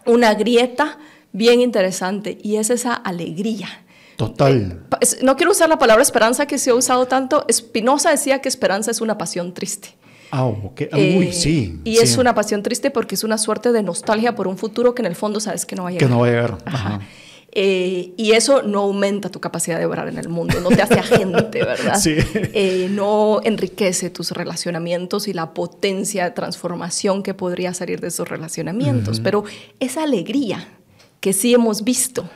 una 0.05 0.33
grieta 0.33 0.97
bien 1.31 1.61
interesante 1.61 2.37
y 2.41 2.55
es 2.55 2.69
esa 2.71 2.93
alegría. 2.93 3.69
Total. 4.15 4.83
Eh, 4.99 5.05
no 5.21 5.35
quiero 5.35 5.51
usar 5.51 5.69
la 5.69 5.77
palabra 5.77 6.01
esperanza 6.01 6.47
que 6.47 6.57
se 6.57 6.71
ha 6.71 6.75
usado 6.75 7.05
tanto. 7.05 7.45
Spinoza 7.51 8.09
decía 8.09 8.41
que 8.41 8.49
esperanza 8.49 8.89
es 8.89 8.99
una 8.99 9.17
pasión 9.17 9.53
triste. 9.53 9.96
Ah, 10.31 10.45
ok. 10.45 10.81
Uy, 10.93 11.27
eh, 11.27 11.33
sí. 11.33 11.79
Y 11.83 11.97
es 11.97 12.17
una 12.17 12.35
pasión 12.35 12.63
triste 12.63 12.91
porque 12.91 13.15
es 13.15 13.23
una 13.23 13.37
suerte 13.37 13.71
de 13.71 13.83
nostalgia 13.83 14.35
por 14.35 14.47
un 14.47 14.57
futuro 14.57 14.93
que 14.93 15.01
en 15.01 15.05
el 15.05 15.15
fondo 15.15 15.39
sabes 15.39 15.65
que 15.65 15.75
no 15.75 15.83
va 15.83 15.89
a 15.89 15.91
llegar. 15.93 16.07
Que 16.07 16.13
no 16.13 16.19
va 16.19 16.27
a 16.27 16.29
llegar. 16.29 16.57
Ajá. 16.65 16.99
Eh, 17.51 18.13
y 18.17 18.33
eso 18.33 18.61
no 18.61 18.81
aumenta 18.81 19.29
tu 19.29 19.39
capacidad 19.39 19.79
de 19.79 19.85
obrar 19.85 20.07
en 20.09 20.19
el 20.19 20.29
mundo, 20.29 20.59
no 20.59 20.69
te 20.69 20.81
hace 20.81 20.99
agente, 20.99 21.63
¿verdad? 21.63 21.97
Sí. 21.99 22.17
no 22.91 23.39
enriquece 23.43 24.09
tus 24.09 24.31
relacionamientos 24.31 25.27
y 25.27 25.33
la 25.33 25.53
potencia 25.53 26.25
de 26.25 26.31
transformación 26.31 27.23
que 27.23 27.33
podría 27.33 27.73
salir 27.73 27.99
de 27.99 28.09
esos 28.09 28.27
relacionamientos. 28.27 29.19
Pero 29.21 29.45
esa 29.79 30.03
alegría 30.03 30.67
que 31.19 31.33
sí 31.33 31.53
hemos 31.53 31.83
visto, 31.83 32.29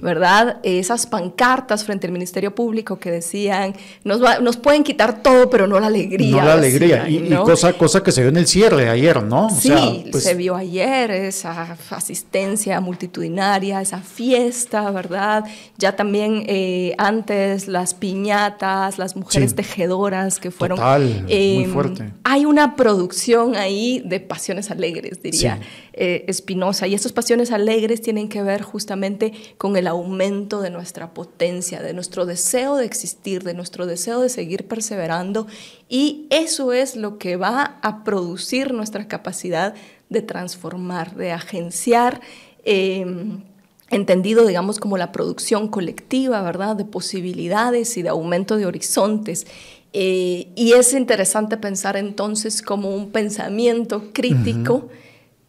¿verdad? 0.00 0.58
Esas 0.62 1.06
pancartas 1.06 1.84
frente 1.84 2.06
al 2.06 2.12
Ministerio 2.12 2.54
Público 2.54 2.98
que 2.98 3.10
decían, 3.10 3.74
nos, 4.04 4.20
nos 4.40 4.56
pueden 4.56 4.84
quitar 4.84 5.22
todo, 5.22 5.50
pero 5.50 5.66
no 5.66 5.80
la 5.80 5.88
alegría. 5.88 6.30
No 6.36 6.44
la 6.44 6.54
alegría, 6.54 7.08
y, 7.08 7.28
cosa, 7.34 7.72
cosa 7.72 8.02
que 8.02 8.12
se 8.12 8.20
vio 8.20 8.30
en 8.30 8.36
el 8.36 8.46
cierre 8.46 8.88
ayer, 8.88 9.22
¿no? 9.22 9.50
sí, 9.50 10.06
pues 10.10 10.24
se 10.24 10.34
vio 10.34 10.54
ayer 10.56 11.10
esa 11.10 11.76
asistencia 11.90 12.80
multitudinaria, 12.80 13.80
esa 13.80 13.98
fiesta, 13.98 14.90
¿verdad? 14.90 15.44
Ya 15.78 15.96
también 15.96 16.44
eh, 16.46 16.94
antes 16.98 17.68
las 17.68 17.94
piñatas, 17.94 18.98
las 18.98 19.16
mujeres 19.16 19.54
tejedoras 19.54 20.38
que 20.38 20.50
fueron... 20.50 20.78
Total, 20.78 21.22
muy 21.22 21.64
em, 21.64 21.72
fuerte. 21.72 22.12
Hay 22.24 22.44
una 22.44 22.76
producción 22.76 23.56
ahí 23.56 24.02
de 24.04 24.20
pasiones 24.20 24.70
alegres, 24.70 25.22
diría 25.22 25.60
eh, 25.92 26.24
Espinosa, 26.26 26.86
y 26.86 26.94
estas 26.94 27.12
pasiones 27.12 27.52
alegres 27.52 28.02
tienen 28.02 28.28
que 28.28 28.42
ver 28.42 28.62
justamente 28.62 29.32
con 29.58 29.63
el 29.76 29.86
aumento 29.86 30.60
de 30.60 30.68
nuestra 30.68 31.14
potencia, 31.14 31.80
de 31.80 31.94
nuestro 31.94 32.26
deseo 32.26 32.76
de 32.76 32.84
existir, 32.84 33.42
de 33.42 33.54
nuestro 33.54 33.86
deseo 33.86 34.20
de 34.20 34.28
seguir 34.28 34.68
perseverando. 34.68 35.46
Y 35.88 36.26
eso 36.28 36.74
es 36.74 36.96
lo 36.96 37.16
que 37.16 37.36
va 37.36 37.78
a 37.80 38.04
producir 38.04 38.74
nuestra 38.74 39.08
capacidad 39.08 39.74
de 40.10 40.20
transformar, 40.20 41.14
de 41.16 41.32
agenciar. 41.32 42.20
Em, 42.64 43.42
entendido, 43.90 44.46
digamos, 44.46 44.78
como 44.78 44.98
la 44.98 45.12
producción 45.12 45.68
colectiva, 45.68 46.42
¿verdad?, 46.42 46.76
de 46.76 46.84
posibilidades 46.84 47.96
y 47.96 48.02
de 48.02 48.10
aumento 48.10 48.56
de 48.56 48.66
horizontes. 48.66 49.46
Eh, 49.94 50.48
y 50.56 50.72
es 50.72 50.92
interesante 50.92 51.56
pensar 51.56 51.96
entonces 51.96 52.60
como 52.60 52.94
un 52.94 53.10
pensamiento 53.12 54.10
crítico 54.12 54.88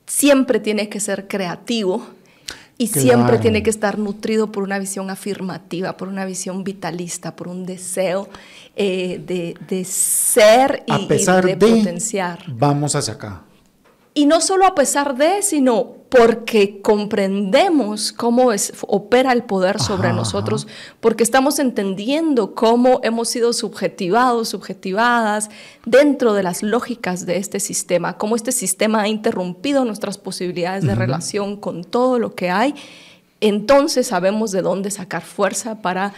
siempre 0.06 0.60
tiene 0.60 0.88
que 0.88 1.00
ser 1.00 1.28
creativo, 1.28 2.06
y 2.78 2.88
siempre 2.88 3.40
tiene 3.40 3.64
que 3.64 3.70
estar 3.70 3.98
nutrido 3.98 4.52
por 4.52 4.64
una 4.64 4.80
visión 4.80 5.10
afirmativa, 5.10 5.96
por 5.96 6.08
una 6.08 6.26
visión 6.26 6.64
vitalista, 6.64 7.36
por 7.36 7.48
un 7.48 7.66
deseo 7.66 8.28
eh, 8.76 9.22
de, 9.26 9.86
ser 9.86 10.84
y, 10.86 11.08
de, 11.08 11.58
potenciar. 11.58 12.44
Vamos 12.48 12.96
hacia 12.96 13.14
acá. 13.14 13.44
Y 14.18 14.28
no 14.28 14.40
solo 14.40 14.66
a 14.66 14.76
pesar 14.76 15.18
de, 15.18 15.42
sino 15.42 15.98
porque 16.08 16.82
comprendemos 16.82 18.14
cómo 18.14 18.54
es, 18.54 18.72
opera 18.88 19.34
el 19.34 19.44
poder 19.44 19.82
sobre 19.82 20.14
nosotros, 20.14 20.68
porque 21.02 21.22
estamos 21.22 21.60
entendiendo 21.60 22.56
cómo 22.56 23.02
hemos 23.04 23.28
sido 23.28 23.52
subjetivados, 23.52 24.48
subjetivadas 24.48 25.50
dentro 25.86 26.34
de 26.34 26.44
las 26.44 26.64
lógicas 26.64 27.26
de 27.26 27.36
este 27.36 27.60
sistema, 27.60 28.18
cómo 28.18 28.38
este 28.38 28.54
sistema 28.54 29.02
ha 29.02 29.10
interrumpido 29.10 29.84
nuestras 29.84 30.18
posibilidades 30.18 30.86
de 30.86 30.96
relación 30.96 31.58
con 31.58 31.84
todo 31.84 32.18
lo 32.18 32.36
que 32.36 32.50
hay. 32.50 32.74
Entonces 33.42 34.08
sabemos 34.08 34.52
de 34.52 34.62
dónde 34.62 34.92
sacar 34.92 35.24
fuerza 35.24 35.82
para 35.82 36.14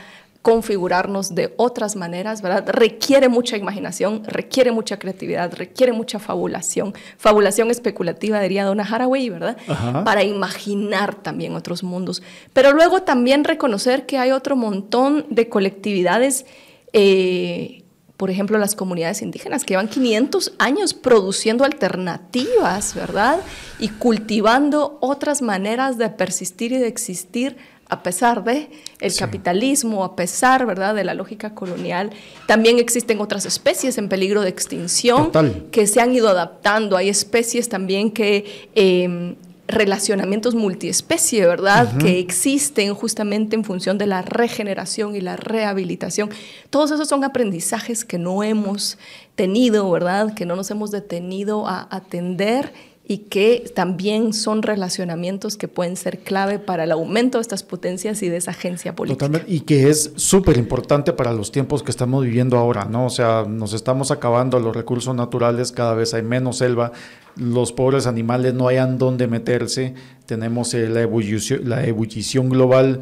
configurarnos 0.48 1.36
de 1.36 1.54
otras 1.58 1.98
maneras, 1.98 2.42
¿verdad? 2.42 2.70
Requiere 2.70 3.28
mucha 3.28 3.58
imaginación, 3.58 4.24
requiere 4.24 4.72
mucha 4.72 4.98
creatividad, 4.98 5.54
requiere 5.54 5.92
mucha 5.92 6.20
fabulación, 6.20 6.94
fabulación 7.18 7.70
especulativa, 7.70 8.40
diría 8.40 8.64
Donna 8.64 8.88
Haraway, 8.90 9.30
¿verdad? 9.30 9.58
Para 10.06 10.24
imaginar 10.24 11.16
también 11.16 11.54
otros 11.54 11.84
mundos. 11.84 12.24
Pero 12.54 12.72
luego 12.72 13.02
también 13.02 13.44
reconocer 13.44 14.06
que 14.06 14.20
hay 14.20 14.32
otro 14.32 14.56
montón 14.56 15.26
de 15.30 15.50
colectividades. 15.50 16.46
Eh, 16.94 17.84
por 18.16 18.32
ejemplo, 18.32 18.58
las 18.58 18.74
comunidades 18.74 19.22
indígenas 19.22 19.66
que 19.66 19.74
llevan 19.74 19.90
500 19.90 20.54
años 20.60 20.94
produciendo 20.94 21.66
alternativas, 21.66 22.96
¿verdad? 22.96 23.42
Y 23.80 23.90
cultivando 23.90 24.98
otras 25.02 25.42
maneras 25.42 25.98
de 25.98 26.10
persistir 26.10 26.72
y 26.72 26.78
de 26.78 26.88
existir 26.88 27.58
a 27.90 28.04
pesar 28.04 28.44
de 28.44 28.70
el 29.00 29.16
capitalismo, 29.16 30.04
a 30.04 30.16
pesar, 30.16 30.66
¿verdad?, 30.66 30.94
de 30.96 31.04
la 31.04 31.14
lógica 31.14 31.54
colonial, 31.56 32.12
también 32.46 32.80
existen 32.80 33.22
otras 33.22 33.46
especies 33.46 33.98
en 33.98 34.10
peligro 34.10 34.42
de 34.42 34.50
extinción 34.50 35.32
que 35.72 35.88
se 35.88 36.02
han 36.02 36.14
ido 36.14 36.28
adaptando. 36.30 36.98
Hay 36.98 37.10
especies 37.10 37.70
también 37.70 38.12
que 38.12 38.70
em, 38.76 39.36
relacionamientos 39.68 40.56
multiespecie, 40.56 41.46
¿verdad? 41.46 41.98
Que 41.98 42.20
existen 42.20 42.94
justamente 42.94 43.56
en 43.56 43.64
función 43.64 43.98
de 43.98 44.08
la 44.08 44.22
regeneración 44.22 45.16
y 45.16 45.22
la 45.22 45.36
rehabilitación. 45.36 46.30
Todos 46.70 46.92
esos 46.92 47.08
son 47.08 47.24
aprendizajes 47.24 48.06
que 48.06 48.18
no 48.18 48.44
hemos 48.44 48.98
tenido, 49.36 49.90
¿verdad? 49.92 50.34
Que 50.34 50.46
no 50.46 50.56
nos 50.56 50.72
hemos 50.72 50.92
detenido 50.92 51.68
a 51.68 51.88
atender 51.92 52.74
y 53.10 53.20
que 53.20 53.72
también 53.74 54.34
son 54.34 54.62
relacionamientos 54.62 55.56
que 55.56 55.70
pueden 55.70 55.96
ser 55.96 56.20
clave 56.20 56.60
para 56.60 56.84
el 56.84 56.92
aumento 56.92 57.38
de 57.38 57.44
estas 57.44 57.64
potencias 57.64 58.22
y 58.22 58.28
de 58.28 58.36
esa 58.36 58.52
agencia 58.52 58.96
política. 58.96 59.28
Totalmente, 59.28 59.54
y 59.54 59.62
que 59.62 59.90
es 59.90 60.12
súper 60.18 60.58
importante 60.58 61.14
para 61.14 61.32
los 61.32 61.54
tiempos 61.54 61.84
que 61.84 61.92
estamos 61.92 62.26
viviendo 62.26 62.58
ahora, 62.58 62.84
¿no? 62.84 63.06
O 63.06 63.10
sea, 63.10 63.46
nos 63.48 63.72
estamos 63.72 64.12
acabando 64.12 64.60
los 64.60 64.76
recursos 64.76 65.16
naturales, 65.16 65.72
cada 65.72 65.94
vez 65.94 66.14
hay 66.14 66.22
menos 66.22 66.58
selva, 66.58 66.92
los 67.38 67.72
pobres 67.72 68.08
animales 68.08 68.54
no 68.54 68.68
hayan 68.68 68.98
dónde 68.98 69.28
meterse, 69.28 69.94
tenemos 70.26 70.74
eh, 70.74 70.90
la, 70.90 71.02
ebullición, 71.02 71.62
la 71.70 71.86
ebullición 71.86 72.50
global 72.50 73.02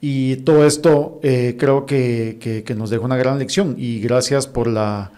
y 0.00 0.36
todo 0.38 0.66
esto 0.66 1.20
eh, 1.22 1.56
creo 1.58 1.86
que, 1.86 2.38
que, 2.66 2.74
nos 2.74 2.90
deja 2.90 3.04
una 3.04 3.16
gran 3.16 3.38
lección 3.38 3.76
y 3.78 4.00
gracias 4.00 4.48
por 4.48 4.66
la 4.66 5.12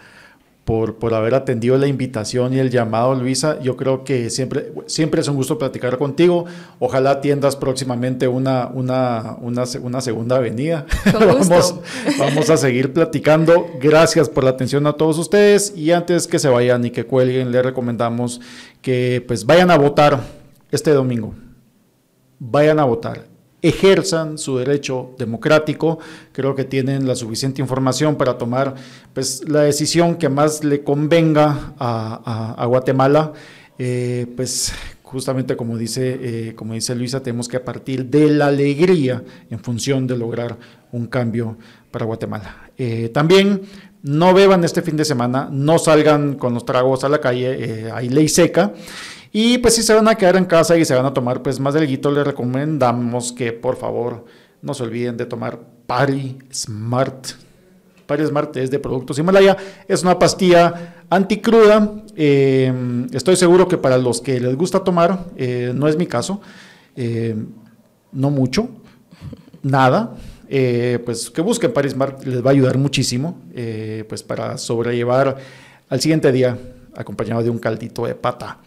por, 0.67 0.95
por, 0.95 1.13
haber 1.13 1.33
atendido 1.33 1.77
la 1.77 1.87
invitación 1.87 2.53
y 2.53 2.59
el 2.59 2.69
llamado, 2.69 3.15
Luisa. 3.15 3.57
Yo 3.61 3.77
creo 3.77 4.03
que 4.03 4.29
siempre, 4.29 4.73
siempre 4.85 5.21
es 5.21 5.29
un 5.29 5.37
gusto 5.37 5.57
platicar 5.57 5.97
contigo. 5.97 6.43
Ojalá 6.79 7.11
atiendas 7.11 7.55
próximamente 7.55 8.27
una, 8.27 8.67
una, 8.67 9.37
una, 9.39 9.63
una 9.81 10.01
segunda 10.01 10.35
avenida. 10.35 10.85
vamos, 11.13 11.75
vamos 12.19 12.49
a 12.49 12.57
seguir 12.57 12.91
platicando. 12.91 13.65
Gracias 13.81 14.27
por 14.27 14.43
la 14.43 14.49
atención 14.49 14.85
a 14.87 14.93
todos 14.93 15.17
ustedes. 15.19 15.73
Y 15.73 15.93
antes 15.93 16.27
que 16.27 16.37
se 16.37 16.49
vayan 16.49 16.83
y 16.83 16.91
que 16.91 17.05
cuelguen, 17.05 17.53
les 17.53 17.63
recomendamos 17.63 18.41
que 18.81 19.23
pues 19.25 19.45
vayan 19.45 19.71
a 19.71 19.77
votar 19.77 20.19
este 20.69 20.91
domingo. 20.91 21.33
Vayan 22.39 22.79
a 22.79 22.83
votar 22.83 23.36
ejerzan 23.67 24.37
su 24.37 24.57
derecho 24.57 25.11
democrático. 25.17 25.99
Creo 26.31 26.55
que 26.55 26.63
tienen 26.63 27.07
la 27.07 27.15
suficiente 27.15 27.61
información 27.61 28.15
para 28.15 28.37
tomar 28.37 28.75
pues, 29.13 29.47
la 29.47 29.61
decisión 29.61 30.15
que 30.15 30.29
más 30.29 30.63
le 30.63 30.83
convenga 30.83 31.73
a, 31.79 32.65
Guatemala. 32.67 33.33
Eh, 33.79 34.25
pues 34.35 34.73
justamente 35.03 35.55
como 35.55 35.77
dice, 35.77 36.19
eh, 36.21 36.55
como 36.55 36.73
dice 36.73 36.95
Luisa, 36.95 37.21
tenemos 37.21 37.47
que 37.47 37.59
partir 37.59 38.05
de 38.05 38.29
la 38.29 38.47
alegría 38.47 39.23
en 39.49 39.59
función 39.59 40.07
de 40.07 40.17
lograr 40.17 40.57
un 40.91 41.07
cambio 41.07 41.57
para 41.91 42.05
Guatemala. 42.05 42.71
Eh, 42.77 43.09
también 43.09 43.61
no 44.03 44.33
beban 44.33 44.63
este 44.63 44.81
fin 44.81 44.97
de 44.97 45.05
semana, 45.05 45.49
no 45.51 45.79
salgan 45.79 46.35
con 46.35 46.53
los 46.53 46.65
tragos 46.65 47.03
a 47.03 47.09
la 47.09 47.19
calle, 47.19 47.91
hay 47.93 48.09
ley 48.09 48.27
seca. 48.27 48.73
Y 49.31 49.57
pues 49.57 49.75
si 49.75 49.83
se 49.83 49.93
van 49.93 50.07
a 50.07 50.15
quedar 50.15 50.37
en 50.37 50.45
casa 50.45 50.77
y 50.77 50.85
se 50.85 50.95
van 50.95 51.05
a 51.05 51.13
tomar 51.13 51.41
pues 51.41 51.59
más 51.59 51.73
delguito, 51.73 52.11
les 52.11 52.25
recomendamos 52.25 53.31
que 53.31 53.51
por 53.51 53.75
favor 53.75 54.25
no 54.61 54.73
se 54.73 54.83
olviden 54.83 55.17
de 55.17 55.25
tomar 55.25 55.59
Pari 55.85 56.37
Smart. 56.53 57.27
Pari 58.05 58.25
Smart 58.25 58.55
es 58.57 58.71
de 58.71 58.79
productos 58.79 59.19
Himalaya, 59.19 59.57
es 59.87 60.01
una 60.03 60.17
pastilla 60.17 60.95
anticruda. 61.09 62.03
Eh, 62.15 62.73
estoy 63.11 63.35
seguro 63.35 63.67
que 63.67 63.77
para 63.77 63.97
los 63.97 64.21
que 64.21 64.39
les 64.39 64.55
gusta 64.55 64.83
tomar, 64.83 65.25
eh, 65.35 65.71
no 65.75 65.87
es 65.87 65.97
mi 65.97 66.07
caso, 66.07 66.41
eh, 66.95 67.35
no 68.11 68.29
mucho, 68.29 68.69
nada. 69.61 70.15
pues 71.05 71.29
que 71.29 71.41
busquen 71.41 71.73
Pari 71.73 71.89
Smart, 71.89 72.23
les 72.23 72.43
va 72.43 72.51
a 72.51 72.53
ayudar 72.53 72.77
muchísimo 72.77 73.41
pues 74.07 74.23
para 74.23 74.57
sobrellevar 74.57 75.35
al 75.89 75.99
siguiente 75.99 76.31
día 76.31 76.57
acompañado 76.95 77.43
de 77.43 77.49
un 77.49 77.59
caldito 77.59 78.05
de 78.05 78.15
pata. 78.15 78.59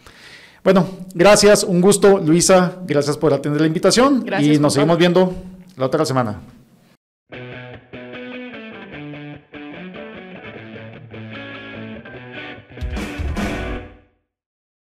Bueno, 0.63 0.85
gracias, 1.15 1.63
un 1.63 1.81
gusto, 1.81 2.19
Luisa, 2.19 2.73
gracias 2.85 3.17
por 3.17 3.33
atender 3.33 3.61
la 3.61 3.67
invitación 3.67 4.23
y 4.39 4.59
nos 4.59 4.73
seguimos 4.73 4.97
viendo 4.97 5.33
la 5.75 5.87
otra 5.87 6.05
semana. 6.05 6.39